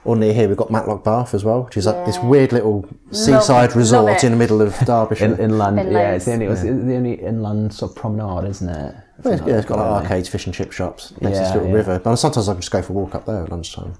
or 0.03 0.15
near 0.15 0.33
here, 0.33 0.47
we've 0.47 0.57
got 0.57 0.71
Matlock 0.71 1.03
Bath 1.03 1.33
as 1.33 1.43
well, 1.45 1.63
which 1.63 1.77
is 1.77 1.85
like 1.85 2.05
this 2.05 2.17
weird 2.19 2.51
little 2.51 2.89
seaside 3.11 3.69
love 3.69 3.75
resort 3.75 4.17
it. 4.17 4.23
in 4.23 4.31
the 4.31 4.37
middle 4.37 4.61
of 4.61 4.75
Derbyshire. 4.85 5.25
In, 5.35 5.39
inland, 5.39 5.75
Been 5.77 5.91
yeah, 5.91 6.13
it's 6.13 6.25
the 6.25 6.33
only, 6.33 6.47
loads. 6.47 6.63
it's 6.63 6.85
the 6.85 6.95
only 6.95 7.13
inland 7.13 7.73
sort 7.73 7.91
of 7.91 7.97
promenade, 7.97 8.49
isn't 8.49 8.69
it? 8.69 8.95
Yeah, 9.23 9.31
it's, 9.31 9.47
yeah, 9.47 9.57
it's 9.57 9.65
got 9.67 9.77
like 9.77 10.03
arcades, 10.03 10.27
fish 10.27 10.45
and 10.47 10.55
chip 10.55 10.71
shops 10.71 11.13
next 11.21 11.37
to 11.37 11.43
this 11.43 11.53
little 11.53 11.69
yeah. 11.69 11.75
river. 11.75 11.99
But 11.99 12.15
sometimes 12.15 12.49
I 12.49 12.55
just 12.55 12.71
go 12.71 12.81
for 12.81 12.93
a 12.93 12.95
walk 12.95 13.13
up 13.15 13.25
there 13.25 13.43
at 13.43 13.51
lunchtime. 13.51 13.93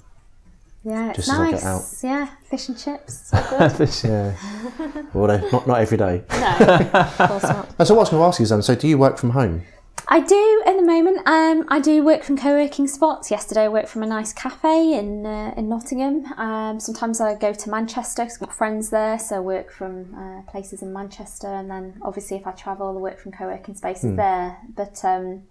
Yeah, 0.85 1.09
it's 1.09 1.17
Just 1.17 1.29
as 1.29 1.39
I 1.39 1.51
nice. 1.51 1.61
get 1.61 1.67
out. 1.67 1.81
Yeah, 2.03 2.29
fish 2.49 2.67
and 2.69 2.77
chips. 2.77 3.29
So 3.29 3.37
good. 3.77 3.89
Yeah. 4.03 5.03
Although 5.15 5.49
not 5.49 5.67
not 5.67 5.79
every 5.79 5.97
day. 5.97 6.23
no, 6.29 6.89
of 6.93 7.17
course 7.17 7.43
not. 7.43 7.69
And 7.79 7.87
so 7.87 7.93
what 7.93 7.99
I 7.99 8.03
was 8.03 8.09
going 8.09 8.21
to 8.21 8.25
ask 8.27 8.39
you 8.39 8.43
is, 8.43 8.51
um, 8.51 8.61
so 8.61 8.75
do 8.75 8.87
you 8.87 8.97
work 8.97 9.17
from 9.17 9.29
home? 9.31 9.63
I 10.09 10.19
do 10.19 10.63
at 10.65 10.75
the 10.75 10.83
moment. 10.83 11.19
Um, 11.25 11.63
I 11.69 11.79
do 11.79 12.03
work 12.03 12.23
from 12.23 12.37
co-working 12.37 12.87
spots. 12.89 13.31
Yesterday, 13.31 13.61
I 13.63 13.67
worked 13.69 13.87
from 13.87 14.03
a 14.03 14.05
nice 14.05 14.33
cafe 14.33 14.93
in 14.99 15.25
uh, 15.25 15.53
in 15.55 15.69
Nottingham. 15.69 16.25
Um, 16.37 16.79
sometimes 16.81 17.21
I 17.21 17.35
go 17.35 17.53
to 17.53 17.69
Manchester 17.69 18.23
'cause 18.23 18.33
I've 18.33 18.39
got 18.41 18.53
friends 18.53 18.89
there, 18.89 19.17
so 19.17 19.37
I 19.37 19.39
work 19.39 19.71
from 19.71 20.13
uh, 20.13 20.51
places 20.51 20.81
in 20.81 20.91
Manchester. 20.91 21.47
And 21.47 21.71
then, 21.71 21.97
obviously, 22.01 22.35
if 22.35 22.45
I 22.45 22.51
travel, 22.51 22.89
I 22.89 22.91
work 22.99 23.19
from 23.19 23.31
co-working 23.31 23.75
spaces 23.75 24.17
there. 24.17 24.57
But 24.75 24.99
um, 25.05 25.43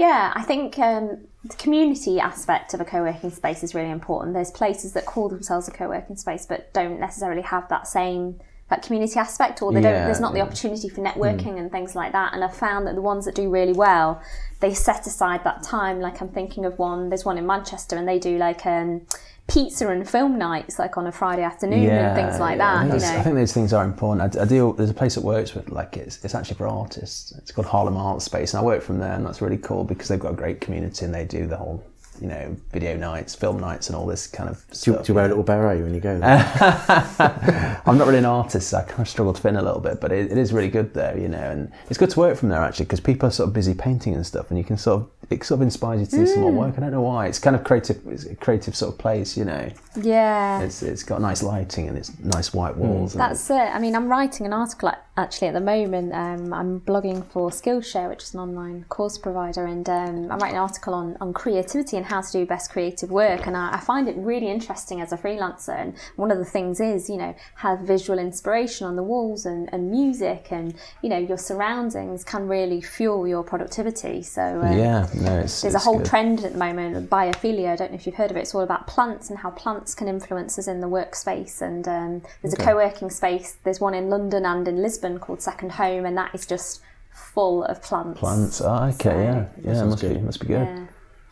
yeah, 0.00 0.32
I 0.34 0.42
think 0.44 0.78
um, 0.78 1.26
the 1.44 1.56
community 1.56 2.18
aspect 2.20 2.72
of 2.72 2.80
a 2.80 2.86
co-working 2.86 3.28
space 3.28 3.62
is 3.62 3.74
really 3.74 3.90
important. 3.90 4.32
There's 4.32 4.50
places 4.50 4.94
that 4.94 5.04
call 5.04 5.28
themselves 5.28 5.68
a 5.68 5.72
co-working 5.72 6.16
space, 6.16 6.46
but 6.46 6.72
don't 6.72 6.98
necessarily 6.98 7.42
have 7.42 7.68
that 7.68 7.86
same 7.86 8.40
that 8.70 8.82
community 8.82 9.18
aspect, 9.18 9.60
or 9.62 9.72
they 9.72 9.80
don't. 9.82 9.92
There's 10.06 10.20
not 10.20 10.32
the 10.32 10.40
opportunity 10.40 10.88
for 10.88 11.02
networking 11.02 11.58
and 11.58 11.70
things 11.70 11.94
like 11.94 12.12
that. 12.12 12.32
And 12.32 12.42
I've 12.42 12.56
found 12.56 12.86
that 12.86 12.94
the 12.94 13.02
ones 13.02 13.24
that 13.26 13.34
do 13.34 13.50
really 13.50 13.72
well, 13.74 14.22
they 14.60 14.72
set 14.74 15.06
aside 15.06 15.44
that 15.44 15.62
time. 15.62 16.00
Like 16.00 16.20
I'm 16.22 16.28
thinking 16.28 16.64
of 16.64 16.78
one. 16.78 17.08
There's 17.10 17.24
one 17.24 17.36
in 17.36 17.46
Manchester, 17.46 17.96
and 17.96 18.06
they 18.08 18.18
do 18.18 18.38
like 18.38 18.64
um, 18.66 19.02
pizza 19.48 19.88
and 19.88 20.08
film 20.08 20.38
nights, 20.38 20.78
like 20.78 20.96
on 20.96 21.06
a 21.08 21.12
Friday 21.12 21.42
afternoon 21.42 21.82
and 21.90 22.16
things 22.16 22.38
like 22.38 22.54
I 22.54 22.58
that. 22.58 22.80
think, 22.82 22.92
You 22.94 23.00
that's- 23.00 23.18
I 23.20 23.22
think 23.24 23.34
those 23.36 23.52
things 23.52 23.72
are 23.72 23.84
important. 23.84 24.36
I, 24.36 24.42
I 24.42 24.44
deal. 24.44 24.72
There's 24.72 24.90
a 24.90 24.94
place 24.94 25.16
that 25.16 25.24
works 25.24 25.54
with 25.54 25.70
like 25.70 25.96
it's 25.96 26.24
it's 26.24 26.34
actually 26.36 26.56
for 26.56 26.68
artists. 26.68 27.32
It's 27.38 27.50
called 27.50 27.66
Haarlem 27.66 27.96
Art 27.96 28.22
Space, 28.22 28.54
and 28.54 28.60
I 28.60 28.64
work 28.64 28.82
from 28.82 28.98
there, 28.98 29.12
and 29.12 29.26
that's 29.26 29.42
really 29.42 29.58
cool 29.58 29.82
because 29.84 30.08
they've 30.08 30.20
got 30.20 30.32
a 30.32 30.36
great 30.36 30.60
community 30.60 31.04
and 31.04 31.12
they 31.12 31.24
do 31.24 31.46
the 31.46 31.56
whole 31.56 31.82
you 32.20 32.28
know 32.28 32.56
video 32.70 32.96
nights, 32.96 33.34
film 33.34 33.58
nights, 33.60 33.88
and 33.88 33.96
all 33.96 34.06
this 34.06 34.26
kind 34.26 34.48
of 34.48 34.56
Do 34.58 34.70
you, 34.72 34.74
stuff. 34.94 35.06
do 35.06 35.12
you 35.12 35.14
wear 35.16 35.24
a 35.26 35.28
little 35.28 35.42
beret 35.42 35.82
when 35.82 35.94
you 35.94 36.00
go 36.00 36.18
there? 36.18 37.82
I'm 37.86 37.98
not 37.98 38.06
really 38.06 38.18
an 38.18 38.24
artist, 38.26 38.68
so 38.70 38.78
I 38.78 38.82
kind 38.82 39.00
of 39.00 39.08
struggle 39.08 39.32
to 39.32 39.40
fit 39.40 39.48
in 39.50 39.56
a 39.56 39.62
little 39.62 39.80
bit, 39.80 40.00
but 40.00 40.12
it, 40.12 40.30
it 40.30 40.38
is 40.38 40.52
really 40.52 40.68
good 40.68 40.94
there, 40.94 41.16
you 41.18 41.28
know, 41.28 41.38
and 41.38 41.72
it's 41.88 41.98
good 41.98 42.10
to 42.10 42.18
work 42.18 42.36
from 42.36 42.48
there 42.50 42.60
actually 42.60 42.84
because 42.86 43.00
people 43.00 43.28
are 43.28 43.32
sort 43.32 43.48
of 43.48 43.54
busy 43.54 43.74
painting 43.74 44.14
and 44.14 44.26
stuff, 44.26 44.50
and 44.50 44.58
you 44.58 44.64
can 44.64 44.76
sort 44.78 45.02
of 45.02 45.10
it 45.30 45.44
sort 45.44 45.58
of 45.58 45.62
inspires 45.62 46.00
you 46.00 46.06
to 46.06 46.16
do 46.16 46.26
some 46.26 46.38
Mm. 46.38 46.42
more 46.42 46.52
work. 46.52 46.74
I 46.76 46.80
don't 46.80 46.90
know 46.90 47.02
why. 47.02 47.26
It's 47.28 47.38
kind 47.38 47.54
of 47.54 47.62
creative, 47.62 48.00
it's 48.08 48.24
a 48.24 48.34
creative 48.34 48.74
sort 48.74 48.92
of 48.94 48.98
place, 48.98 49.36
you 49.36 49.44
know. 49.44 49.70
Yeah. 49.94 50.60
It's 50.62 50.82
it's 50.82 51.02
got 51.04 51.20
nice 51.20 51.42
lighting 51.42 51.88
and 51.88 51.96
it's 51.96 52.18
nice 52.20 52.52
white 52.52 52.76
walls. 52.76 53.14
and 53.14 53.20
That's 53.20 53.48
it. 53.50 53.54
I 53.54 53.78
mean, 53.78 53.94
I'm 53.94 54.08
writing 54.08 54.44
an 54.46 54.52
article 54.52 54.88
a- 54.88 54.98
actually 55.20 55.48
at 55.48 55.54
the 55.54 55.60
moment. 55.60 56.12
Um, 56.12 56.52
I'm 56.52 56.80
blogging 56.80 57.24
for 57.30 57.50
Skillshare, 57.50 58.08
which 58.08 58.24
is 58.24 58.34
an 58.34 58.40
online 58.40 58.84
course 58.88 59.18
provider, 59.18 59.66
and 59.66 59.88
um, 59.88 60.32
I'm 60.32 60.38
writing 60.38 60.56
an 60.56 60.62
article 60.62 60.94
on, 60.94 61.16
on 61.20 61.32
creativity 61.32 61.96
and 61.96 62.06
how 62.06 62.20
to 62.20 62.32
do 62.32 62.44
best 62.46 62.72
creative 62.72 63.10
work. 63.10 63.46
And 63.46 63.56
I, 63.56 63.74
I 63.74 63.80
find 63.80 64.08
it 64.08 64.16
really 64.16 64.48
interesting 64.48 65.00
as 65.00 65.12
a 65.12 65.16
freelancer. 65.16 65.78
And 65.78 65.94
one 66.16 66.30
of 66.30 66.38
the 66.38 66.44
things 66.44 66.80
is, 66.80 67.08
you 67.08 67.16
know, 67.16 67.34
have 67.56 67.80
visual 67.80 68.18
inspiration 68.18 68.86
on 68.86 68.96
the 68.96 69.02
walls 69.02 69.46
and, 69.46 69.68
and 69.72 69.90
music, 69.90 70.48
and 70.50 70.74
you 71.02 71.08
know, 71.08 71.18
your 71.18 71.38
surroundings 71.38 72.24
can 72.24 72.48
really 72.48 72.80
fuel 72.80 73.28
your 73.28 73.44
productivity. 73.44 74.22
So 74.22 74.42
uh, 74.42 74.74
yeah, 74.74 75.08
no, 75.14 75.40
it's 75.40 75.62
there's 75.62 75.74
a 75.74 75.78
whole 75.78 75.98
good. 75.98 76.06
trend 76.06 76.44
at 76.44 76.52
the 76.52 76.58
moment 76.58 76.96
of 76.96 77.04
biophilia. 77.04 77.70
I 77.72 77.76
don't 77.76 77.92
know 77.92 77.96
if 77.96 78.06
you've 78.06 78.16
heard 78.16 78.30
of 78.30 78.36
it. 78.36 78.40
It's 78.40 78.54
all 78.54 78.62
about 78.62 78.86
plants 78.86 79.28
and 79.28 79.38
how 79.38 79.50
plants 79.50 79.94
can 79.94 80.08
influence 80.08 80.58
us 80.58 80.66
in 80.66 80.80
the 80.80 80.88
workspace. 80.88 81.60
And 81.60 81.86
um, 81.86 82.22
there's 82.40 82.54
a 82.54 82.56
co-working 82.56 83.10
space. 83.10 83.58
There's 83.64 83.80
one 83.80 83.94
in 83.94 84.08
London 84.08 84.46
and 84.46 84.66
in 84.66 84.80
Lisbon 84.80 85.09
called 85.18 85.42
Second 85.42 85.72
Home, 85.72 86.04
and 86.04 86.16
that 86.16 86.34
is 86.34 86.46
just 86.46 86.80
full 87.12 87.64
of 87.64 87.82
plants. 87.82 88.20
Plants. 88.20 88.60
Oh, 88.60 88.84
okay, 88.94 89.24
yeah, 89.24 89.46
yeah, 89.64 89.74
sounds 89.74 89.90
must 89.90 90.02
be 90.02 90.08
good. 90.08 90.24
must 90.24 90.40
be 90.40 90.46
good. 90.46 90.66
Yeah, 90.66 90.86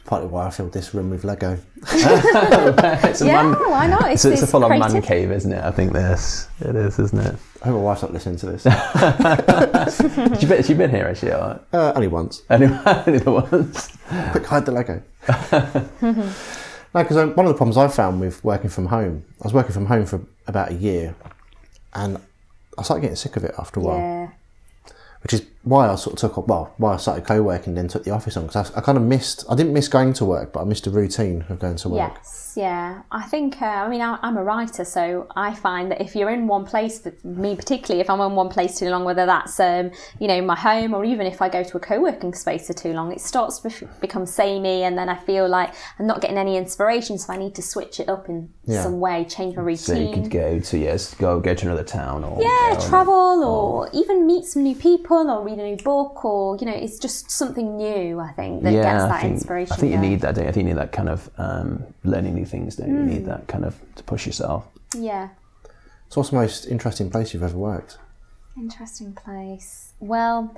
Partly 0.04 0.28
why 0.28 0.46
I 0.46 0.50
filled 0.50 0.72
this 0.72 0.94
room 0.94 1.10
with 1.10 1.22
Lego. 1.24 1.58
it's 1.82 3.20
a 3.20 3.26
yeah 3.26 3.42
man, 3.42 3.52
why 3.70 3.86
not? 3.86 4.10
It's, 4.10 4.24
it's, 4.24 4.40
it's 4.40 4.42
a 4.42 4.46
full 4.46 4.64
on 4.64 4.78
man 4.78 5.02
cave, 5.02 5.30
isn't 5.30 5.52
it? 5.52 5.62
I 5.62 5.70
think 5.70 5.92
this 5.92 6.48
it 6.60 6.74
is, 6.74 6.98
isn't 6.98 7.18
it? 7.18 7.36
I 7.62 7.66
hope 7.66 7.74
my 7.74 7.82
wife's 7.82 8.02
not 8.02 8.12
listening 8.14 8.36
to 8.36 8.46
this. 8.46 8.64
Has 8.64 9.96
she 10.40 10.46
been, 10.46 10.56
has 10.56 10.66
she 10.66 10.74
been 10.74 10.90
here 10.90 11.06
actually? 11.06 11.32
Or? 11.32 11.60
uh, 11.72 11.92
only 11.94 12.08
once. 12.08 12.42
Anyway, 12.48 12.80
only 12.86 13.18
the 13.18 13.30
ones. 13.30 13.98
Quick, 14.30 14.46
hide 14.46 14.64
the 14.64 14.72
Lego. 14.72 15.02
no, 16.00 17.02
because 17.02 17.16
um, 17.16 17.34
one 17.34 17.44
of 17.44 17.52
the 17.52 17.56
problems 17.56 17.76
I 17.76 17.88
found 17.88 18.20
with 18.20 18.42
working 18.42 18.70
from 18.70 18.86
home, 18.86 19.24
I 19.42 19.44
was 19.44 19.52
working 19.52 19.72
from 19.72 19.86
home 19.86 20.06
for 20.06 20.24
about 20.46 20.70
a 20.70 20.74
year, 20.74 21.14
and 21.92 22.18
I 22.78 22.82
started 22.82 23.02
getting 23.02 23.16
sick 23.16 23.36
of 23.36 23.44
it 23.44 23.54
after 23.58 23.80
a 23.80 23.82
while. 23.82 23.98
Yeah. 23.98 24.28
Which 25.22 25.32
is 25.34 25.42
why 25.64 25.88
I 25.88 25.96
sort 25.96 26.14
of 26.14 26.18
took 26.20 26.38
up, 26.38 26.48
well, 26.48 26.72
why 26.78 26.94
I 26.94 26.96
started 26.96 27.26
co-working, 27.26 27.74
then 27.74 27.88
took 27.88 28.04
the 28.04 28.10
office 28.12 28.36
on 28.36 28.46
because 28.46 28.70
I, 28.70 28.78
I 28.78 28.80
kind 28.80 28.96
of 28.96 29.04
missed. 29.04 29.44
I 29.50 29.54
didn't 29.54 29.72
miss 29.72 29.88
going 29.88 30.12
to 30.14 30.24
work, 30.24 30.52
but 30.52 30.60
I 30.60 30.64
missed 30.64 30.84
the 30.84 30.90
routine 30.90 31.44
of 31.48 31.58
going 31.58 31.76
to 31.76 31.88
work. 31.88 32.12
Yes, 32.14 32.54
yeah. 32.56 33.02
I 33.10 33.24
think, 33.24 33.60
uh, 33.60 33.66
I 33.66 33.88
mean, 33.88 34.00
I, 34.00 34.18
I'm 34.22 34.36
a 34.36 34.44
writer, 34.44 34.84
so 34.84 35.26
I 35.36 35.54
find 35.54 35.90
that 35.90 36.00
if 36.00 36.14
you're 36.14 36.30
in 36.30 36.46
one 36.46 36.64
place, 36.64 37.00
for 37.00 37.12
me 37.24 37.56
particularly, 37.56 38.00
if 38.00 38.08
I'm 38.08 38.20
in 38.20 38.34
one 38.36 38.48
place 38.48 38.78
too 38.78 38.88
long, 38.88 39.04
whether 39.04 39.26
that's, 39.26 39.58
um, 39.60 39.90
you 40.20 40.28
know, 40.28 40.40
my 40.40 40.56
home 40.56 40.94
or 40.94 41.04
even 41.04 41.26
if 41.26 41.42
I 41.42 41.48
go 41.48 41.62
to 41.64 41.76
a 41.76 41.80
co 41.80 42.00
working 42.00 42.32
space 42.34 42.68
for 42.68 42.72
too 42.72 42.92
long, 42.92 43.12
it 43.12 43.20
starts 43.20 43.58
to 43.60 43.86
become 44.00 44.26
samey 44.26 44.84
and 44.84 44.96
then 44.96 45.08
I 45.08 45.16
feel 45.16 45.48
like 45.48 45.74
I'm 45.98 46.06
not 46.06 46.20
getting 46.20 46.38
any 46.38 46.56
inspiration, 46.56 47.18
so 47.18 47.32
I 47.32 47.36
need 47.36 47.54
to 47.56 47.62
switch 47.62 47.98
it 48.00 48.08
up 48.08 48.28
in 48.28 48.50
Yeah. 48.64 48.84
some 48.84 49.00
way, 49.00 49.24
change 49.24 49.56
my 49.56 49.62
routine. 49.62 49.78
So 49.78 49.94
you 49.94 50.12
could 50.14 50.30
go 50.30 50.60
to 50.60 50.78
yes, 50.78 51.14
go 51.14 51.40
go 51.40 51.52
to 51.54 51.66
another 51.66 51.84
town 51.84 52.22
or 52.24 52.40
yeah, 52.40 52.74
go 52.74 52.80
on- 52.80 52.88
travel 52.88 53.44
or 53.44 53.90
even 53.92 54.26
meet 54.26 54.44
some 54.44 54.62
new 54.62 54.76
people 54.76 55.30
or 55.30 55.47
read 55.48 55.58
a 55.58 55.64
new 55.64 55.76
book 55.76 56.24
or, 56.24 56.56
you 56.56 56.66
know, 56.66 56.74
it's 56.74 56.98
just 56.98 57.30
something 57.30 57.76
new, 57.76 58.20
I 58.20 58.32
think, 58.32 58.62
that 58.62 58.72
gets 58.72 58.84
that 58.84 59.10
I 59.10 59.20
think, 59.22 59.34
inspiration. 59.34 59.72
I 59.72 59.76
think 59.76 59.92
you 59.92 59.98
going. 59.98 60.10
need 60.10 60.20
that. 60.20 60.34
Don't 60.34 60.44
you? 60.44 60.50
I 60.50 60.52
think 60.52 60.68
you 60.68 60.74
need 60.74 60.80
that 60.80 60.92
kind 60.92 61.08
of 61.08 61.30
um, 61.38 61.84
learning 62.04 62.34
new 62.34 62.44
things. 62.44 62.76
Don't 62.76 62.88
you? 62.88 62.96
you 62.96 63.02
need 63.02 63.26
that 63.26 63.46
kind 63.48 63.64
of 63.64 63.74
to 63.96 64.02
push 64.02 64.26
yourself. 64.26 64.66
Yeah. 64.94 65.28
So, 66.08 66.20
what's 66.20 66.30
the 66.30 66.36
most 66.36 66.66
interesting 66.66 67.10
place 67.10 67.34
you've 67.34 67.42
ever 67.42 67.56
worked? 67.56 67.98
Interesting 68.56 69.12
place. 69.12 69.92
Well, 70.00 70.56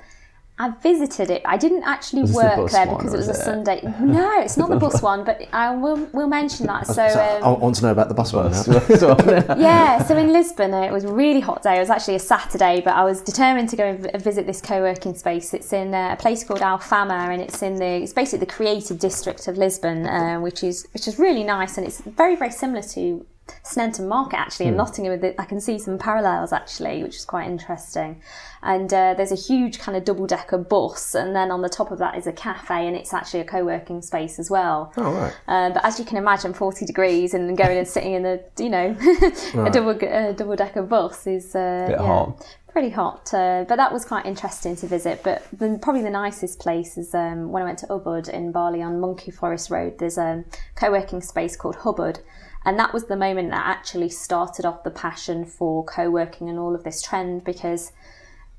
I 0.61 0.69
visited 0.83 1.31
it. 1.31 1.41
I 1.43 1.57
didn't 1.57 1.81
actually 1.83 2.21
Was 2.21 2.33
this 2.33 2.39
the 2.39 2.45
work 2.45 2.55
bus 2.57 2.71
there 2.71 2.85
one, 2.85 2.97
because 2.97 3.13
it 3.15 3.17
was 3.17 3.27
was 3.27 3.37
a 3.37 3.41
it- 3.41 3.45
Sunday. 3.45 3.79
No, 3.99 4.41
it's 4.41 4.57
not 4.57 4.69
the 4.69 4.75
bus 4.75 5.01
one, 5.11 5.23
but 5.23 5.41
I 5.51 5.75
will 5.75 5.97
will 6.13 6.27
mention 6.27 6.67
that. 6.67 6.85
So, 6.85 6.93
So, 6.93 7.19
I 7.19 7.39
um, 7.39 7.59
want 7.59 7.75
to 7.77 7.83
know 7.83 7.91
about 7.91 8.09
the 8.09 8.13
bus 8.13 8.31
one 8.31 8.51
yeah, 9.59 10.03
so 10.03 10.15
in 10.17 10.31
Lisbon, 10.31 10.71
uh, 10.73 10.81
it 10.81 10.91
was 10.91 11.03
a 11.03 11.11
really 11.11 11.39
hot 11.39 11.63
day. 11.63 11.77
It 11.77 11.79
was 11.79 11.89
actually 11.89 12.15
a 12.15 12.25
Saturday, 12.35 12.79
but 12.81 12.93
I 12.93 13.03
was 13.03 13.21
determined 13.21 13.69
to 13.69 13.75
go 13.75 13.85
and 13.85 14.21
visit 14.21 14.45
this 14.45 14.61
co-working 14.61 15.15
space. 15.15 15.53
It's 15.55 15.73
in 15.73 15.95
uh, 15.95 16.15
a 16.17 16.21
place 16.21 16.43
called 16.43 16.61
Alfama, 16.61 17.29
and 17.33 17.41
it's 17.41 17.63
in 17.63 17.75
the 17.77 18.03
it's 18.03 18.13
basically 18.13 18.45
the 18.45 18.53
creative 18.57 18.99
district 18.99 19.47
of 19.47 19.57
Lisbon, 19.57 20.05
uh, 20.05 20.39
which 20.39 20.63
is 20.63 20.87
which 20.93 21.07
is 21.07 21.17
really 21.17 21.43
nice, 21.43 21.77
and 21.77 21.87
it's 21.87 22.01
very 22.01 22.35
very 22.35 22.51
similar 22.51 22.83
to 22.83 23.25
Sneinton 23.63 24.07
Market 24.07 24.39
actually 24.39 24.67
in 24.67 24.75
Nottingham. 24.77 25.33
I 25.37 25.45
can 25.45 25.59
see 25.59 25.77
some 25.79 25.97
parallels 25.97 26.51
actually, 26.53 27.03
which 27.03 27.15
is 27.15 27.25
quite 27.25 27.47
interesting. 27.47 28.21
And 28.63 28.93
uh, 28.93 29.15
there's 29.15 29.31
a 29.31 29.35
huge 29.35 29.79
kind 29.79 29.97
of 29.97 30.03
double 30.05 30.27
decker 30.27 30.59
bus, 30.59 31.15
and 31.15 31.35
then 31.35 31.49
on 31.49 31.61
the 31.63 31.69
top 31.69 31.89
of 31.91 31.97
that 31.97 32.15
is 32.15 32.27
a 32.27 32.31
cafe, 32.31 32.85
and 32.85 32.95
it's 32.95 33.11
actually 33.11 33.39
a 33.39 33.45
co 33.45 33.65
working 33.65 34.01
space 34.03 34.37
as 34.37 34.51
well. 34.51 34.93
Oh, 34.97 35.11
right. 35.13 35.33
Uh, 35.47 35.69
but 35.71 35.83
as 35.83 35.97
you 35.97 36.05
can 36.05 36.17
imagine, 36.17 36.53
40 36.53 36.85
degrees 36.85 37.33
and 37.33 37.57
going 37.57 37.77
and 37.79 37.87
sitting 37.87 38.13
in 38.13 38.25
a 38.25 38.39
you 38.59 38.69
know 38.69 38.95
a 39.65 39.69
double 39.71 39.95
double 40.33 40.55
decker 40.55 40.83
bus 40.83 41.25
is 41.25 41.55
uh, 41.55 41.85
Bit 41.87 41.99
yeah, 41.99 42.05
hot. 42.05 42.57
pretty 42.71 42.89
hot. 42.89 43.33
Uh, 43.33 43.65
but 43.67 43.77
that 43.77 43.91
was 43.91 44.05
quite 44.05 44.27
interesting 44.27 44.75
to 44.75 44.85
visit. 44.85 45.21
But 45.23 45.43
the, 45.57 45.79
probably 45.81 46.03
the 46.03 46.11
nicest 46.11 46.59
place 46.59 46.97
is 46.99 47.15
um, 47.15 47.51
when 47.51 47.63
I 47.63 47.65
went 47.65 47.79
to 47.79 47.87
Ubud 47.87 48.29
in 48.29 48.51
Bali 48.51 48.83
on 48.83 48.99
Monkey 48.99 49.31
Forest 49.31 49.71
Road. 49.71 49.97
There's 49.97 50.19
a 50.19 50.43
co-working 50.75 51.21
space 51.21 51.55
called 51.55 51.77
Hubud. 51.77 52.19
And 52.63 52.77
that 52.77 52.93
was 52.93 53.05
the 53.05 53.15
moment 53.15 53.49
that 53.51 53.65
actually 53.65 54.09
started 54.09 54.65
off 54.65 54.83
the 54.83 54.91
passion 54.91 55.45
for 55.45 55.83
co-working 55.83 56.47
and 56.49 56.59
all 56.59 56.75
of 56.75 56.83
this 56.83 57.01
trend 57.01 57.43
because 57.43 57.91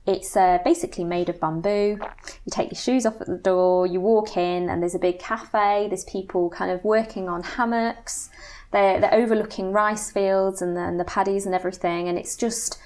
it's 0.07 0.37
uh, 0.37 0.59
basically 0.65 1.05
made 1.05 1.29
of 1.29 1.39
bamboo. 1.39 1.99
You 2.01 2.51
take 2.51 2.73
your 2.73 2.79
shoes 2.79 3.07
off 3.07 3.21
at 3.21 3.29
the 3.29 3.37
door, 3.37 3.87
you 3.87 4.01
walk 4.01 4.37
in, 4.37 4.69
and 4.69 4.83
there's 4.83 4.97
a 4.97 4.99
big 4.99 5.21
cafe. 5.21 5.87
There's 5.89 6.05
people 6.05 6.51
kind 6.51 6.73
of 6.73 6.83
working 6.83 7.29
on 7.29 7.45
hammocks. 7.45 8.29
They're, 8.73 9.01
they're 9.01 9.15
overlooking 9.15 9.73
rice 9.73 10.11
fields 10.11 10.61
and 10.61 10.77
the, 10.77 10.81
and 10.81 10.99
the 10.99 11.05
paddies 11.05 11.47
and 11.47 11.55
everything. 11.55 12.09
And 12.09 12.19
it's 12.19 12.35
just, 12.35 12.81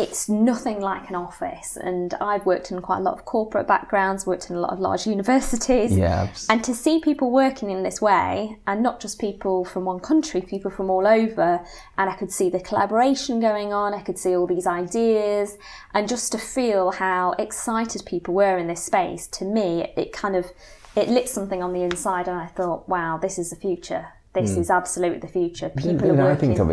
it's 0.00 0.28
nothing 0.28 0.80
like 0.80 1.10
an 1.10 1.14
office. 1.14 1.76
And 1.76 2.14
I've 2.14 2.46
worked 2.46 2.70
in 2.70 2.80
quite 2.80 2.98
a 2.98 3.02
lot 3.02 3.18
of 3.18 3.24
corporate 3.26 3.68
backgrounds, 3.68 4.26
worked 4.26 4.48
in 4.48 4.56
a 4.56 4.60
lot 4.60 4.72
of 4.72 4.80
large 4.80 5.06
universities. 5.06 5.96
Yeah, 5.96 6.28
And 6.48 6.64
to 6.64 6.74
see 6.74 7.00
people 7.00 7.30
working 7.30 7.70
in 7.70 7.82
this 7.82 8.00
way, 8.00 8.58
and 8.66 8.82
not 8.82 9.00
just 9.00 9.18
people 9.18 9.64
from 9.64 9.84
one 9.84 10.00
country, 10.00 10.40
people 10.40 10.70
from 10.70 10.88
all 10.88 11.06
over, 11.06 11.60
and 11.98 12.10
I 12.10 12.16
could 12.16 12.32
see 12.32 12.48
the 12.48 12.60
collaboration 12.60 13.40
going 13.40 13.72
on, 13.72 13.92
I 13.92 14.00
could 14.00 14.18
see 14.18 14.34
all 14.34 14.46
these 14.46 14.66
ideas, 14.66 15.58
and 15.92 16.08
just 16.08 16.32
to 16.32 16.38
feel 16.38 16.92
how 16.92 17.32
excited 17.32 18.02
people 18.06 18.34
were 18.34 18.56
in 18.56 18.66
this 18.68 18.82
space, 18.82 19.26
to 19.28 19.44
me, 19.44 19.82
it, 19.82 19.92
it 19.96 20.12
kind 20.12 20.34
of 20.34 20.46
it 20.96 21.08
lit 21.08 21.28
something 21.28 21.62
on 21.62 21.72
the 21.72 21.82
inside, 21.82 22.26
and 22.26 22.38
I 22.38 22.46
thought, 22.46 22.88
wow, 22.88 23.18
this 23.18 23.38
is 23.38 23.50
the 23.50 23.56
future. 23.56 24.08
This 24.32 24.56
is 24.56 24.70
absolutely 24.70 25.18
the 25.18 25.26
future. 25.28 25.70
The 25.74 25.82
People 25.82 26.12
are 26.12 26.16
that 26.16 26.26
I 26.30 26.36
think 26.36 26.58
of 26.60 26.70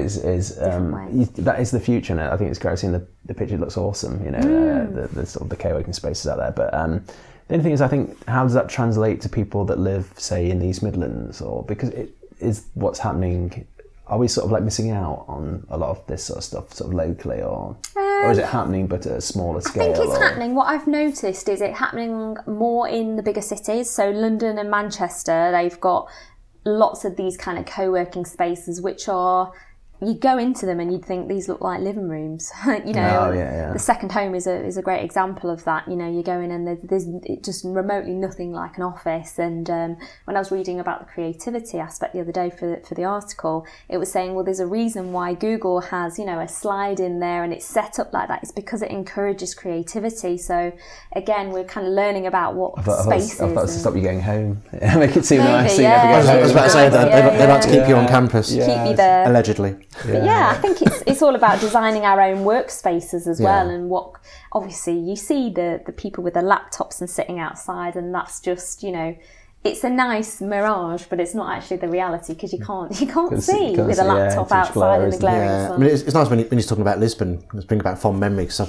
um, 0.61 1.09
you, 1.11 1.25
that 1.43 1.59
is 1.59 1.71
the 1.71 1.79
future, 1.79 2.13
and 2.13 2.21
I 2.21 2.37
think 2.37 2.49
it's 2.51 2.59
great 2.59 2.77
seeing 2.77 2.93
the, 2.93 3.05
the 3.25 3.33
picture. 3.33 3.55
It 3.55 3.59
looks 3.61 3.77
awesome, 3.77 4.23
you 4.23 4.31
know, 4.31 4.39
Mm. 4.39 4.87
uh, 4.87 5.01
the, 5.01 5.07
the 5.07 5.25
sort 5.25 5.41
of 5.43 5.49
the 5.49 5.55
co-working 5.55 5.93
spaces 5.93 6.27
out 6.27 6.37
there. 6.37 6.51
But 6.51 6.71
um, 6.73 7.03
the 7.47 7.55
only 7.55 7.63
thing 7.63 7.73
is, 7.73 7.81
I 7.81 7.87
think, 7.87 8.15
how 8.27 8.43
does 8.43 8.53
that 8.53 8.69
translate 8.69 9.21
to 9.21 9.29
people 9.29 9.65
that 9.65 9.79
live, 9.79 10.13
say, 10.17 10.49
in 10.51 10.59
the 10.59 10.67
East 10.67 10.83
Midlands, 10.83 11.41
or 11.41 11.63
because 11.63 11.89
it 11.89 12.11
is 12.39 12.65
what's 12.75 12.99
happening? 12.99 13.65
Are 14.05 14.17
we 14.19 14.27
sort 14.29 14.45
of 14.45 14.51
like 14.51 14.63
missing 14.63 14.91
out 14.91 15.25
on 15.27 15.65
a 15.69 15.77
lot 15.77 15.89
of 15.89 16.05
this 16.07 16.23
sort 16.23 16.37
of 16.37 16.43
stuff, 16.43 16.73
sort 16.73 16.91
of 16.91 16.93
locally, 16.93 17.41
or 17.41 17.75
or 17.97 18.31
is 18.31 18.37
it 18.37 18.45
happening 18.45 18.85
but 18.87 19.05
at 19.05 19.17
a 19.17 19.21
smaller 19.21 19.61
scale? 19.61 19.91
I 19.91 19.93
think 19.95 20.07
it's 20.09 20.17
or- 20.17 20.21
happening. 20.23 20.53
What 20.55 20.67
I've 20.67 20.87
noticed 20.87 21.49
is 21.49 21.59
it 21.61 21.73
happening 21.73 22.37
more 22.45 22.87
in 22.87 23.15
the 23.17 23.23
bigger 23.23 23.41
cities. 23.41 23.89
So 23.89 24.09
London 24.11 24.57
and 24.59 24.69
Manchester, 24.71 25.51
they've 25.51 25.79
got 25.81 26.07
lots 26.67 27.05
of 27.05 27.15
these 27.15 27.37
kind 27.37 27.57
of 27.57 27.65
co-working 27.65 28.25
spaces, 28.25 28.81
which 28.81 29.07
are 29.07 29.51
you 30.01 30.13
go 30.13 30.37
into 30.37 30.65
them 30.65 30.79
and 30.79 30.91
you'd 30.91 31.03
think 31.05 31.27
these 31.27 31.47
look 31.49 31.61
like 31.61 31.81
living 31.81 32.07
rooms. 32.07 32.51
you 32.85 32.93
know, 32.93 33.27
Oh, 33.27 33.31
yeah, 33.31 33.51
yeah. 33.67 33.73
the 33.73 33.79
second 33.79 34.11
home 34.11 34.35
is 34.35 34.45
a 34.45 34.63
is 34.65 34.77
a 34.77 34.81
great 34.81 35.03
example 35.03 35.49
of 35.49 35.63
that. 35.63 35.87
You 35.87 35.95
know, 35.95 36.09
you 36.09 36.21
go 36.23 36.39
in 36.39 36.51
and 36.51 36.67
there's, 36.67 36.81
there's 36.83 37.05
just 37.43 37.65
remotely 37.65 38.13
nothing 38.13 38.51
like 38.51 38.77
an 38.77 38.83
office. 38.83 39.39
And 39.39 39.69
um, 39.69 39.97
when 40.25 40.35
I 40.35 40.39
was 40.39 40.51
reading 40.51 40.79
about 40.79 40.99
the 40.99 41.05
creativity 41.05 41.79
aspect 41.79 42.13
the 42.13 42.21
other 42.21 42.31
day 42.31 42.49
for 42.51 42.75
the, 42.75 42.85
for 42.87 42.93
the 42.95 43.05
article, 43.05 43.65
it 43.89 43.97
was 43.97 44.11
saying, 44.11 44.35
well, 44.35 44.43
there's 44.43 44.59
a 44.59 44.67
reason 44.67 45.11
why 45.11 45.33
Google 45.33 45.81
has 45.81 46.19
you 46.19 46.25
know 46.25 46.39
a 46.39 46.47
slide 46.47 46.99
in 46.99 47.19
there 47.19 47.43
and 47.43 47.51
it's 47.51 47.65
set 47.65 47.97
up 47.99 48.13
like 48.13 48.27
that. 48.27 48.43
It's 48.43 48.51
because 48.51 48.81
it 48.81 48.91
encourages 48.91 49.55
creativity. 49.55 50.37
So 50.37 50.71
again, 51.15 51.49
we're 51.51 51.63
kind 51.63 51.87
of 51.87 51.93
learning 51.93 52.27
about 52.27 52.53
what 52.55 52.73
I 52.77 52.81
thought, 52.83 52.99
I 52.99 53.03
thought, 53.03 53.21
spaces. 53.21 53.41
I 53.41 53.47
thought 53.47 53.53
to 53.55 53.59
and- 53.61 53.69
stop 53.71 53.95
you 53.95 54.01
going 54.01 54.21
home. 54.21 54.61
Make 54.99 55.15
it 55.17 55.25
seem 55.25 55.39
Maybe, 55.39 55.51
nice. 55.51 55.71
so 55.75 55.77
you 55.81 55.87
yeah. 55.87 56.01
I 56.03 56.17
was, 56.17 56.25
get 56.27 56.35
I 56.35 56.41
was 56.41 56.51
home. 56.51 56.57
about 56.57 56.63
to 56.65 56.69
say 56.71 56.89
that 56.89 57.07
Yeah, 57.07 57.29
they, 57.31 57.37
they 57.37 57.47
like 57.47 57.61
to 57.61 57.67
keep 57.71 57.87
you 57.87 57.95
on 57.95 58.07
campus, 58.07 58.51
Yeah. 58.51 58.65
keep 58.83 58.91
you 58.91 58.95
there. 58.95 59.27
allegedly. 59.27 59.75
But 60.05 60.23
yeah, 60.23 60.49
I 60.51 60.55
think 60.55 60.81
it's 60.81 61.01
it's 61.07 61.21
all 61.21 61.35
about 61.35 61.59
designing 61.59 62.03
our 62.03 62.21
own 62.21 62.39
workspaces 62.45 63.27
as 63.27 63.39
well, 63.41 63.67
Yeah. 63.67 63.73
and 63.73 63.89
what 63.89 64.11
obviously 64.51 64.97
you 64.99 65.15
see 65.15 65.49
the 65.49 65.81
the 65.85 65.91
people 65.91 66.23
with 66.23 66.33
the 66.35 66.41
laptops 66.41 66.99
and 67.01 67.09
sitting 67.09 67.39
outside, 67.39 67.95
and 67.95 68.13
that's 68.13 68.39
just 68.39 68.83
you 68.83 68.91
know. 68.91 69.15
It's 69.63 69.83
a 69.83 69.89
nice 69.89 70.39
mirage, 70.39 71.05
but 71.09 71.19
it's 71.19 71.33
not 71.33 71.51
actually 71.57 71.77
the 71.77 71.89
reality 71.89 72.33
because 72.35 72.53
you 72.53 72.59
can't 72.59 73.01
you 73.01 73.07
can't 73.07 73.41
see- 73.43 73.71
with 73.75 73.89
a 73.89 73.95
see, 73.95 74.01
yeah, 74.01 74.13
laptop 74.13 74.51
outside 74.51 74.73
glare, 74.73 75.03
in 75.03 75.09
the 75.09 75.17
glaring 75.17 75.49
Yeah, 75.49 75.65
I 75.65 75.67
sun. 75.69 75.79
mean, 75.81 75.89
it's, 75.89 76.01
it's 76.03 76.13
nice 76.13 76.29
when, 76.29 76.39
you, 76.39 76.45
when 76.45 76.59
you're 76.59 76.67
talking 76.67 76.83
about 76.83 76.99
Lisbon. 76.99 77.43
It's 77.53 77.65
bringing 77.65 77.83
back 77.83 77.97
fond 77.97 78.19
memories 78.19 78.57
because 78.57 78.59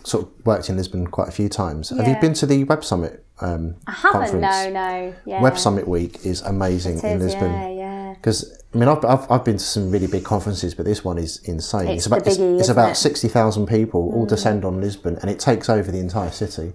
I've 0.00 0.06
sort 0.06 0.24
of 0.24 0.46
worked 0.46 0.68
in 0.70 0.76
Lisbon 0.76 1.06
quite 1.06 1.28
a 1.28 1.32
few 1.32 1.48
times. 1.50 1.90
Have 1.90 2.08
you 2.08 2.16
been 2.20 2.32
to 2.34 2.46
the 2.46 2.64
Web 2.64 2.82
Summit 2.82 3.24
um, 3.40 3.76
I 3.86 3.92
haven't, 3.92 4.20
conference? 4.32 4.42
no, 4.42 4.70
no, 4.70 5.14
yeah. 5.26 5.42
Web 5.42 5.58
Summit 5.58 5.86
Week 5.86 6.24
is 6.24 6.40
amazing 6.42 6.98
in 7.04 7.18
Lisbon. 7.20 7.52
yeah, 7.52 7.68
yeah. 7.68 7.77
Because 8.20 8.62
I 8.74 8.78
mean, 8.78 8.88
I've, 8.88 9.04
I've, 9.04 9.30
I've 9.30 9.44
been 9.44 9.56
to 9.56 9.64
some 9.64 9.90
really 9.90 10.06
big 10.06 10.24
conferences, 10.24 10.74
but 10.74 10.84
this 10.84 11.02
one 11.04 11.18
is 11.18 11.38
insane. 11.44 11.88
It's 11.88 12.06
about 12.06 12.24
the 12.24 12.30
it's, 12.30 12.38
biggie, 12.38 12.54
it's 12.54 12.62
isn't 12.64 12.74
about 12.74 12.90
it? 12.90 12.92
Mm. 12.94 12.96
sixty 12.96 13.28
thousand 13.28 13.66
people 13.66 14.12
all 14.14 14.26
descend 14.26 14.64
on 14.64 14.80
Lisbon, 14.80 15.16
and 15.22 15.30
it 15.30 15.38
takes 15.40 15.68
over 15.68 15.90
the 15.90 15.98
entire 16.00 16.30
city. 16.30 16.72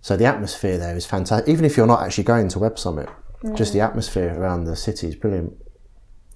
So 0.00 0.16
the 0.16 0.26
atmosphere 0.26 0.76
there 0.78 0.96
is 0.96 1.06
fantastic. 1.06 1.48
Even 1.48 1.64
if 1.64 1.76
you're 1.76 1.86
not 1.86 2.02
actually 2.02 2.24
going 2.24 2.48
to 2.48 2.58
Web 2.58 2.78
Summit, 2.78 3.08
just 3.54 3.70
Mm. 3.70 3.74
the 3.74 3.80
atmosphere 3.80 4.38
around 4.38 4.64
the 4.64 4.76
city 4.76 5.08
is 5.08 5.16
brilliant. 5.16 5.54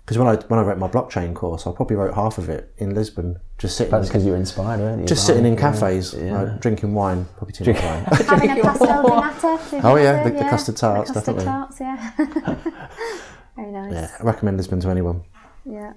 Because 0.01 0.17
when 0.17 0.27
I 0.27 0.37
when 0.49 0.59
I 0.59 0.63
wrote 0.63 0.79
my 0.79 0.89
blockchain 0.89 1.35
course, 1.35 1.67
I 1.67 1.73
probably 1.73 1.97
wrote 1.97 2.15
half 2.15 2.39
of 2.39 2.49
it 2.49 2.73
in 2.79 2.95
Lisbon, 2.95 3.39
just 3.59 3.77
sitting, 3.77 3.91
That's 3.91 4.09
because 4.09 4.25
you're 4.25 4.37
inspired, 4.37 4.81
weren't 4.81 5.01
you? 5.03 5.07
just 5.07 5.27
sitting 5.27 5.45
in 5.45 5.55
cafes, 5.55 6.15
Yeah. 6.19 6.41
like, 6.43 6.61
drinking 6.63 6.95
wine, 6.95 7.27
probably 7.37 7.53
too 7.53 7.71
much 7.73 7.83
wine. 7.83 8.05
Having 8.05 8.51
a 8.59 8.63
pastel 8.63 9.03
de 9.03 9.09
nata. 9.09 9.81
Oh, 9.85 9.97
yeah, 9.97 10.13
have 10.23 10.25
the- 10.25 10.35
it? 10.35 10.43
the 10.43 10.49
custard 10.49 10.77
tarts, 10.79 11.11
The 11.11 11.15
custard 11.21 11.37
definitely. 11.37 11.45
tarts, 11.45 11.81
yeah. 11.81 12.57
Very 13.59 13.73
nice. 13.73 13.93
yeah, 13.93 14.11
I 14.21 14.23
recommend 14.23 14.57
Lisbon 14.57 14.81
to 14.81 14.89
anyone. 14.89 15.23
yeah. 15.65 15.93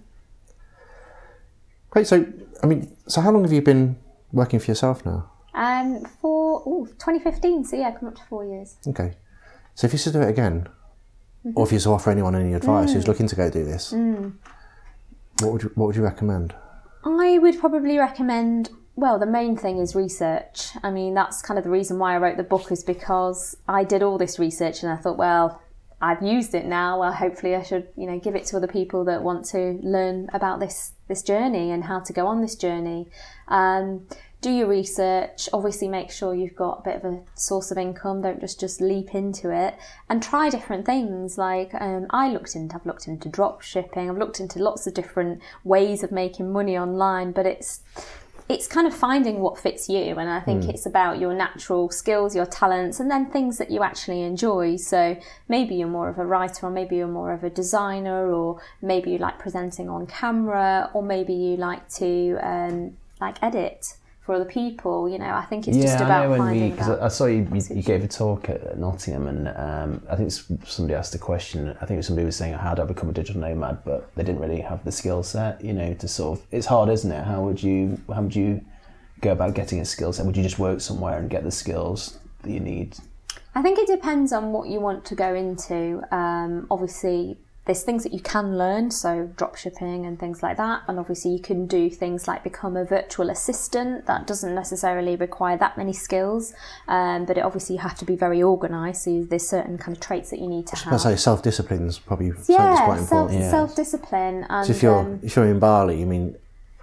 Great. 1.90 2.08
So, 2.08 2.26
I 2.64 2.68
mean, 2.68 2.96
so 3.08 3.20
how 3.22 3.32
long 3.32 3.44
have 3.44 3.52
you 3.52 3.62
been 3.62 3.98
working 4.32 4.60
for 4.60 4.72
yourself 4.72 5.06
now? 5.06 5.30
Um, 5.54 6.06
for 6.22 6.62
ooh, 6.66 6.86
2015, 6.88 7.66
so 7.66 7.76
yeah, 7.76 7.92
come 7.92 8.08
up 8.08 8.16
to 8.16 8.24
four 8.30 8.46
years. 8.46 8.78
Okay. 8.88 9.14
So 9.76 9.88
if 9.88 9.94
you 9.94 10.00
should 10.00 10.14
do 10.14 10.22
it 10.22 10.30
again, 10.30 10.68
Mm-hmm. 11.44 11.58
or 11.58 11.66
if 11.66 11.72
you 11.72 11.78
was 11.78 11.86
to 11.86 11.90
offer 11.90 12.12
anyone 12.12 12.36
any 12.36 12.54
advice 12.54 12.92
Mm. 12.92 12.94
who's 12.94 13.08
looking 13.08 13.26
to 13.28 13.36
go 13.36 13.50
do 13.50 13.66
this, 13.66 13.92
what 15.42 15.52
would 15.54 15.64
you, 15.64 15.72
what 15.74 15.88
would 15.88 15.96
you 15.96 16.04
recommend? 16.04 16.54
I 17.04 17.40
would 17.40 17.60
probably 17.60 17.98
recommend. 17.98 18.70
Well, 18.96 19.18
the 19.18 19.26
main 19.26 19.58
thing 19.58 19.80
is 19.80 19.96
research. 19.96 20.70
I 20.84 20.92
mean, 20.92 21.16
that's 21.16 21.42
kind 21.42 21.58
of 21.58 21.64
the 21.64 21.72
reason 21.72 21.98
why 21.98 22.14
I 22.14 22.20
wrote 22.20 22.38
the 22.38 22.44
book 22.44 22.72
is 22.72 22.84
because 22.84 23.58
I 23.68 23.84
did 23.84 24.04
all 24.04 24.20
this 24.20 24.38
research 24.38 24.84
and 24.84 24.92
I 24.92 24.98
thought, 24.98 25.18
well, 25.18 25.60
I've 26.02 26.24
used 26.24 26.56
it 26.56 26.66
now. 26.66 27.00
Well, 27.00 27.14
hopefully, 27.14 27.56
I 27.56 27.64
should 27.64 27.88
you 27.96 28.08
know 28.08 28.20
give 28.20 28.36
it 28.36 28.46
to 28.48 28.58
other 28.58 28.68
people 28.68 29.06
that 29.06 29.22
want 29.24 29.46
to 29.48 29.80
learn 29.82 30.30
about 30.34 30.60
this 30.60 30.94
this 31.08 31.22
journey 31.22 31.72
and 31.72 31.84
how 31.84 32.00
to 32.00 32.14
go 32.14 32.28
on 32.28 32.42
this 32.42 32.56
journey. 32.56 33.08
Um, 33.48 34.08
do 34.42 34.50
your 34.50 34.68
research. 34.68 35.48
Obviously, 35.54 35.88
make 35.88 36.10
sure 36.10 36.34
you've 36.34 36.56
got 36.56 36.80
a 36.80 36.90
bit 36.90 36.96
of 36.96 37.14
a 37.14 37.20
source 37.36 37.70
of 37.70 37.78
income. 37.78 38.24
Don't 38.24 38.42
just 38.42 38.60
just 38.60 38.82
leap 38.82 39.14
into 39.14 39.56
it 39.56 39.76
and 40.10 40.22
try 40.22 40.50
different 40.50 40.86
things. 40.86 41.38
Like 41.38 41.72
um, 41.80 42.08
I 42.10 42.30
looked 42.30 42.56
into, 42.56 42.76
I've 42.76 42.86
looked 42.86 43.08
into 43.08 43.30
drop 43.30 43.62
shipping. 43.62 44.10
I've 44.10 44.18
looked 44.18 44.40
into 44.40 44.58
lots 44.58 44.88
of 44.88 44.96
different 44.96 45.42
ways 45.64 46.02
of 46.02 46.12
making 46.12 46.52
money 46.52 46.78
online. 46.78 47.32
But 47.32 47.46
it's 47.46 47.82
it's 48.50 48.68
kind 48.68 48.86
of 48.88 48.94
finding 48.94 49.40
what 49.40 49.58
fits 49.58 49.88
you, 49.88 50.18
and 50.18 50.30
I 50.30 50.40
think 50.40 50.68
it's 50.68 50.86
about 50.86 51.20
your 51.20 51.34
natural 51.34 51.90
skills, 51.90 52.36
your 52.36 52.46
talents, 52.46 53.00
and 53.00 53.10
then 53.10 53.32
things 53.32 53.58
that 53.58 53.72
you 53.72 53.84
actually 53.84 54.22
enjoy. 54.22 54.76
So 54.76 55.18
maybe 55.48 55.76
you're 55.76 55.88
more 55.88 56.10
of 56.10 56.18
a 56.18 56.26
writer, 56.26 56.68
or 56.68 56.70
maybe 56.70 56.98
you're 56.98 57.08
more 57.08 57.34
of 57.34 57.44
a 57.44 57.50
designer, 57.50 58.32
or 58.32 58.62
maybe 58.82 59.12
you 59.12 59.18
like 59.18 59.40
presenting 59.40 59.90
on 59.90 60.06
camera, 60.08 60.90
or 60.94 61.02
maybe 61.02 61.34
you 61.34 61.58
like 61.58 61.88
to 61.96 62.38
um, 62.42 62.98
like 63.20 63.42
edit 63.42 63.96
for 64.32 64.36
other 64.36 64.46
people. 64.46 65.10
You 65.10 65.20
know, 65.20 65.34
I 65.34 65.44
think 65.46 65.68
it's 65.68 65.78
yeah, 65.78 65.84
just 65.84 66.00
I 66.00 66.06
about 66.06 66.24
know 66.24 66.30
when 66.32 66.40
finding 66.40 66.72
because. 66.72 67.00
I 67.00 67.08
saw 67.10 67.26
you, 67.26 67.48
you, 67.54 67.62
you 67.76 67.84
gave 67.84 68.04
a 68.04 68.08
talk 68.08 68.50
at, 68.50 68.62
at 68.64 68.78
Nottingham, 68.78 69.28
and 69.28 69.48
um, 69.50 70.04
I 70.10 70.16
think 70.16 70.32
somebody 70.66 70.96
asked 70.96 71.14
a 71.16 71.18
question. 71.18 71.76
I 71.82 71.86
think 71.86 72.04
somebody 72.04 72.26
was 72.26 72.38
saying, 72.38 72.54
"How 72.54 72.74
do 72.74 72.82
I 72.82 72.86
become 72.86 73.10
a 73.10 73.14
digital 73.14 73.42
nomad?" 73.42 73.84
But 73.84 74.14
they 74.16 74.24
didn't 74.24 74.42
really 74.42 74.62
have 74.62 74.86
the 74.86 74.92
skill 74.92 75.24
set, 75.24 75.64
you 75.64 75.74
know, 75.74 75.94
to 75.96 76.08
sort 76.08 76.40
of. 76.40 76.46
It's 76.52 76.66
hard, 76.66 76.90
isn't 76.90 77.12
it? 77.12 77.24
How 77.26 77.42
would 77.44 77.62
you 77.62 78.00
how 78.14 78.22
would 78.22 78.36
you 78.36 78.64
go 79.20 79.34
about 79.34 79.54
getting 79.54 79.80
a 79.82 79.86
skill 79.86 80.14
set? 80.14 80.26
Would 80.26 80.38
you 80.38 80.44
just 80.44 80.60
work 80.60 80.80
somewhere 80.80 81.20
and 81.20 81.30
get 81.30 81.44
the 81.44 81.52
skills 81.52 82.20
that 82.44 82.52
you 82.52 82.62
need? 82.62 82.98
I 83.54 83.62
think 83.62 83.80
it 83.80 83.88
depends 83.88 84.32
on 84.32 84.54
what 84.54 84.70
you 84.70 84.80
want 84.80 85.04
to 85.06 85.16
go 85.16 85.36
into. 85.36 86.02
Um, 86.16 86.68
obviously, 86.72 87.38
there's 87.66 87.84
things 87.84 88.04
that 88.04 88.12
you 88.12 88.20
can 88.20 88.58
learn, 88.58 88.90
so 88.90 89.30
drop 89.36 89.56
shipping 89.56 90.06
and 90.06 90.20
things 90.20 90.42
like 90.42 90.58
that. 90.58 90.82
And 90.88 90.98
obviously, 91.00 91.32
you 91.32 91.40
can 91.40 91.68
do 91.68 91.90
things 91.92 92.28
like 92.28 92.44
become 92.44 92.76
a 92.76 92.84
virtual 92.84 93.30
assistant. 93.30 94.08
That 94.08 94.26
doesn't 94.26 94.56
necessarily 94.56 95.16
require 95.16 95.58
that 95.58 95.78
many 95.78 95.94
skills, 95.94 96.54
um, 96.88 97.26
but 97.26 97.38
it 97.38 97.42
obviously 97.46 97.76
you 97.76 97.82
have 97.82 97.96
to 98.00 98.06
be 98.06 98.16
very 98.16 98.42
organised. 98.42 99.04
So 99.04 99.24
there's 99.30 99.48
certain 99.48 99.78
kind 99.78 99.96
of 99.96 100.02
traits 100.02 100.32
that 100.32 100.40
you 100.40 100.48
need 100.48 100.66
to 100.68 100.78
I 100.88 100.90
have. 100.90 101.02
say 101.02 101.16
self 101.16 101.44
discipline 101.44 101.88
is 101.88 102.00
probably 102.00 102.30
something 102.32 102.46
that's 102.48 102.50
yeah, 102.50 102.86
quite 102.86 103.00
self 103.02 103.30
important. 103.32 103.52
self 103.52 103.76
discipline. 103.76 104.46
And 104.50 104.66
So 104.66 104.72
if 104.74 104.82
you're 104.82 105.00
um, 105.00 105.20
if 105.22 105.36
you're 105.36 105.46
in 105.46 105.60
Bali, 105.60 106.02
I 106.02 106.06
mean, 106.06 106.36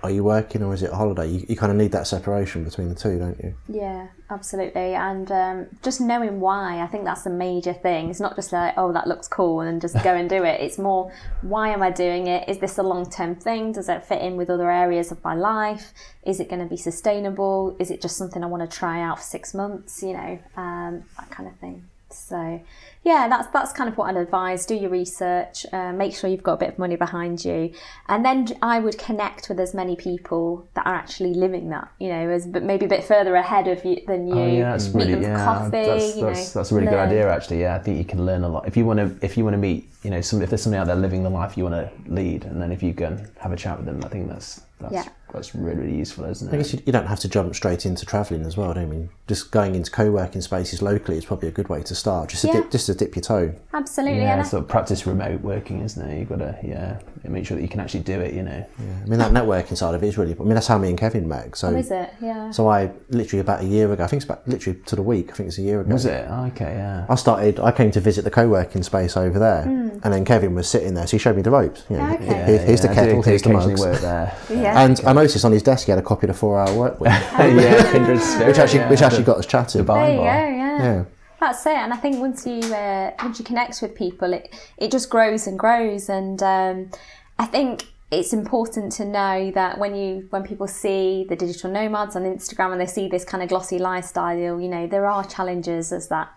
are 0.03 0.11
you 0.11 0.23
working 0.23 0.63
or 0.63 0.73
is 0.75 0.83
it 0.83 0.91
a 0.93 0.97
holiday? 0.97 1.27
You, 1.29 1.45
you 1.49 1.57
kind 1.57 1.73
of 1.73 1.79
need 1.79 1.91
that 1.93 2.07
separation 2.07 2.63
between 2.63 2.89
the 2.89 2.95
two, 2.95 3.19
don't 3.19 3.39
you? 3.43 3.55
Yeah, 3.69 4.09
absolutely. 4.31 4.95
And 4.95 5.31
um, 5.33 5.67
just 5.83 6.01
knowing 6.01 6.39
why, 6.39 6.81
I 6.81 6.87
think 6.87 7.05
that's 7.05 7.25
the 7.25 7.31
major 7.31 7.73
thing. 7.73 8.09
It's 8.09 8.21
not 8.21 8.37
just 8.37 8.53
like, 8.53 8.75
oh, 8.77 8.93
that 8.93 9.09
looks 9.09 9.27
cool 9.27 9.61
and 9.61 9.81
just 9.81 10.01
go 10.05 10.15
and 10.15 10.31
do 10.31 10.45
it. 10.45 10.61
It's 10.61 10.79
more, 10.79 11.13
why 11.43 11.71
am 11.71 11.83
I 11.83 11.91
doing 11.91 12.29
it? 12.29 12.49
Is 12.49 12.59
this 12.59 12.79
a 12.79 12.83
long 12.83 13.11
term 13.11 13.35
thing? 13.35 13.73
Does 13.73 13.89
it 13.89 14.05
fit 14.05 14.23
in 14.23 14.37
with 14.37 14.51
other 14.51 14.71
areas 14.71 15.11
of 15.11 15.23
my 15.25 15.35
life? 15.35 15.93
Is 16.25 16.39
it 16.39 16.49
going 16.49 16.63
to 16.63 16.69
be 16.69 16.77
sustainable? 16.77 17.77
Is 17.81 17.91
it 17.91 18.01
just 18.01 18.17
something 18.17 18.45
I 18.45 18.47
want 18.47 18.71
to 18.71 18.77
try 18.77 19.01
out 19.03 19.19
for 19.19 19.25
six 19.25 19.53
months? 19.53 20.03
You 20.03 20.13
know, 20.13 20.39
um, 20.57 21.03
that 21.19 21.31
kind 21.31 21.49
of 21.49 21.57
thing. 21.57 21.89
So, 22.11 22.61
yeah, 23.09 23.27
that's 23.27 23.49
that's 23.49 23.73
kind 23.73 23.89
of 23.89 23.97
what 23.97 24.11
I'd 24.11 24.21
advise. 24.21 24.67
Do 24.67 24.75
your 24.75 24.91
research. 24.91 25.65
Uh, 25.73 25.93
make 25.95 26.15
sure 26.15 26.29
you've 26.29 26.43
got 26.43 26.55
a 26.55 26.57
bit 26.59 26.69
of 26.69 26.79
money 26.79 26.95
behind 26.95 27.43
you, 27.43 27.73
and 28.07 28.23
then 28.23 28.49
I 28.61 28.81
would 28.81 28.99
connect 28.99 29.49
with 29.49 29.59
as 29.59 29.73
many 29.73 29.97
people 29.97 30.69
that 30.75 30.87
are 30.87 30.95
actually 30.95 31.33
living 31.33 31.71
that. 31.71 31.91
You 31.99 32.09
know, 32.09 32.29
as 32.29 32.47
but 32.47 32.63
maybe 32.63 32.85
a 32.85 32.89
bit 32.89 33.03
further 33.03 33.35
ahead 33.35 33.67
of 33.67 33.83
you 33.83 33.97
than 34.07 34.29
you. 34.29 34.35
Oh 34.35 34.47
yeah, 34.47 34.73
that's 34.73 34.93
meet 34.93 35.07
really 35.07 35.23
yeah. 35.23 35.43
coffee. 35.43 35.71
that's, 35.71 36.17
you 36.17 36.23
that's, 36.27 36.55
know, 36.55 36.61
that's 36.61 36.71
a 36.71 36.75
really 36.75 36.89
good 36.89 36.99
idea 36.99 37.33
actually. 37.33 37.63
Yeah, 37.63 37.77
I 37.77 37.79
think 37.79 37.97
you 37.97 38.05
can 38.05 38.27
learn 38.27 38.45
a 38.45 38.49
lot 38.49 38.69
if 38.69 38.77
you 38.77 38.85
want 38.85 38.99
to. 38.99 39.25
If 39.25 39.39
you 39.39 39.45
want 39.45 39.55
to 39.55 39.59
meet, 39.59 39.89
you 40.03 40.11
know, 40.11 40.21
some 40.21 40.43
if 40.43 40.51
there's 40.51 40.63
somebody 40.63 40.81
out 40.81 40.87
there 40.87 40.97
living 40.97 41.23
the 41.23 41.31
life 41.31 41.57
you 41.57 41.65
want 41.65 41.77
to 41.77 42.13
lead, 42.13 42.45
and 42.45 42.61
then 42.61 42.73
if 42.73 42.83
you 42.83 42.93
can 42.93 43.27
have 43.39 43.53
a 43.53 43.57
chat 43.57 43.79
with 43.79 43.87
them, 43.87 44.05
I 44.05 44.09
think 44.09 44.29
that's 44.29 44.61
that's 44.81 44.93
Yeah. 44.93 45.09
That's 45.33 45.55
really 45.55 45.77
really 45.77 45.97
useful, 45.97 46.25
isn't 46.25 46.49
it? 46.49 46.55
I 46.55 46.57
guess 46.59 46.73
you, 46.73 46.81
you 46.87 46.93
don't 46.93 47.07
have 47.07 47.21
to 47.21 47.29
jump 47.29 47.55
straight 47.55 47.87
into 47.87 48.05
travelling 48.07 48.43
as 48.47 48.57
well, 48.57 48.73
do 48.75 48.81
you? 48.81 48.87
I 48.87 48.89
mean, 48.89 49.09
just 49.27 49.51
going 49.51 49.75
into 49.75 49.91
co-working 49.91 50.41
spaces 50.41 50.81
locally 50.83 51.19
is 51.19 51.25
probably 51.25 51.49
a 51.49 51.53
good 51.53 51.69
way 51.69 51.83
to 51.83 51.95
start. 51.95 52.31
Just 52.31 52.43
to 52.43 52.49
Yeah. 52.49 52.53
dip, 52.55 52.71
just 52.71 52.87
to 52.87 52.95
dip 52.95 53.15
your 53.17 53.23
toe. 53.23 53.55
Absolutely, 53.75 54.21
Yeah, 54.21 54.39
and 54.39 54.47
sort 54.47 54.63
of 54.63 54.69
practice 54.69 55.07
remote 55.07 55.41
working, 55.43 55.83
isn't 55.83 56.09
it? 56.11 56.19
You've 56.19 56.29
got 56.29 56.39
to 56.39 56.57
yeah 56.63 56.99
make 57.25 57.45
sure 57.47 57.57
that 57.57 57.63
you 57.63 57.69
can 57.69 57.81
actually 57.81 58.01
do 58.01 58.21
it. 58.21 58.33
You 58.35 58.43
know. 58.43 58.65
Yeah. 58.79 58.85
I 59.05 59.09
mean, 59.09 59.19
that 59.19 59.33
networking 59.33 59.77
side 59.77 59.95
of 59.95 60.03
it 60.03 60.07
is 60.09 60.19
really. 60.19 60.35
I 60.39 60.43
mean, 60.43 60.55
that's 60.55 60.67
how 60.67 60.79
me 60.79 60.89
and 60.89 60.99
Kevin 60.99 61.29
met. 61.29 61.57
So, 61.57 61.69
oh, 61.69 61.77
is 61.77 61.91
it? 61.91 62.11
Yeah. 62.21 62.51
so 62.51 62.69
I 62.69 62.91
literally 63.11 63.41
about 63.41 63.61
a 63.63 63.67
year 63.67 63.93
ago. 63.93 64.05
I 64.05 64.07
think 64.07 64.23
it's 64.23 64.31
about 64.31 64.47
literally 64.49 64.79
to 64.87 64.97
the 64.97 65.03
week. 65.03 65.31
I 65.31 65.35
think 65.35 65.49
it's 65.49 65.59
a 65.59 65.63
year 65.63 65.81
ago. 65.81 65.93
Was 65.93 66.07
it? 66.07 66.27
Oh, 66.29 66.45
okay, 66.47 66.75
yeah. 66.75 67.07
I 67.09 67.15
started. 67.17 67.61
I 67.61 67.71
came 67.73 67.91
to 67.93 68.01
visit 68.01 68.23
the 68.25 68.31
co-working 68.31 68.83
space 68.83 69.17
over 69.17 69.39
there, 69.39 69.63
and 69.63 70.01
then 70.03 70.25
Kevin 70.25 70.55
was 70.55 70.69
sitting 70.69 70.95
there, 70.95 71.07
so 71.07 71.13
he 71.13 71.19
showed 71.19 71.37
me 71.37 71.43
the 71.43 71.51
ropes. 71.51 71.85
You 71.91 71.97
know, 71.99 72.05
Hmm. 72.05 72.13
Okay. 72.15 72.25
here- 72.47 72.59
here's 72.59 72.83
yeah, 72.85 72.89
the 72.89 72.95
kettle, 72.95 73.23
do 73.23 73.29
here's 73.29 73.43
the 73.43 73.51
occasionally 73.51 73.75
mugs. 73.75 73.81
work 73.81 74.01
there. 74.01 74.35
Yeah. 74.51 74.81
And 74.83 75.01
I 75.05 75.13
noticed 75.23 75.45
on 75.45 75.53
his 75.53 75.63
desk 75.63 75.87
he 75.87 75.91
had 75.91 75.99
a 75.99 76.03
copy 76.03 76.27
of 76.27 76.35
the 76.35 76.39
Four 76.39 76.61
Hour 76.61 76.75
Work 76.77 77.01
Week, 77.01 77.11
yeah, 77.11 77.93
kindred 77.93 78.21
spirit. 78.21 78.49
which 78.49 78.59
actually 78.59 78.81
yeah. 78.81 78.91
which 78.91 79.03
actually 79.03 79.25
got 79.25 79.39
us 79.39 79.47
chatting. 79.47 79.85
Bar- 79.85 80.07
there 80.07 80.11
you 80.13 80.19
go. 80.19 80.25
Yeah. 80.25 80.83
Yeah. 80.85 81.05
That's 81.41 81.65
it, 81.67 81.77
and 81.77 81.93
I 81.93 81.97
think 81.97 82.19
once 82.19 82.47
you 82.47 82.61
uh, 82.75 83.13
once 83.23 83.39
you 83.39 83.45
connect 83.45 83.81
with 83.81 83.95
people, 83.95 84.33
it 84.33 84.55
it 84.77 84.91
just 84.91 85.09
grows 85.09 85.47
and 85.47 85.59
grows, 85.59 86.09
and 86.09 86.43
um, 86.43 86.91
I 87.39 87.47
think 87.47 87.85
it's 88.11 88.33
important 88.33 88.91
to 88.93 89.05
know 89.05 89.51
that 89.53 89.79
when 89.79 89.95
you 89.95 90.27
when 90.31 90.43
people 90.43 90.67
see 90.67 91.27
the 91.29 91.37
digital 91.37 91.71
nomads 91.71 92.17
on 92.17 92.23
Instagram 92.23 92.73
and 92.73 92.81
they 92.81 92.87
see 92.87 93.07
this 93.07 93.25
kind 93.25 93.43
of 93.43 93.49
glossy 93.49 93.79
lifestyle, 93.79 94.61
you 94.61 94.69
know 94.69 94.87
there 94.87 95.07
are 95.07 95.25
challenges 95.25 95.93
as 95.93 96.09
that. 96.09 96.29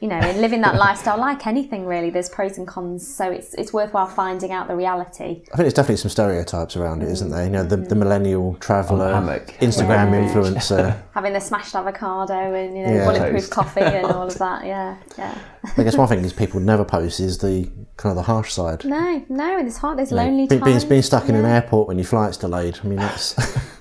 You 0.00 0.08
know, 0.08 0.18
in 0.18 0.42
living 0.42 0.60
that 0.60 0.74
lifestyle, 0.74 1.16
like 1.18 1.46
anything 1.46 1.86
really, 1.86 2.10
there's 2.10 2.28
pros 2.28 2.58
and 2.58 2.66
cons. 2.68 3.06
So 3.06 3.30
it's 3.30 3.54
it's 3.54 3.72
worthwhile 3.72 4.06
finding 4.06 4.52
out 4.52 4.68
the 4.68 4.76
reality. 4.76 5.22
I 5.22 5.24
think 5.24 5.56
there's 5.56 5.72
definitely 5.72 5.96
some 5.96 6.10
stereotypes 6.10 6.76
around 6.76 7.02
it, 7.02 7.08
isn't 7.08 7.30
there? 7.30 7.44
You 7.44 7.50
know, 7.50 7.64
the, 7.64 7.78
the 7.78 7.94
mm. 7.94 7.98
millennial 8.00 8.56
traveller. 8.56 9.12
Instagram 9.60 10.12
Yeah. 10.12 10.28
influencer. 10.28 11.02
Having 11.14 11.32
the 11.32 11.40
smashed 11.40 11.74
avocado 11.74 12.34
and 12.52 12.76
you 12.76 12.84
know 12.84 12.92
Yeah. 12.92 13.04
bulletproof 13.06 13.48
coffee 13.48 13.80
and 13.80 14.06
all 14.06 14.26
of 14.28 14.36
that. 14.38 14.66
Yeah, 14.66 14.96
yeah. 15.16 15.38
I 15.78 15.82
guess 15.82 15.96
one 15.96 16.08
thing 16.08 16.22
is 16.24 16.32
people 16.34 16.60
never 16.60 16.84
post 16.84 17.18
is 17.18 17.38
the 17.38 17.64
kind 17.96 18.10
of 18.10 18.16
the 18.16 18.22
harsh 18.22 18.52
side. 18.52 18.84
No, 18.84 19.24
no, 19.30 19.58
and 19.58 19.66
it's 19.66 19.78
hard. 19.78 19.96
There's 19.96 20.12
lonely 20.12 20.46
Be- 20.46 20.58
times. 20.58 20.84
being, 20.84 20.88
being 20.90 21.02
stuck 21.02 21.30
in 21.30 21.34
an 21.36 21.46
airport 21.46 21.88
when 21.88 21.96
your 21.96 22.04
flight's 22.06 22.36
delayed. 22.36 22.78
I 22.84 22.86
mean, 22.86 22.98
that's 22.98 23.34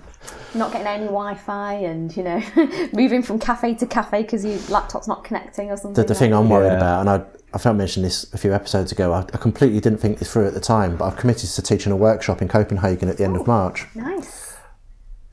not 0.56 0.72
getting 0.72 0.88
any 0.88 1.06
Wi-Fi 1.06 1.74
and 1.76 2.16
you 2.16 2.24
know 2.24 2.42
moving 2.94 3.22
from 3.22 3.40
cafe 3.40 3.76
to 3.76 3.86
cafe 3.86 4.22
because 4.24 4.44
your 4.46 4.58
laptop's 4.70 5.08
not 5.08 5.24
connecting 5.24 5.70
or 5.72 5.78
something. 5.78 5.94
the, 6.02 6.08
the 6.08 6.16
thing 6.16 6.34
I'm 6.34 6.50
worried 6.50 6.68
Yeah. 6.68 6.78
about. 6.78 7.02
And 7.02 7.10
I, 7.10 7.16
I 7.54 7.58
felt 7.58 7.76
I 7.76 7.78
mentioned 7.78 8.06
this 8.06 8.32
a 8.34 8.38
few 8.38 8.54
episodes 8.54 8.92
ago. 8.92 9.14
I, 9.14 9.20
I 9.20 9.38
completely 9.38 9.80
didn't 9.80 10.00
think 10.00 10.20
this 10.20 10.32
through 10.32 10.48
at 10.48 10.54
the 10.54 10.60
time, 10.60 10.98
but 10.98 11.06
I've 11.06 11.18
committed 11.18 11.50
to 11.50 11.62
teaching 11.62 11.92
a 11.92 11.96
workshop 11.96 12.42
in 12.42 12.48
Copenhagen 12.48 13.08
at 13.10 13.18
the 13.18 13.24
end 13.24 13.36
of 13.36 13.48
March. 13.48 13.86
nice. 13.96 14.54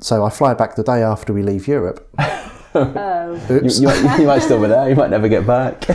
So 0.01 0.25
I 0.25 0.31
fly 0.31 0.53
back 0.55 0.75
the 0.75 0.83
day 0.83 1.01
after 1.03 1.33
we 1.33 1.43
leave 1.43 1.67
Europe. 1.69 2.09
Oh, 2.75 3.39
You, 3.51 3.57
Oops. 3.57 3.81
you, 3.81 3.87
might, 3.87 4.19
you 4.19 4.27
might 4.27 4.39
still 4.39 4.59
be 4.59 4.67
there. 4.67 4.89
You 4.89 4.95
might 4.97 5.11
never 5.11 5.29
get 5.29 5.47
back. 5.47 5.87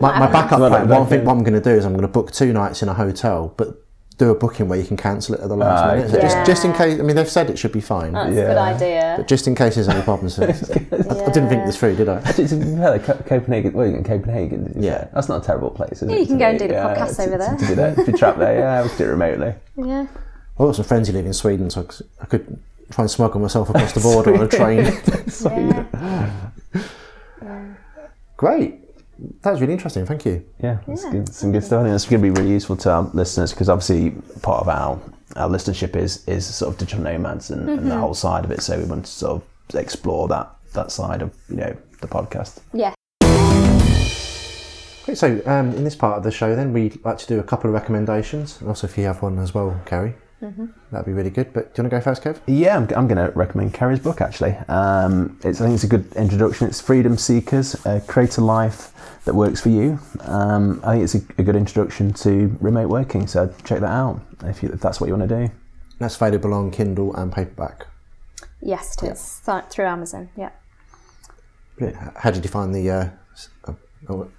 my, 0.00 0.16
my 0.20 0.26
backup 0.32 0.58
plan, 0.60 0.86
one 0.88 1.08
thing, 1.08 1.24
what 1.24 1.32
I'm 1.32 1.42
going 1.42 1.54
to 1.54 1.60
do 1.60 1.70
is 1.70 1.84
I'm 1.84 1.90
going 1.90 2.02
to 2.02 2.08
book 2.08 2.30
two 2.30 2.52
nights 2.52 2.82
in 2.84 2.88
a 2.88 2.94
hotel, 2.94 3.52
but 3.56 3.84
do 4.20 4.30
a 4.30 4.34
booking 4.34 4.68
where 4.68 4.78
you 4.78 4.86
can 4.86 4.96
cancel 4.98 5.34
it 5.34 5.40
at 5.40 5.48
the 5.48 5.56
last 5.56 5.82
Ah, 5.82 5.94
minute. 5.94 6.10
So 6.10 6.18
okay. 6.18 6.26
just, 6.28 6.46
just 6.46 6.64
in 6.66 6.72
case, 6.74 7.00
I 7.00 7.02
mean, 7.02 7.16
they've 7.16 7.28
said 7.28 7.48
it 7.48 7.58
should 7.58 7.72
be 7.72 7.80
fine, 7.80 8.12
that's 8.12 8.34
Yeah. 8.34 8.42
a 8.42 8.46
good 8.48 8.58
idea. 8.58 9.14
but 9.16 9.26
just 9.26 9.46
in 9.48 9.54
case 9.54 9.74
there's 9.76 9.88
any 9.88 10.02
problems. 10.02 10.38
I, 10.38 10.44
I 10.44 10.52
didn't 11.32 11.48
think 11.48 11.64
this 11.64 11.76
through, 11.78 11.96
did 11.96 12.08
I? 12.08 12.16
Actually, 12.20 12.48
to 12.48 12.56
be 12.56 12.76
fair, 12.76 12.98
Copenhagen. 13.26 13.72
Well, 13.72 13.86
you're 13.86 13.96
in 13.96 14.04
Copenhagen. 14.04 14.64
Did 14.64 14.76
you 14.76 14.82
Yeah. 14.82 15.04
say? 15.04 15.08
that's 15.14 15.28
not 15.30 15.42
a 15.42 15.46
terrible 15.46 15.70
place. 15.70 16.02
Is 16.02 16.10
Yeah, 16.10 16.16
it, 16.16 16.20
you 16.20 16.26
can 16.26 16.34
to 16.38 16.44
go 16.44 16.48
and 16.50 16.58
do 16.58 16.68
the 16.68 16.74
yeah, 16.74 16.94
podcast 16.94 17.20
over 17.20 17.32
to- 17.32 17.38
there. 17.38 17.56
To 17.56 17.66
do 17.66 17.74
that, 17.76 17.98
if 17.98 18.08
you're 18.08 18.16
trapped 18.18 18.38
there, 18.38 18.58
yeah, 18.58 18.82
we 18.82 18.88
could 18.90 18.98
do 18.98 19.04
it 19.04 19.08
remotely. 19.08 19.54
Yeah. 19.76 20.06
I've 20.58 20.66
got 20.66 20.76
some 20.76 20.84
friends 20.84 21.08
who 21.08 21.14
live 21.14 21.24
in 21.26 21.32
Sweden, 21.32 21.70
so 21.70 21.86
I 22.20 22.26
could 22.26 22.58
try 22.90 23.02
and 23.04 23.10
smuggle 23.10 23.40
myself 23.40 23.70
across 23.70 23.92
the 23.94 24.00
border 24.00 24.34
on 24.34 24.42
a 24.42 24.48
train. 24.60 24.84
yeah. 27.42 27.66
Great. 28.36 28.79
That 29.42 29.50
was 29.52 29.60
really 29.60 29.72
interesting. 29.74 30.06
Thank 30.06 30.24
you. 30.24 30.44
Yeah, 30.62 30.78
that's 30.86 31.04
Yeah, 31.04 31.10
good. 31.12 31.28
Some 31.34 31.52
good 31.52 31.64
stuff. 31.64 31.80
I 31.80 31.82
think 31.84 31.92
that's 31.92 32.06
going 32.06 32.22
to 32.22 32.30
be 32.32 32.40
really 32.40 32.52
useful 32.52 32.76
to 32.76 32.90
our 32.90 33.02
listeners 33.14 33.52
because 33.52 33.68
obviously 33.68 34.10
part 34.42 34.62
of 34.62 34.68
our 34.68 34.98
our 35.36 35.48
listenership 35.48 35.94
is 35.96 36.26
is 36.26 36.44
sort 36.46 36.72
of 36.72 36.78
digital 36.78 37.04
nomads 37.04 37.50
and, 37.50 37.68
and 37.68 37.78
the 37.80 37.82
Mm-hmm. 37.90 38.00
whole 38.00 38.14
side 38.14 38.44
of 38.44 38.50
it. 38.50 38.62
So 38.62 38.78
we 38.78 38.84
want 38.84 39.04
to 39.06 39.10
sort 39.10 39.42
of 39.42 39.74
explore 39.78 40.26
that 40.28 40.50
that 40.72 40.90
side 40.90 41.22
of 41.22 41.32
you 41.48 41.56
know 41.56 41.76
the 42.00 42.08
podcast. 42.08 42.58
Yeah. 42.72 42.94
Great. 45.04 45.16
So, 45.18 45.40
um, 45.46 45.72
in 45.74 45.84
this 45.84 45.96
part 45.96 46.18
of 46.18 46.24
the 46.24 46.30
show, 46.30 46.54
then 46.54 46.72
we 46.72 46.90
like 47.04 47.18
to 47.18 47.26
do 47.26 47.38
a 47.40 47.42
couple 47.42 47.68
of 47.70 47.74
recommendations, 47.74 48.58
and 48.60 48.68
also 48.68 48.86
if 48.86 48.96
you 48.98 49.04
have 49.04 49.22
one 49.22 49.38
as 49.38 49.54
well, 49.54 49.80
Kerry, 49.86 50.14
that'd 50.40 51.06
be 51.06 51.12
really 51.12 51.30
good. 51.30 51.52
But 51.52 51.74
do 51.74 51.82
you 51.82 51.84
want 51.84 51.92
to 51.92 51.98
go 51.98 52.00
first, 52.00 52.22
Kev? 52.22 52.40
Yeah, 52.46 52.76
I'm, 52.76 52.82
I'm 52.96 53.06
going 53.08 53.16
to 53.24 53.32
recommend 53.36 53.74
Kerry's 53.74 54.00
book 54.00 54.20
actually. 54.20 54.52
Um, 54.68 55.38
it's, 55.44 55.60
I 55.60 55.64
think 55.64 55.74
it's 55.74 55.84
a 55.84 55.88
good 55.88 56.12
introduction. 56.14 56.68
It's 56.68 56.80
Freedom 56.80 57.16
Seekers, 57.16 57.74
uh, 57.86 58.00
Create 58.06 58.36
a 58.38 58.40
Life 58.40 58.92
That 59.24 59.34
Works 59.34 59.60
for 59.60 59.68
You. 59.68 59.98
Um, 60.22 60.80
I 60.84 60.92
think 60.92 61.04
it's 61.04 61.14
a, 61.14 61.22
a 61.38 61.44
good 61.44 61.56
introduction 61.56 62.12
to 62.14 62.56
remote 62.60 62.88
working, 62.88 63.26
so 63.26 63.52
check 63.64 63.80
that 63.80 63.90
out 63.90 64.20
if, 64.44 64.62
you, 64.62 64.70
if 64.70 64.80
that's 64.80 65.00
what 65.00 65.08
you 65.08 65.16
want 65.16 65.28
to 65.28 65.46
do. 65.46 65.52
That's 65.98 66.16
available 66.16 66.54
on 66.54 66.70
Kindle 66.70 67.14
and 67.14 67.32
paperback. 67.32 67.86
Yes, 68.62 68.96
it 69.02 69.10
is 69.10 69.40
Th- 69.44 69.64
through 69.70 69.86
Amazon. 69.86 70.30
Yeah. 70.36 70.50
Brilliant. 71.76 72.16
How 72.16 72.30
did 72.30 72.44
you 72.44 72.50
find 72.50 72.74
the? 72.74 72.90
Uh, 72.90 73.08
oh, 73.68 73.76
oh, 74.08 74.30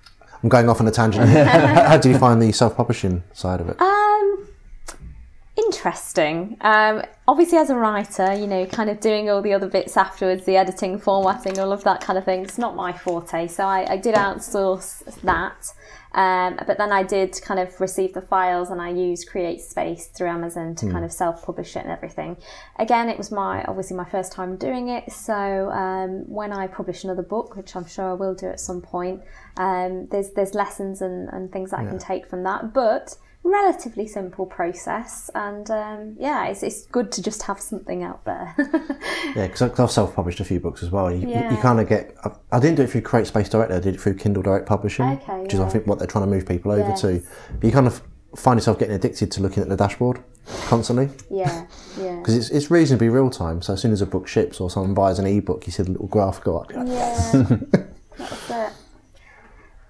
I'm 0.43 0.49
going 0.49 0.69
off 0.69 0.81
on 0.81 0.87
a 0.87 0.91
tangent. 0.91 1.27
How 1.29 1.97
did 1.97 2.11
you 2.11 2.17
find 2.17 2.41
the 2.41 2.51
self-publishing 2.51 3.23
side 3.33 3.61
of 3.61 3.69
it? 3.69 3.79
Um, 3.79 4.10
interesting. 5.55 6.57
Um, 6.61 7.03
obviously, 7.27 7.57
as 7.57 7.69
a 7.69 7.75
writer, 7.75 8.33
you 8.33 8.47
know, 8.47 8.65
kind 8.65 8.89
of 8.89 8.99
doing 8.99 9.29
all 9.29 9.41
the 9.41 9.53
other 9.53 9.67
bits 9.67 9.97
afterwards, 9.97 10.45
the 10.45 10.57
editing, 10.57 10.99
formatting, 10.99 11.59
all 11.59 11.71
of 11.71 11.83
that 11.83 12.01
kind 12.01 12.17
of 12.17 12.25
thing. 12.25 12.43
It's 12.43 12.57
not 12.57 12.75
my 12.75 12.93
forte, 12.93 13.47
so 13.47 13.65
I, 13.65 13.93
I 13.93 13.97
did 13.97 14.15
outsource 14.15 15.03
that. 15.21 15.73
Um, 16.13 16.59
but 16.67 16.77
then 16.77 16.91
I 16.91 17.03
did 17.03 17.39
kind 17.41 17.59
of 17.59 17.79
receive 17.79 18.13
the 18.13 18.21
files 18.21 18.69
and 18.69 18.81
I 18.81 18.89
used 18.89 19.29
Create 19.29 19.61
Space 19.61 20.07
through 20.07 20.27
Amazon 20.27 20.75
to 20.75 20.91
kind 20.91 21.05
of 21.05 21.11
self-publish 21.11 21.77
it 21.77 21.83
and 21.83 21.89
everything. 21.89 22.35
Again, 22.77 23.07
it 23.07 23.17
was 23.17 23.31
my 23.31 23.63
obviously 23.63 23.95
my 23.95 24.03
first 24.03 24.33
time 24.33 24.57
doing 24.57 24.89
it. 24.89 25.09
So 25.11 25.71
um, 25.71 26.29
when 26.29 26.51
I 26.51 26.67
publish 26.67 27.05
another 27.05 27.23
book, 27.23 27.55
which 27.55 27.77
I'm 27.77 27.87
sure 27.87 28.09
I 28.09 28.13
will 28.13 28.35
do 28.35 28.47
at 28.47 28.59
some 28.59 28.81
point, 28.81 29.21
um, 29.55 30.07
there's 30.07 30.31
there's 30.31 30.53
lessons 30.53 31.01
and, 31.01 31.29
and 31.29 31.49
things 31.49 31.71
that 31.71 31.79
I 31.79 31.85
can 31.85 31.97
take 31.97 32.27
from 32.27 32.43
that. 32.43 32.73
But 32.73 33.15
relatively 33.43 34.07
simple 34.07 34.45
process 34.45 35.29
and 35.33 35.71
um, 35.71 36.15
yeah 36.19 36.45
it's, 36.47 36.61
it's 36.61 36.85
good 36.87 37.11
to 37.11 37.23
just 37.23 37.41
have 37.43 37.59
something 37.59 38.03
out 38.03 38.23
there 38.25 38.53
Yeah, 39.35 39.47
because 39.47 39.61
I've 39.79 39.89
self-published 39.91 40.39
a 40.41 40.43
few 40.45 40.59
books 40.59 40.83
as 40.83 40.91
well. 40.91 41.09
You, 41.11 41.27
you- 41.27 41.49
you, 41.51 41.57
kind 41.57 41.79
of 41.79 41.87
get. 41.87 42.15
I, 42.25 42.31
I 42.57 42.59
didn't 42.59 42.75
do 42.75 42.81
it 42.83 42.89
through 42.89 43.01
Create 43.01 43.27
Space 43.27 43.47
Direct. 43.49 43.71
I 43.71 43.79
did 43.79 43.95
it 43.95 44.01
through 44.01 44.15
Kindle 44.15 44.43
Direct 44.43 44.65
Publishing, 44.67 45.05
Okay, 45.05 45.39
which 45.41 45.53
is 45.53 45.59
I 45.61 45.69
think 45.69 45.87
what 45.87 45.99
they're 45.99 46.07
trying 46.07 46.25
to 46.25 46.29
move 46.29 46.45
people 46.45 46.71
over 46.71 46.89
Yes. 46.89 47.01
to. 47.01 47.21
But 47.53 47.63
you 47.63 47.71
kind 47.71 47.87
of 47.87 48.01
find 48.35 48.57
yourself 48.57 48.77
getting 48.77 48.95
addicted 48.95 49.31
to 49.33 49.41
looking 49.41 49.63
at 49.63 49.69
the 49.69 49.75
dashboard 49.77 50.23
constantly 50.67 51.09
yeah 51.29 51.65
yeah 51.99 52.15
because 52.17 52.35
it's, 52.35 52.49
it's 52.49 52.69
reasonably 52.71 53.09
real 53.09 53.29
time. 53.29 53.61
So 53.61 53.73
as 53.73 53.81
soon 53.81 53.91
as 53.93 54.01
a 54.01 54.05
book 54.05 54.27
ships 54.27 54.59
or 54.59 54.69
someone 54.69 54.93
buys 54.93 55.17
an 55.19 55.25
ebook, 55.25 55.65
you 55.65 55.71
see 55.71 55.83
the 55.83 55.91
little 55.91 56.07
graph 56.07 56.43
go 56.43 56.57
up. 56.59 56.71
yeah 56.71 57.31
that's 58.17 58.49
it 58.49 58.73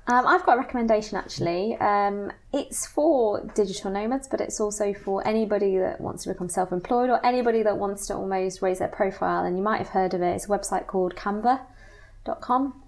Um, 0.07 0.25
I've 0.25 0.43
got 0.45 0.57
a 0.57 0.61
recommendation 0.61 1.17
actually. 1.17 1.75
Um, 1.75 2.31
it's 2.51 2.85
for 2.87 3.45
digital 3.55 3.91
nomads, 3.91 4.27
but 4.27 4.41
it's 4.41 4.59
also 4.59 4.93
for 4.93 5.25
anybody 5.27 5.77
that 5.77 6.01
wants 6.01 6.23
to 6.23 6.29
become 6.29 6.49
self 6.49 6.71
employed 6.71 7.09
or 7.09 7.23
anybody 7.25 7.63
that 7.63 7.77
wants 7.77 8.07
to 8.07 8.15
almost 8.15 8.61
raise 8.61 8.79
their 8.79 8.87
profile. 8.87 9.45
And 9.45 9.57
you 9.57 9.63
might 9.63 9.77
have 9.77 9.89
heard 9.89 10.13
of 10.13 10.21
it. 10.21 10.35
It's 10.35 10.45
a 10.45 10.49
website 10.49 10.87
called 10.87 11.15
canva.com. 11.15 12.81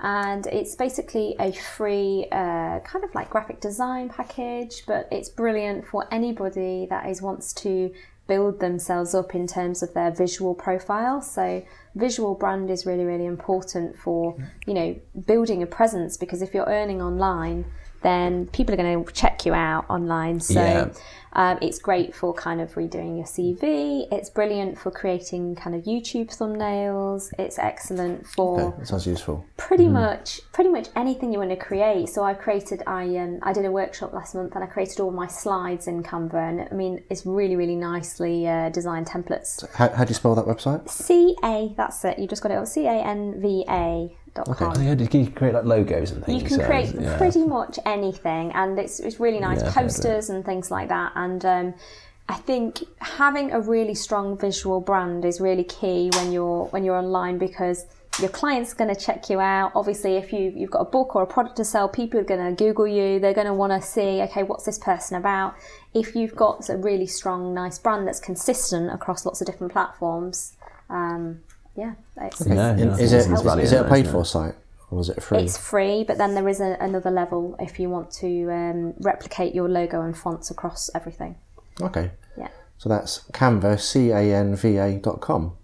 And 0.00 0.46
it's 0.48 0.74
basically 0.74 1.36
a 1.38 1.52
free 1.52 2.26
uh, 2.32 2.80
kind 2.80 3.04
of 3.04 3.14
like 3.14 3.30
graphic 3.30 3.60
design 3.60 4.08
package, 4.08 4.84
but 4.86 5.08
it's 5.12 5.28
brilliant 5.28 5.86
for 5.86 6.06
anybody 6.10 6.86
that 6.90 7.08
is 7.08 7.22
wants 7.22 7.52
to 7.54 7.92
build 8.26 8.60
themselves 8.60 9.14
up 9.14 9.34
in 9.34 9.46
terms 9.46 9.82
of 9.82 9.94
their 9.94 10.10
visual 10.10 10.54
profile. 10.54 11.20
So 11.22 11.62
visual 11.94 12.34
brand 12.34 12.70
is 12.70 12.84
really 12.86 13.04
really 13.04 13.26
important 13.26 13.96
for 13.96 14.36
you 14.66 14.74
know 14.74 14.96
building 15.26 15.62
a 15.62 15.66
presence 15.66 16.16
because 16.16 16.42
if 16.42 16.52
you're 16.54 16.66
earning 16.66 17.00
online 17.00 17.64
then 18.02 18.46
people 18.48 18.74
are 18.74 18.76
going 18.76 19.04
to 19.04 19.12
check 19.12 19.46
you 19.46 19.54
out 19.54 19.84
online 19.88 20.38
so 20.40 20.60
Yeah. 20.60 20.88
Um, 21.36 21.58
it's 21.60 21.78
great 21.78 22.14
for 22.14 22.32
kind 22.34 22.60
of 22.60 22.72
redoing 22.74 23.16
your 23.16 23.26
cv 23.26 24.06
it's 24.12 24.30
brilliant 24.30 24.78
for 24.78 24.90
creating 24.90 25.54
kind 25.56 25.74
of 25.76 25.82
youtube 25.84 26.28
thumbnails 26.28 27.30
it's 27.38 27.58
excellent 27.58 28.26
for 28.26 28.60
Okay, 28.60 28.78
that 28.78 28.86
sounds 28.88 29.06
useful. 29.06 29.44
pretty 29.56 29.88
much 29.88 30.40
pretty 30.52 30.70
much 30.70 30.88
anything 30.96 31.32
you 31.32 31.38
want 31.38 31.50
to 31.50 31.56
create 31.56 32.08
so 32.08 32.22
i 32.24 32.34
created 32.34 32.82
i 32.86 33.04
um, 33.16 33.38
i 33.42 33.52
did 33.52 33.64
a 33.64 33.70
workshop 33.70 34.12
last 34.12 34.34
month 34.34 34.54
and 34.54 34.62
i 34.64 34.66
created 34.66 35.00
all 35.00 35.10
my 35.10 35.26
slides 35.26 35.86
in 35.86 36.02
canva 36.02 36.34
and 36.50 36.68
i 36.70 36.74
mean 36.74 37.02
it's 37.10 37.24
really 37.26 37.56
really 37.56 37.76
nicely 37.76 38.46
uh, 38.46 38.68
designed 38.70 39.06
templates 39.06 39.64
How, 39.74 39.88
how 39.90 40.04
do 40.04 40.10
you 40.10 40.14
spell 40.14 40.34
that 40.34 40.44
website? 40.46 40.88
C-A, 40.88 41.72
that's 41.76 42.04
it. 42.04 42.18
You 42.18 42.26
just 42.26 42.42
got 42.42 42.50
it. 42.52 42.66
C-A-N-V-A 43.24 44.16
dot 44.34 44.46
com. 44.56 44.72
Oh, 44.76 44.80
yeah, 44.80 45.06
can 45.06 45.24
you 45.24 45.30
create 45.30 45.54
like 45.54 45.64
logos 45.64 46.10
and 46.10 46.24
things? 46.24 46.42
You 46.42 46.48
can 46.48 46.58
so, 46.58 46.66
create 46.66 46.94
yeah. 46.94 47.16
pretty 47.16 47.44
much 47.44 47.78
anything, 47.86 48.50
and 48.52 48.78
it's, 48.78 48.98
it's 49.00 49.18
really 49.20 49.40
nice 49.40 49.60
Yeah, 49.60 49.68
I've 49.68 49.74
heard 49.74 49.84
of 49.84 49.90
it. 49.90 49.94
posters 49.94 50.30
and 50.30 50.44
things 50.44 50.70
like 50.70 50.88
that. 50.88 51.12
And 51.14 51.23
um, 51.44 51.74
I 52.28 52.34
think 52.34 52.80
having 53.00 53.52
a 53.52 53.60
really 53.60 53.94
strong 53.94 54.38
visual 54.38 54.80
brand 54.80 55.24
is 55.24 55.40
really 55.40 55.64
key 55.64 56.10
when 56.14 56.32
you're 56.32 56.64
when 56.66 56.84
you're 56.84 56.96
online 56.96 57.38
because 57.38 57.86
your 58.20 58.30
client's 58.30 58.72
going 58.72 58.94
to 58.94 58.98
check 58.98 59.28
you 59.28 59.40
out. 59.40 59.72
Obviously, 59.74 60.16
if 60.16 60.32
you 60.32 60.52
you've 60.54 60.70
got 60.70 60.80
a 60.80 60.90
book 60.90 61.14
or 61.16 61.22
a 61.22 61.26
product 61.26 61.56
to 61.56 61.64
sell, 61.64 61.88
people 61.88 62.18
are 62.20 62.24
going 62.24 62.56
to 62.56 62.64
Google 62.64 62.86
you. 62.86 63.18
They're 63.18 63.34
going 63.34 63.46
to 63.46 63.54
want 63.54 63.72
to 63.72 63.86
see, 63.86 64.22
okay, 64.22 64.42
what's 64.42 64.64
this 64.64 64.78
person 64.78 65.16
about? 65.16 65.54
If 65.92 66.14
you've 66.14 66.34
got 66.34 66.68
a 66.70 66.76
really 66.76 67.06
strong, 67.06 67.52
nice 67.52 67.78
brand 67.78 68.06
that's 68.06 68.20
consistent 68.20 68.92
across 68.92 69.26
lots 69.26 69.40
of 69.40 69.46
different 69.46 69.72
platforms, 69.72 70.56
um, 70.88 71.40
yeah, 71.76 71.94
it's, 72.20 72.40
it's, 72.40 72.50
Yeah, 72.50 72.76
yeah. 72.76 72.96
Is 72.96 73.12
it, 73.12 73.30
It's 73.30 73.42
value 73.42 73.64
is 73.64 73.72
it 73.72 73.80
a 73.84 73.88
paid 73.88 74.08
for 74.08 74.24
site 74.24 74.54
or 74.90 75.00
is 75.00 75.08
it 75.08 75.22
free? 75.22 75.38
It's 75.38 75.56
free, 75.56 76.04
but 76.04 76.18
then 76.18 76.34
there 76.34 76.48
is 76.48 76.60
a, 76.60 76.76
another 76.80 77.10
level 77.10 77.56
if 77.58 77.78
you 77.80 77.88
want 77.90 78.10
to 78.12 78.50
um, 78.52 78.94
replicate 79.00 79.54
your 79.54 79.68
logo 79.68 80.02
and 80.02 80.16
fonts 80.16 80.50
across 80.50 80.90
everything. 80.94 81.36
Okay. 81.80 82.10
Yeah. 82.38 82.48
So 82.78 82.88
that's 82.88 83.20
Canva, 83.32 83.80
C 83.80 84.10
A 84.10 84.20
N 84.34 84.56
V 84.56 84.76
A 84.76 84.98
dot 84.98 85.20
com. 85.20 85.56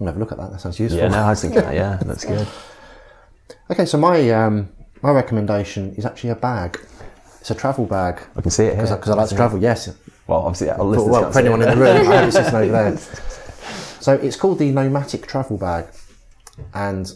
I'll 0.00 0.06
have 0.08 0.16
a 0.16 0.18
look 0.18 0.32
at 0.32 0.38
that. 0.38 0.50
That 0.52 0.60
sounds 0.60 0.78
useful. 0.78 1.00
Yeah, 1.00 1.08
no, 1.08 1.18
I 1.24 1.30
was 1.30 1.40
thinking 1.42 1.60
that. 1.60 1.74
Yeah, 1.74 1.98
that's 2.04 2.24
good. 2.24 2.46
Okay, 3.70 3.84
so 3.86 3.96
my 3.98 4.30
um, 4.30 4.68
my 5.02 5.10
recommendation 5.10 5.94
is 5.94 6.04
actually 6.04 6.30
a 6.30 6.34
bag. 6.36 6.78
It's 7.40 7.50
a 7.50 7.54
travel 7.54 7.84
bag 7.86 8.22
I 8.36 8.40
can 8.40 8.50
see 8.50 8.64
it 8.64 8.74
here. 8.74 8.84
because 8.86 9.10
I 9.10 9.14
like 9.14 9.28
to 9.28 9.36
travel. 9.36 9.60
Yes, 9.60 9.94
Well, 10.26 10.40
obviously, 10.40 10.70
our 10.70 10.78
But, 10.78 10.84
listeners 10.84 11.10
well, 11.10 11.20
can't 11.22 11.32
for 11.34 11.38
anyone 11.40 11.62
it. 11.62 11.68
in 11.68 11.78
the 11.78 11.84
room, 11.84 12.08
I 12.08 12.14
have 12.16 12.28
it 12.28 12.32
sitting 12.32 12.54
over 12.54 12.72
there. 12.72 12.96
So 14.00 14.12
it's 14.14 14.36
called 14.36 14.58
the 14.58 14.70
Nomatic 14.70 15.26
Travel 15.26 15.56
Bag, 15.58 15.86
and 16.74 17.12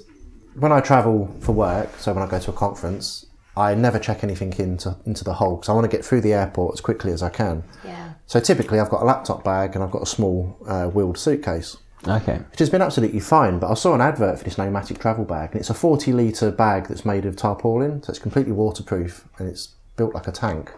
when 0.58 0.72
I 0.72 0.80
travel 0.80 1.34
for 1.40 1.52
work, 1.52 1.90
so 1.98 2.12
when 2.12 2.22
I 2.22 2.26
go 2.30 2.38
to 2.38 2.50
a 2.50 2.54
conference, 2.54 3.26
I 3.56 3.74
never 3.74 3.98
check 3.98 4.22
anything 4.22 4.52
into 4.58 4.96
into 5.04 5.24
the 5.24 5.34
hole 5.34 5.56
because 5.56 5.68
I 5.68 5.72
want 5.72 5.90
to 5.90 5.96
get 5.96 6.04
through 6.04 6.20
the 6.20 6.32
airport 6.32 6.74
as 6.74 6.80
quickly 6.80 7.12
as 7.12 7.22
I 7.22 7.28
can. 7.28 7.64
Yeah. 7.84 8.12
So 8.26 8.38
typically, 8.40 8.78
I've 8.78 8.90
got 8.90 9.02
a 9.02 9.04
laptop 9.04 9.42
bag 9.42 9.74
and 9.74 9.82
I've 9.82 9.90
got 9.90 10.02
a 10.02 10.06
small 10.06 10.56
uh, 10.66 10.86
wheeled 10.86 11.18
suitcase, 11.18 11.76
Okay. 12.06 12.36
which 12.50 12.58
has 12.60 12.70
been 12.70 12.82
absolutely 12.82 13.20
fine. 13.20 13.58
But 13.58 13.70
I 13.70 13.74
saw 13.74 13.94
an 13.94 14.00
advert 14.00 14.38
for 14.38 14.44
this 14.44 14.58
Nomatic 14.58 14.98
Travel 15.00 15.24
Bag, 15.24 15.50
and 15.52 15.60
it's 15.60 15.70
a 15.70 15.74
40 15.74 16.12
litre 16.12 16.50
bag 16.52 16.88
that's 16.88 17.04
made 17.04 17.24
of 17.24 17.36
tarpaulin, 17.36 18.02
so 18.02 18.10
it's 18.10 18.18
completely 18.18 18.52
waterproof 18.52 19.26
and 19.38 19.48
it's 19.48 19.74
built 19.96 20.14
like 20.14 20.28
a 20.28 20.32
tank. 20.32 20.70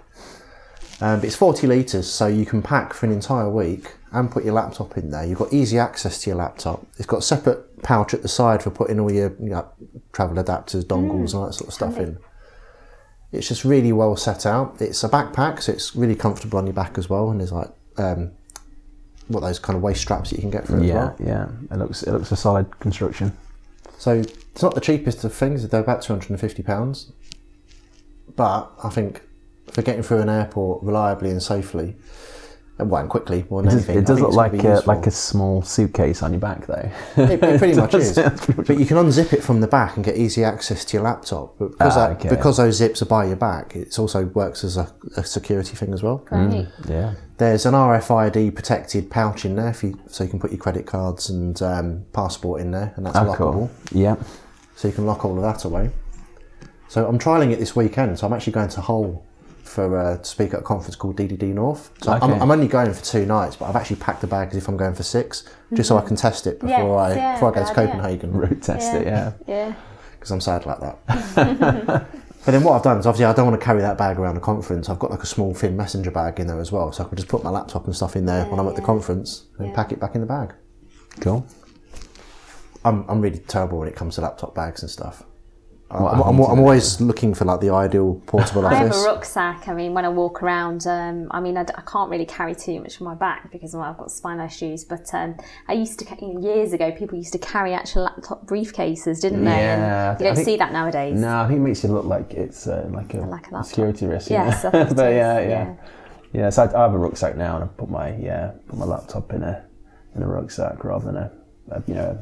Um, 1.02 1.18
but 1.20 1.24
it's 1.26 1.36
40 1.36 1.66
litres, 1.66 2.10
so 2.10 2.26
you 2.26 2.44
can 2.46 2.60
pack 2.62 2.92
for 2.92 3.06
an 3.06 3.12
entire 3.12 3.48
week 3.48 3.94
and 4.12 4.30
put 4.30 4.44
your 4.44 4.52
laptop 4.54 4.96
in 4.98 5.10
there. 5.10 5.24
You've 5.24 5.38
got 5.38 5.52
easy 5.52 5.78
access 5.78 6.22
to 6.22 6.30
your 6.30 6.36
laptop. 6.36 6.86
It's 6.98 7.06
got 7.06 7.18
a 7.18 7.22
separate 7.22 7.69
pouch 7.82 8.14
at 8.14 8.22
the 8.22 8.28
side 8.28 8.62
for 8.62 8.70
putting 8.70 8.98
all 9.00 9.12
your 9.12 9.34
you 9.40 9.50
know, 9.50 9.68
travel 10.12 10.36
adapters, 10.42 10.84
dongles, 10.84 11.26
and 11.30 11.34
all 11.34 11.46
that 11.46 11.52
sort 11.54 11.68
of 11.68 11.74
stuff 11.74 11.96
in. 11.98 12.18
It's 13.32 13.46
just 13.48 13.64
really 13.64 13.92
well 13.92 14.16
set 14.16 14.44
out. 14.44 14.76
It's 14.80 15.04
a 15.04 15.08
backpack, 15.08 15.62
so 15.62 15.72
it's 15.72 15.94
really 15.94 16.16
comfortable 16.16 16.58
on 16.58 16.66
your 16.66 16.72
back 16.74 16.98
as 16.98 17.08
well. 17.08 17.30
And 17.30 17.40
there's 17.40 17.52
like 17.52 17.70
um, 17.96 18.32
what 19.28 19.40
those 19.40 19.58
kind 19.60 19.76
of 19.76 19.82
waist 19.82 20.00
straps 20.00 20.30
that 20.30 20.36
you 20.36 20.42
can 20.42 20.50
get 20.50 20.66
for 20.66 20.76
it 20.76 20.82
as 20.82 20.86
Yeah, 20.88 20.94
well. 20.94 21.16
yeah. 21.20 21.48
It 21.70 21.76
looks 21.78 22.02
it 22.02 22.10
looks 22.12 22.32
a 22.32 22.36
solid 22.36 22.78
construction. 22.80 23.36
So 23.98 24.14
it's 24.14 24.62
not 24.62 24.74
the 24.74 24.80
cheapest 24.80 25.22
of 25.24 25.32
things. 25.32 25.66
They're 25.68 25.80
about 25.80 26.02
two 26.02 26.12
hundred 26.12 26.30
and 26.30 26.40
fifty 26.40 26.62
pounds, 26.62 27.12
but 28.34 28.72
I 28.82 28.88
think 28.88 29.22
for 29.70 29.82
getting 29.82 30.02
through 30.02 30.22
an 30.22 30.28
airport 30.28 30.82
reliably 30.82 31.30
and 31.30 31.40
safely, 31.42 31.84
and 31.90 31.96
well, 32.86 33.00
and 33.00 33.10
quickly 33.10 33.44
more 33.50 33.62
than 33.62 33.68
It 33.68 33.74
does, 33.74 33.84
anything, 33.88 33.98
it 33.98 34.06
does 34.06 34.20
look 34.20 34.32
like 34.32 34.52
a, 34.64 34.82
like 34.86 35.06
a 35.06 35.10
small 35.10 35.62
suitcase 35.62 36.22
on 36.22 36.32
your 36.32 36.40
back, 36.40 36.66
though. 36.66 36.90
It, 37.16 37.42
it 37.42 37.58
pretty 37.58 37.74
much 37.80 37.94
is. 37.94 38.12
Pretty 38.36 38.62
But 38.62 38.78
you 38.78 38.86
can 38.86 38.96
unzip 38.96 39.32
it 39.32 39.42
from 39.42 39.60
the 39.60 39.66
back 39.66 39.96
and 39.96 40.04
get 40.04 40.16
easy 40.16 40.44
access 40.44 40.84
to 40.86 40.96
your 40.96 41.04
laptop. 41.04 41.58
But 41.58 41.72
because, 41.72 41.96
Ah, 41.96 42.08
that, 42.08 42.16
okay. 42.18 42.28
because 42.28 42.56
those 42.58 42.76
zips 42.76 43.02
are 43.02 43.06
by 43.06 43.26
your 43.26 43.36
back, 43.36 43.74
it 43.76 43.98
also 43.98 44.24
works 44.26 44.64
as 44.64 44.76
a, 44.76 44.92
a 45.16 45.24
security 45.24 45.76
thing 45.76 45.92
as 45.94 46.02
well. 46.02 46.18
Great. 46.26 46.66
yeah. 46.88 47.14
There's 47.38 47.64
an 47.64 47.72
RFID 47.74 48.54
protected 48.54 49.10
pouch 49.10 49.44
in 49.46 49.56
there, 49.56 49.72
for 49.72 49.86
you, 49.86 49.98
so 50.08 50.24
you 50.24 50.30
can 50.30 50.38
put 50.38 50.50
your 50.50 50.60
credit 50.60 50.86
cards 50.86 51.30
and 51.30 51.60
um, 51.62 52.04
passport 52.12 52.60
in 52.60 52.70
there, 52.70 52.92
and 52.96 53.06
that's 53.06 53.16
Oh, 53.16 53.24
lockable. 53.24 53.36
cool. 53.52 53.70
Yeah. 53.92 54.16
so 54.76 54.88
you 54.88 54.94
can 54.94 55.06
lock 55.06 55.24
all 55.24 55.36
of 55.36 55.42
that 55.42 55.64
away. 55.64 55.90
So 56.88 57.06
I'm 57.06 57.18
trialing 57.18 57.52
it 57.52 57.58
this 57.58 57.74
weekend. 57.76 58.18
So 58.18 58.26
I'm 58.26 58.32
actually 58.32 58.52
going 58.52 58.68
to 58.70 58.80
Hull 58.80 59.24
for 59.70 59.96
uh, 59.98 60.16
to 60.18 60.24
speak 60.24 60.52
at 60.52 60.60
a 60.60 60.62
conference 60.62 60.96
called 60.96 61.16
DDD 61.16 61.54
North. 61.54 61.92
So 62.02 62.12
I'm, 62.12 62.42
I'm 62.42 62.50
only 62.50 62.66
going 62.66 62.92
for 62.92 63.04
two 63.04 63.24
nights, 63.24 63.54
but 63.56 63.66
I've 63.66 63.76
actually 63.76 63.96
packed 63.96 64.20
the 64.20 64.26
bag 64.26 64.48
as 64.50 64.56
if 64.56 64.68
I'm 64.68 64.76
going 64.76 64.94
for 64.94 65.04
six, 65.04 65.44
just 65.74 65.88
so 65.88 65.96
I 65.96 66.02
can 66.02 66.16
test 66.16 66.46
it 66.46 66.58
before 66.60 66.76
Mm-hmm. 66.76 67.10
Yes, 67.10 67.16
I 67.16 67.16
yeah, 67.16 67.34
before 67.34 67.52
I 67.52 67.54
go 67.54 67.60
to 67.66 67.74
good 67.74 67.78
idea. 67.78 67.92
Copenhagen 67.92 68.32
Road 68.32 68.62
test 68.62 68.94
it, 68.94 69.06
yeah. 69.06 69.32
Yeah. 69.46 69.74
because 70.12 70.30
I'm 70.32 70.40
sad 70.40 70.66
like 70.66 70.80
that. 70.80 70.98
but 72.44 72.50
then 72.50 72.64
what 72.64 72.72
I've 72.74 72.82
done 72.82 72.98
is 72.98 73.06
obviously 73.06 73.26
I 73.26 73.32
don't 73.32 73.46
want 73.46 73.60
to 73.60 73.64
carry 73.64 73.80
that 73.80 73.96
bag 73.96 74.18
around 74.18 74.34
the 74.34 74.40
conference. 74.40 74.88
I've 74.88 74.98
got 74.98 75.10
like 75.12 75.22
a 75.22 75.26
small 75.26 75.54
thin 75.54 75.76
messenger 75.76 76.10
bag 76.10 76.40
in 76.40 76.48
there 76.48 76.60
as 76.60 76.72
well, 76.72 76.90
so 76.90 77.04
I 77.04 77.08
can 77.08 77.16
just 77.16 77.28
put 77.28 77.44
my 77.44 77.50
laptop 77.50 77.86
and 77.86 77.94
stuff 77.94 78.16
in 78.16 78.26
there 78.26 78.44
when 78.46 78.58
I'm 78.58 78.66
at 78.66 78.74
the 78.74 78.82
conference 78.82 79.46
and 79.58 79.68
Yeah. 79.68 79.74
pack 79.74 79.92
it 79.92 80.00
back 80.00 80.14
in 80.16 80.20
the 80.20 80.26
bag. 80.26 80.52
Cool. 81.20 81.46
I'm, 82.84 83.04
I'm 83.08 83.20
really 83.20 83.38
terrible 83.38 83.78
when 83.78 83.88
it 83.88 83.94
comes 83.94 84.14
to 84.16 84.22
laptop 84.22 84.54
bags 84.54 84.82
and 84.82 84.90
stuff. 84.90 85.22
I'm, 85.92 86.04
I'm, 86.22 86.38
I'm 86.40 86.58
always 86.60 87.00
looking 87.00 87.34
for 87.34 87.44
like 87.44 87.60
the 87.60 87.70
ideal 87.70 88.22
portable 88.26 88.64
I 88.66 88.74
have 88.74 88.94
a 88.94 89.02
rucksack. 89.04 89.66
I 89.66 89.74
mean, 89.74 89.92
when 89.92 90.04
I 90.04 90.08
walk 90.08 90.40
around, 90.40 90.86
um, 90.86 91.26
I 91.32 91.40
mean, 91.40 91.56
I, 91.56 91.64
d- 91.64 91.72
I 91.76 91.80
can't 91.82 92.08
really 92.10 92.26
carry 92.26 92.54
too 92.54 92.80
much 92.80 93.00
on 93.00 93.06
my 93.08 93.14
back 93.14 93.50
because 93.50 93.74
well, 93.74 93.82
I've 93.82 93.98
got 93.98 94.10
spinal 94.12 94.46
issues. 94.46 94.84
But 94.84 95.12
um, 95.12 95.36
I 95.66 95.72
used 95.72 95.98
to, 95.98 96.04
ca- 96.04 96.16
years 96.40 96.72
ago, 96.72 96.92
people 96.92 97.18
used 97.18 97.32
to 97.32 97.38
carry 97.40 97.74
actual 97.74 98.04
laptop 98.04 98.46
briefcases, 98.46 99.20
didn't 99.20 99.44
they? 99.44 99.50
And 99.50 99.82
Yeah, 99.82 100.12
you 100.18 100.24
don't 100.26 100.34
think- 100.36 100.44
see 100.46 100.56
that 100.58 100.72
nowadays. 100.72 101.18
No, 101.18 101.38
I 101.38 101.48
think 101.48 101.58
it 101.58 101.62
makes 101.62 101.82
you 101.82 101.90
look 101.90 102.04
like 102.04 102.34
it's 102.34 102.68
uh, 102.68 102.88
like 102.92 103.12
a, 103.14 103.22
Like 103.22 103.50
a 103.50 103.64
security 103.64 104.06
risk. 104.06 104.30
Yes, 104.30 104.60
yeah. 104.62 104.68
I 104.68 104.72
think 104.72 104.90
it 104.92 104.96
but 104.96 105.12
yeah, 105.12 105.40
yeah. 105.40 105.48
yeah, 105.48 105.74
yeah. 106.32 106.50
So 106.50 106.62
I, 106.62 106.78
I 106.78 106.82
have 106.82 106.94
a 106.94 106.98
rucksack 106.98 107.36
now, 107.36 107.56
and 107.56 107.64
I 107.64 107.66
put 107.66 107.90
my 107.90 108.14
yeah, 108.16 108.52
put 108.68 108.78
my 108.78 108.84
laptop 108.84 109.32
in 109.32 109.42
a 109.42 109.64
in 110.14 110.22
a 110.22 110.26
rucksack 110.28 110.84
rather 110.84 111.06
than 111.06 111.16
a, 111.16 111.32
a 111.72 111.82
you 111.88 111.94
know 111.94 112.16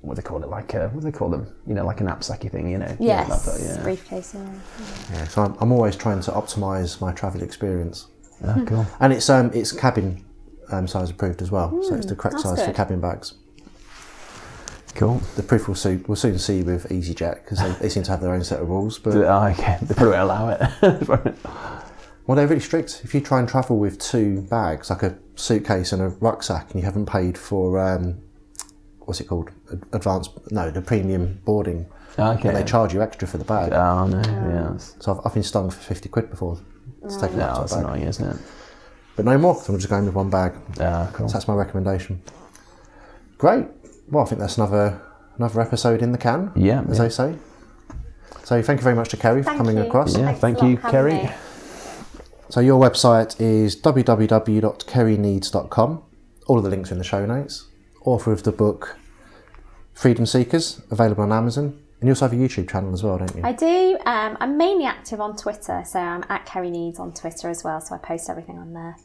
what 0.00 0.14
do 0.14 0.22
they 0.22 0.26
call 0.28 0.42
it 0.42 0.48
like 0.48 0.74
a 0.74 0.88
what 0.88 1.00
do 1.02 1.10
they 1.10 1.16
call 1.16 1.28
them 1.28 1.46
you 1.66 1.74
know 1.74 1.84
like 1.84 2.00
a 2.00 2.04
knapsacky 2.04 2.50
thing 2.50 2.68
you 2.70 2.78
know 2.78 2.96
yeah, 3.00 3.26
Yes, 3.26 3.30
laptop, 3.30 3.54
yeah. 3.60 3.82
briefcase. 3.82 4.34
Yeah. 4.34 4.52
Yeah, 5.12 5.24
so 5.28 5.42
I'm, 5.42 5.56
I'm 5.60 5.72
always 5.72 5.96
trying 5.96 6.20
to 6.20 6.30
optimise 6.30 7.00
my 7.00 7.12
travel 7.12 7.42
experience, 7.42 8.06
Ah, 8.46 8.62
cool. 8.66 8.86
and 9.00 9.12
it's 9.12 9.28
um 9.28 9.50
it's 9.54 9.72
cabin 9.72 10.24
um, 10.70 10.86
size 10.86 11.10
approved 11.10 11.40
as 11.42 11.50
well, 11.50 11.82
so 11.82 11.94
it's 11.94 12.06
the 12.06 12.14
correct 12.14 12.36
that's 12.42 12.44
size 12.44 12.64
for 12.66 12.72
cabin 12.72 13.00
bags. 13.00 13.34
Cool. 14.94 15.20
The 15.36 15.42
proof 15.42 15.68
will 15.68 15.74
soon 15.76 16.04
we'll 16.08 16.16
soon 16.16 16.38
see 16.38 16.62
with 16.62 16.88
EasyJet 16.88 17.44
because 17.44 17.58
they, 17.58 17.70
they 17.82 17.88
seem 17.88 18.02
to 18.04 18.10
have 18.10 18.20
their 18.20 18.32
own 18.34 18.42
set 18.42 18.60
of 18.60 18.68
rules. 18.68 18.98
But 18.98 19.16
Oh, 19.16 19.44
okay. 19.52 19.78
They 19.82 19.94
probably 19.94 20.16
allow 20.16 20.48
it. 20.50 20.60
well, 22.26 22.36
they're 22.36 22.46
really 22.48 22.60
strict. 22.60 23.02
If 23.04 23.14
you 23.14 23.20
try 23.20 23.38
and 23.38 23.48
travel 23.48 23.78
with 23.78 23.98
two 24.00 24.42
bags, 24.42 24.90
like 24.90 25.02
a 25.04 25.16
suitcase 25.36 25.92
and 25.92 26.02
a 26.02 26.08
rucksack, 26.08 26.70
and 26.72 26.80
you 26.80 26.84
haven't 26.84 27.06
paid 27.06 27.38
for 27.38 27.78
um, 27.78 28.20
what's 29.08 29.20
it 29.20 29.26
called, 29.26 29.50
advanced 29.92 30.30
no, 30.52 30.70
the 30.70 30.80
premium 30.82 31.40
boarding, 31.44 31.86
okay. 32.18 32.42
then 32.42 32.54
they 32.54 32.62
charge 32.64 32.92
you 32.94 33.00
extra 33.02 33.26
for 33.26 33.38
the 33.38 33.44
bag. 33.44 33.72
Oh 33.72 34.06
no. 34.06 34.20
Yeah. 34.20 34.68
That's, 34.72 34.94
So 35.00 35.14
I've, 35.16 35.26
I've 35.26 35.34
been 35.34 35.42
stung 35.42 35.70
for 35.70 35.80
fifty 35.80 36.08
quid 36.10 36.28
before 36.30 36.56
to 36.56 36.62
take 37.20 37.32
a 37.32 37.36
no, 37.36 37.40
laptop 37.40 37.60
that's 37.60 37.72
bag. 37.74 37.84
annoying, 37.84 38.02
isn't 38.02 38.28
it? 38.28 38.36
But 39.16 39.24
no 39.24 39.36
more. 39.38 39.56
So 39.56 39.72
I'm 39.72 39.78
just 39.78 39.88
going 39.90 40.04
with 40.04 40.14
one 40.14 40.28
bag. 40.30 40.52
Ah, 40.80 41.10
cool. 41.14 41.28
So 41.28 41.32
that's 41.32 41.48
my 41.48 41.54
recommendation. 41.54 42.22
Great. 43.38 43.66
Well, 44.10 44.24
I 44.24 44.28
think 44.28 44.40
that's 44.40 44.58
another 44.58 45.00
another 45.38 45.60
episode 45.60 46.02
in 46.02 46.12
the 46.12 46.18
can, 46.18 46.52
Yeah, 46.54 46.82
as 46.88 46.98
yeah. 46.98 47.04
they 47.04 47.08
say. 47.10 47.34
So 48.44 48.62
thank 48.62 48.78
you 48.80 48.84
very 48.84 48.94
much 48.96 49.08
to 49.10 49.16
Kerry 49.16 49.42
for 49.42 49.46
Thank 49.46 49.58
coming 49.58 49.76
you. 49.78 49.84
across. 49.84 50.16
Yeah, 50.16 50.26
Thanks 50.26 50.40
thank 50.40 50.58
a 50.58 50.60
lot 50.62 50.68
you, 50.70 50.76
for 50.76 50.82
having 50.90 51.16
Kerry. 51.18 51.28
me. 51.28 51.34
So 52.50 52.60
your 52.60 52.80
website 52.80 53.36
is 53.40 53.74
www.kerryneeds.com. 53.80 56.02
All 56.46 56.56
of 56.58 56.64
the 56.64 56.70
links 56.70 56.90
are 56.90 56.94
in 56.94 56.98
the 56.98 57.04
show 57.04 57.26
notes. 57.26 57.66
Author 58.08 58.32
of 58.32 58.42
the 58.42 58.52
book 58.52 58.96
Freedom 59.92 60.24
Seekers, 60.24 60.80
available 60.90 61.24
on 61.24 61.32
Amazon. 61.32 61.78
And 62.00 62.08
you 62.08 62.12
also 62.12 62.26
have 62.26 62.32
a 62.32 62.36
YouTube 62.36 62.70
channel 62.70 62.94
as 62.94 63.02
well, 63.02 63.18
don't 63.18 63.36
you? 63.36 63.42
I 63.44 63.52
do. 63.52 63.98
Um, 64.06 64.38
I'm 64.40 64.56
mainly 64.56 64.86
active 64.86 65.20
on 65.20 65.36
Twitter, 65.36 65.82
so 65.84 65.98
I'm 65.98 66.24
at 66.30 66.46
Kerry 66.46 66.70
Needs 66.70 66.98
on 66.98 67.12
Twitter 67.12 67.50
as 67.50 67.62
well. 67.64 67.82
So 67.82 67.94
I 67.96 67.98
post 67.98 68.30
everything 68.30 68.56
on 68.58 68.72
there. 68.72 68.96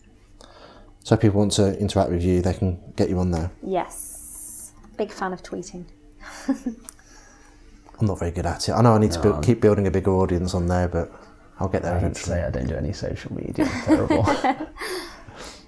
So 1.04 1.16
if 1.16 1.22
people 1.22 1.40
want 1.40 1.52
to 1.54 1.78
interact 1.80 2.12
with 2.12 2.24
you, 2.24 2.42
they 2.42 2.54
can 2.54 2.80
get 2.96 3.10
you 3.10 3.20
on 3.20 3.32
there. 3.32 3.52
Yes, 3.62 4.72
big 4.96 5.12
fan 5.12 5.34
of 5.34 5.44
tweeting. 5.44 5.84
I'm 6.48 8.08
not 8.08 8.20
very 8.20 8.32
good 8.32 8.46
at 8.46 8.70
it. 8.70 8.72
I 8.72 8.82
know 8.82 8.94
I 8.94 9.00
need 9.00 9.12
to 9.12 9.22
build, 9.22 9.44
keep 9.44 9.60
building 9.60 9.86
a 9.88 9.92
bigger 9.92 10.12
audience 10.12 10.54
on 10.54 10.68
there, 10.68 10.88
but 10.88 11.12
I'll 11.60 11.68
get 11.68 11.82
there 11.82 11.92
I 11.92 11.96
would 11.96 12.04
eventually. 12.04 12.36
say 12.38 12.44
I 12.44 12.52
don't 12.52 12.68
do 12.68 12.76
any 12.76 12.94
social 12.94 13.34
media. 13.34 13.66
I'm 13.66 13.82
terrible. 13.82 14.24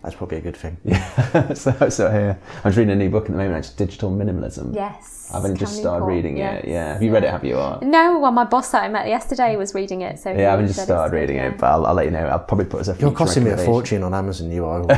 That's 0.05 0.15
probably 0.17 0.37
a 0.37 0.41
good 0.41 0.55
thing. 0.55 0.77
so, 1.55 1.89
so 1.89 2.11
here, 2.11 2.37
I 2.63 2.67
was 2.67 2.77
reading 2.77 2.91
a 2.91 2.95
new 2.95 3.09
book 3.09 3.25
at 3.25 3.31
the 3.31 3.37
moment, 3.37 3.55
actually, 3.55 3.87
Digital 3.87 4.11
Minimalism. 4.11 4.75
Yes. 4.75 5.31
I've 5.33 5.43
only 5.43 5.57
just 5.57 5.77
started 5.77 6.01
Newport, 6.01 6.13
reading 6.13 6.37
yes. 6.37 6.63
it. 6.63 6.69
Yeah. 6.69 6.93
Have 6.93 7.01
you 7.01 7.11
read 7.11 7.23
it? 7.23 7.31
Have 7.31 7.43
you? 7.43 7.55
Or? 7.55 7.79
No, 7.81 8.19
well, 8.19 8.31
my 8.31 8.43
boss 8.43 8.69
that 8.69 8.83
I 8.83 8.87
met 8.87 9.07
yesterday 9.07 9.55
was 9.55 9.73
reading 9.73 10.01
it. 10.01 10.19
So 10.19 10.29
Yeah, 10.29 10.49
I 10.49 10.51
haven't 10.51 10.67
just 10.67 10.83
started 10.83 11.05
it's 11.05 11.11
good, 11.11 11.19
reading 11.21 11.37
yeah. 11.37 11.47
it, 11.47 11.57
but 11.57 11.65
I'll, 11.65 11.87
I'll 11.87 11.95
let 11.95 12.05
you 12.05 12.11
know. 12.11 12.19
I'll 12.19 12.37
probably 12.37 12.65
put 12.65 12.77
it 12.77 12.81
as 12.81 12.89
a 12.89 12.97
You're 12.99 13.13
costing 13.13 13.45
me 13.45 13.49
a 13.49 13.57
fortune 13.57 14.03
on 14.03 14.13
Amazon, 14.13 14.51
you 14.51 14.63
are. 14.65 14.85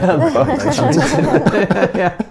yeah. 1.96 2.22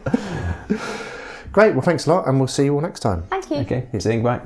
Great, 1.51 1.73
well, 1.73 1.81
thanks 1.81 2.07
a 2.07 2.11
lot, 2.11 2.29
and 2.29 2.39
we'll 2.39 2.47
see 2.47 2.65
you 2.65 2.75
all 2.75 2.83
next 2.83 3.01
time. 3.01 3.23
Thank 3.23 3.51
you. 3.51 3.57
Okay. 3.57 3.89
See 3.99 4.17
you. 4.17 4.23
Bye. 4.23 4.43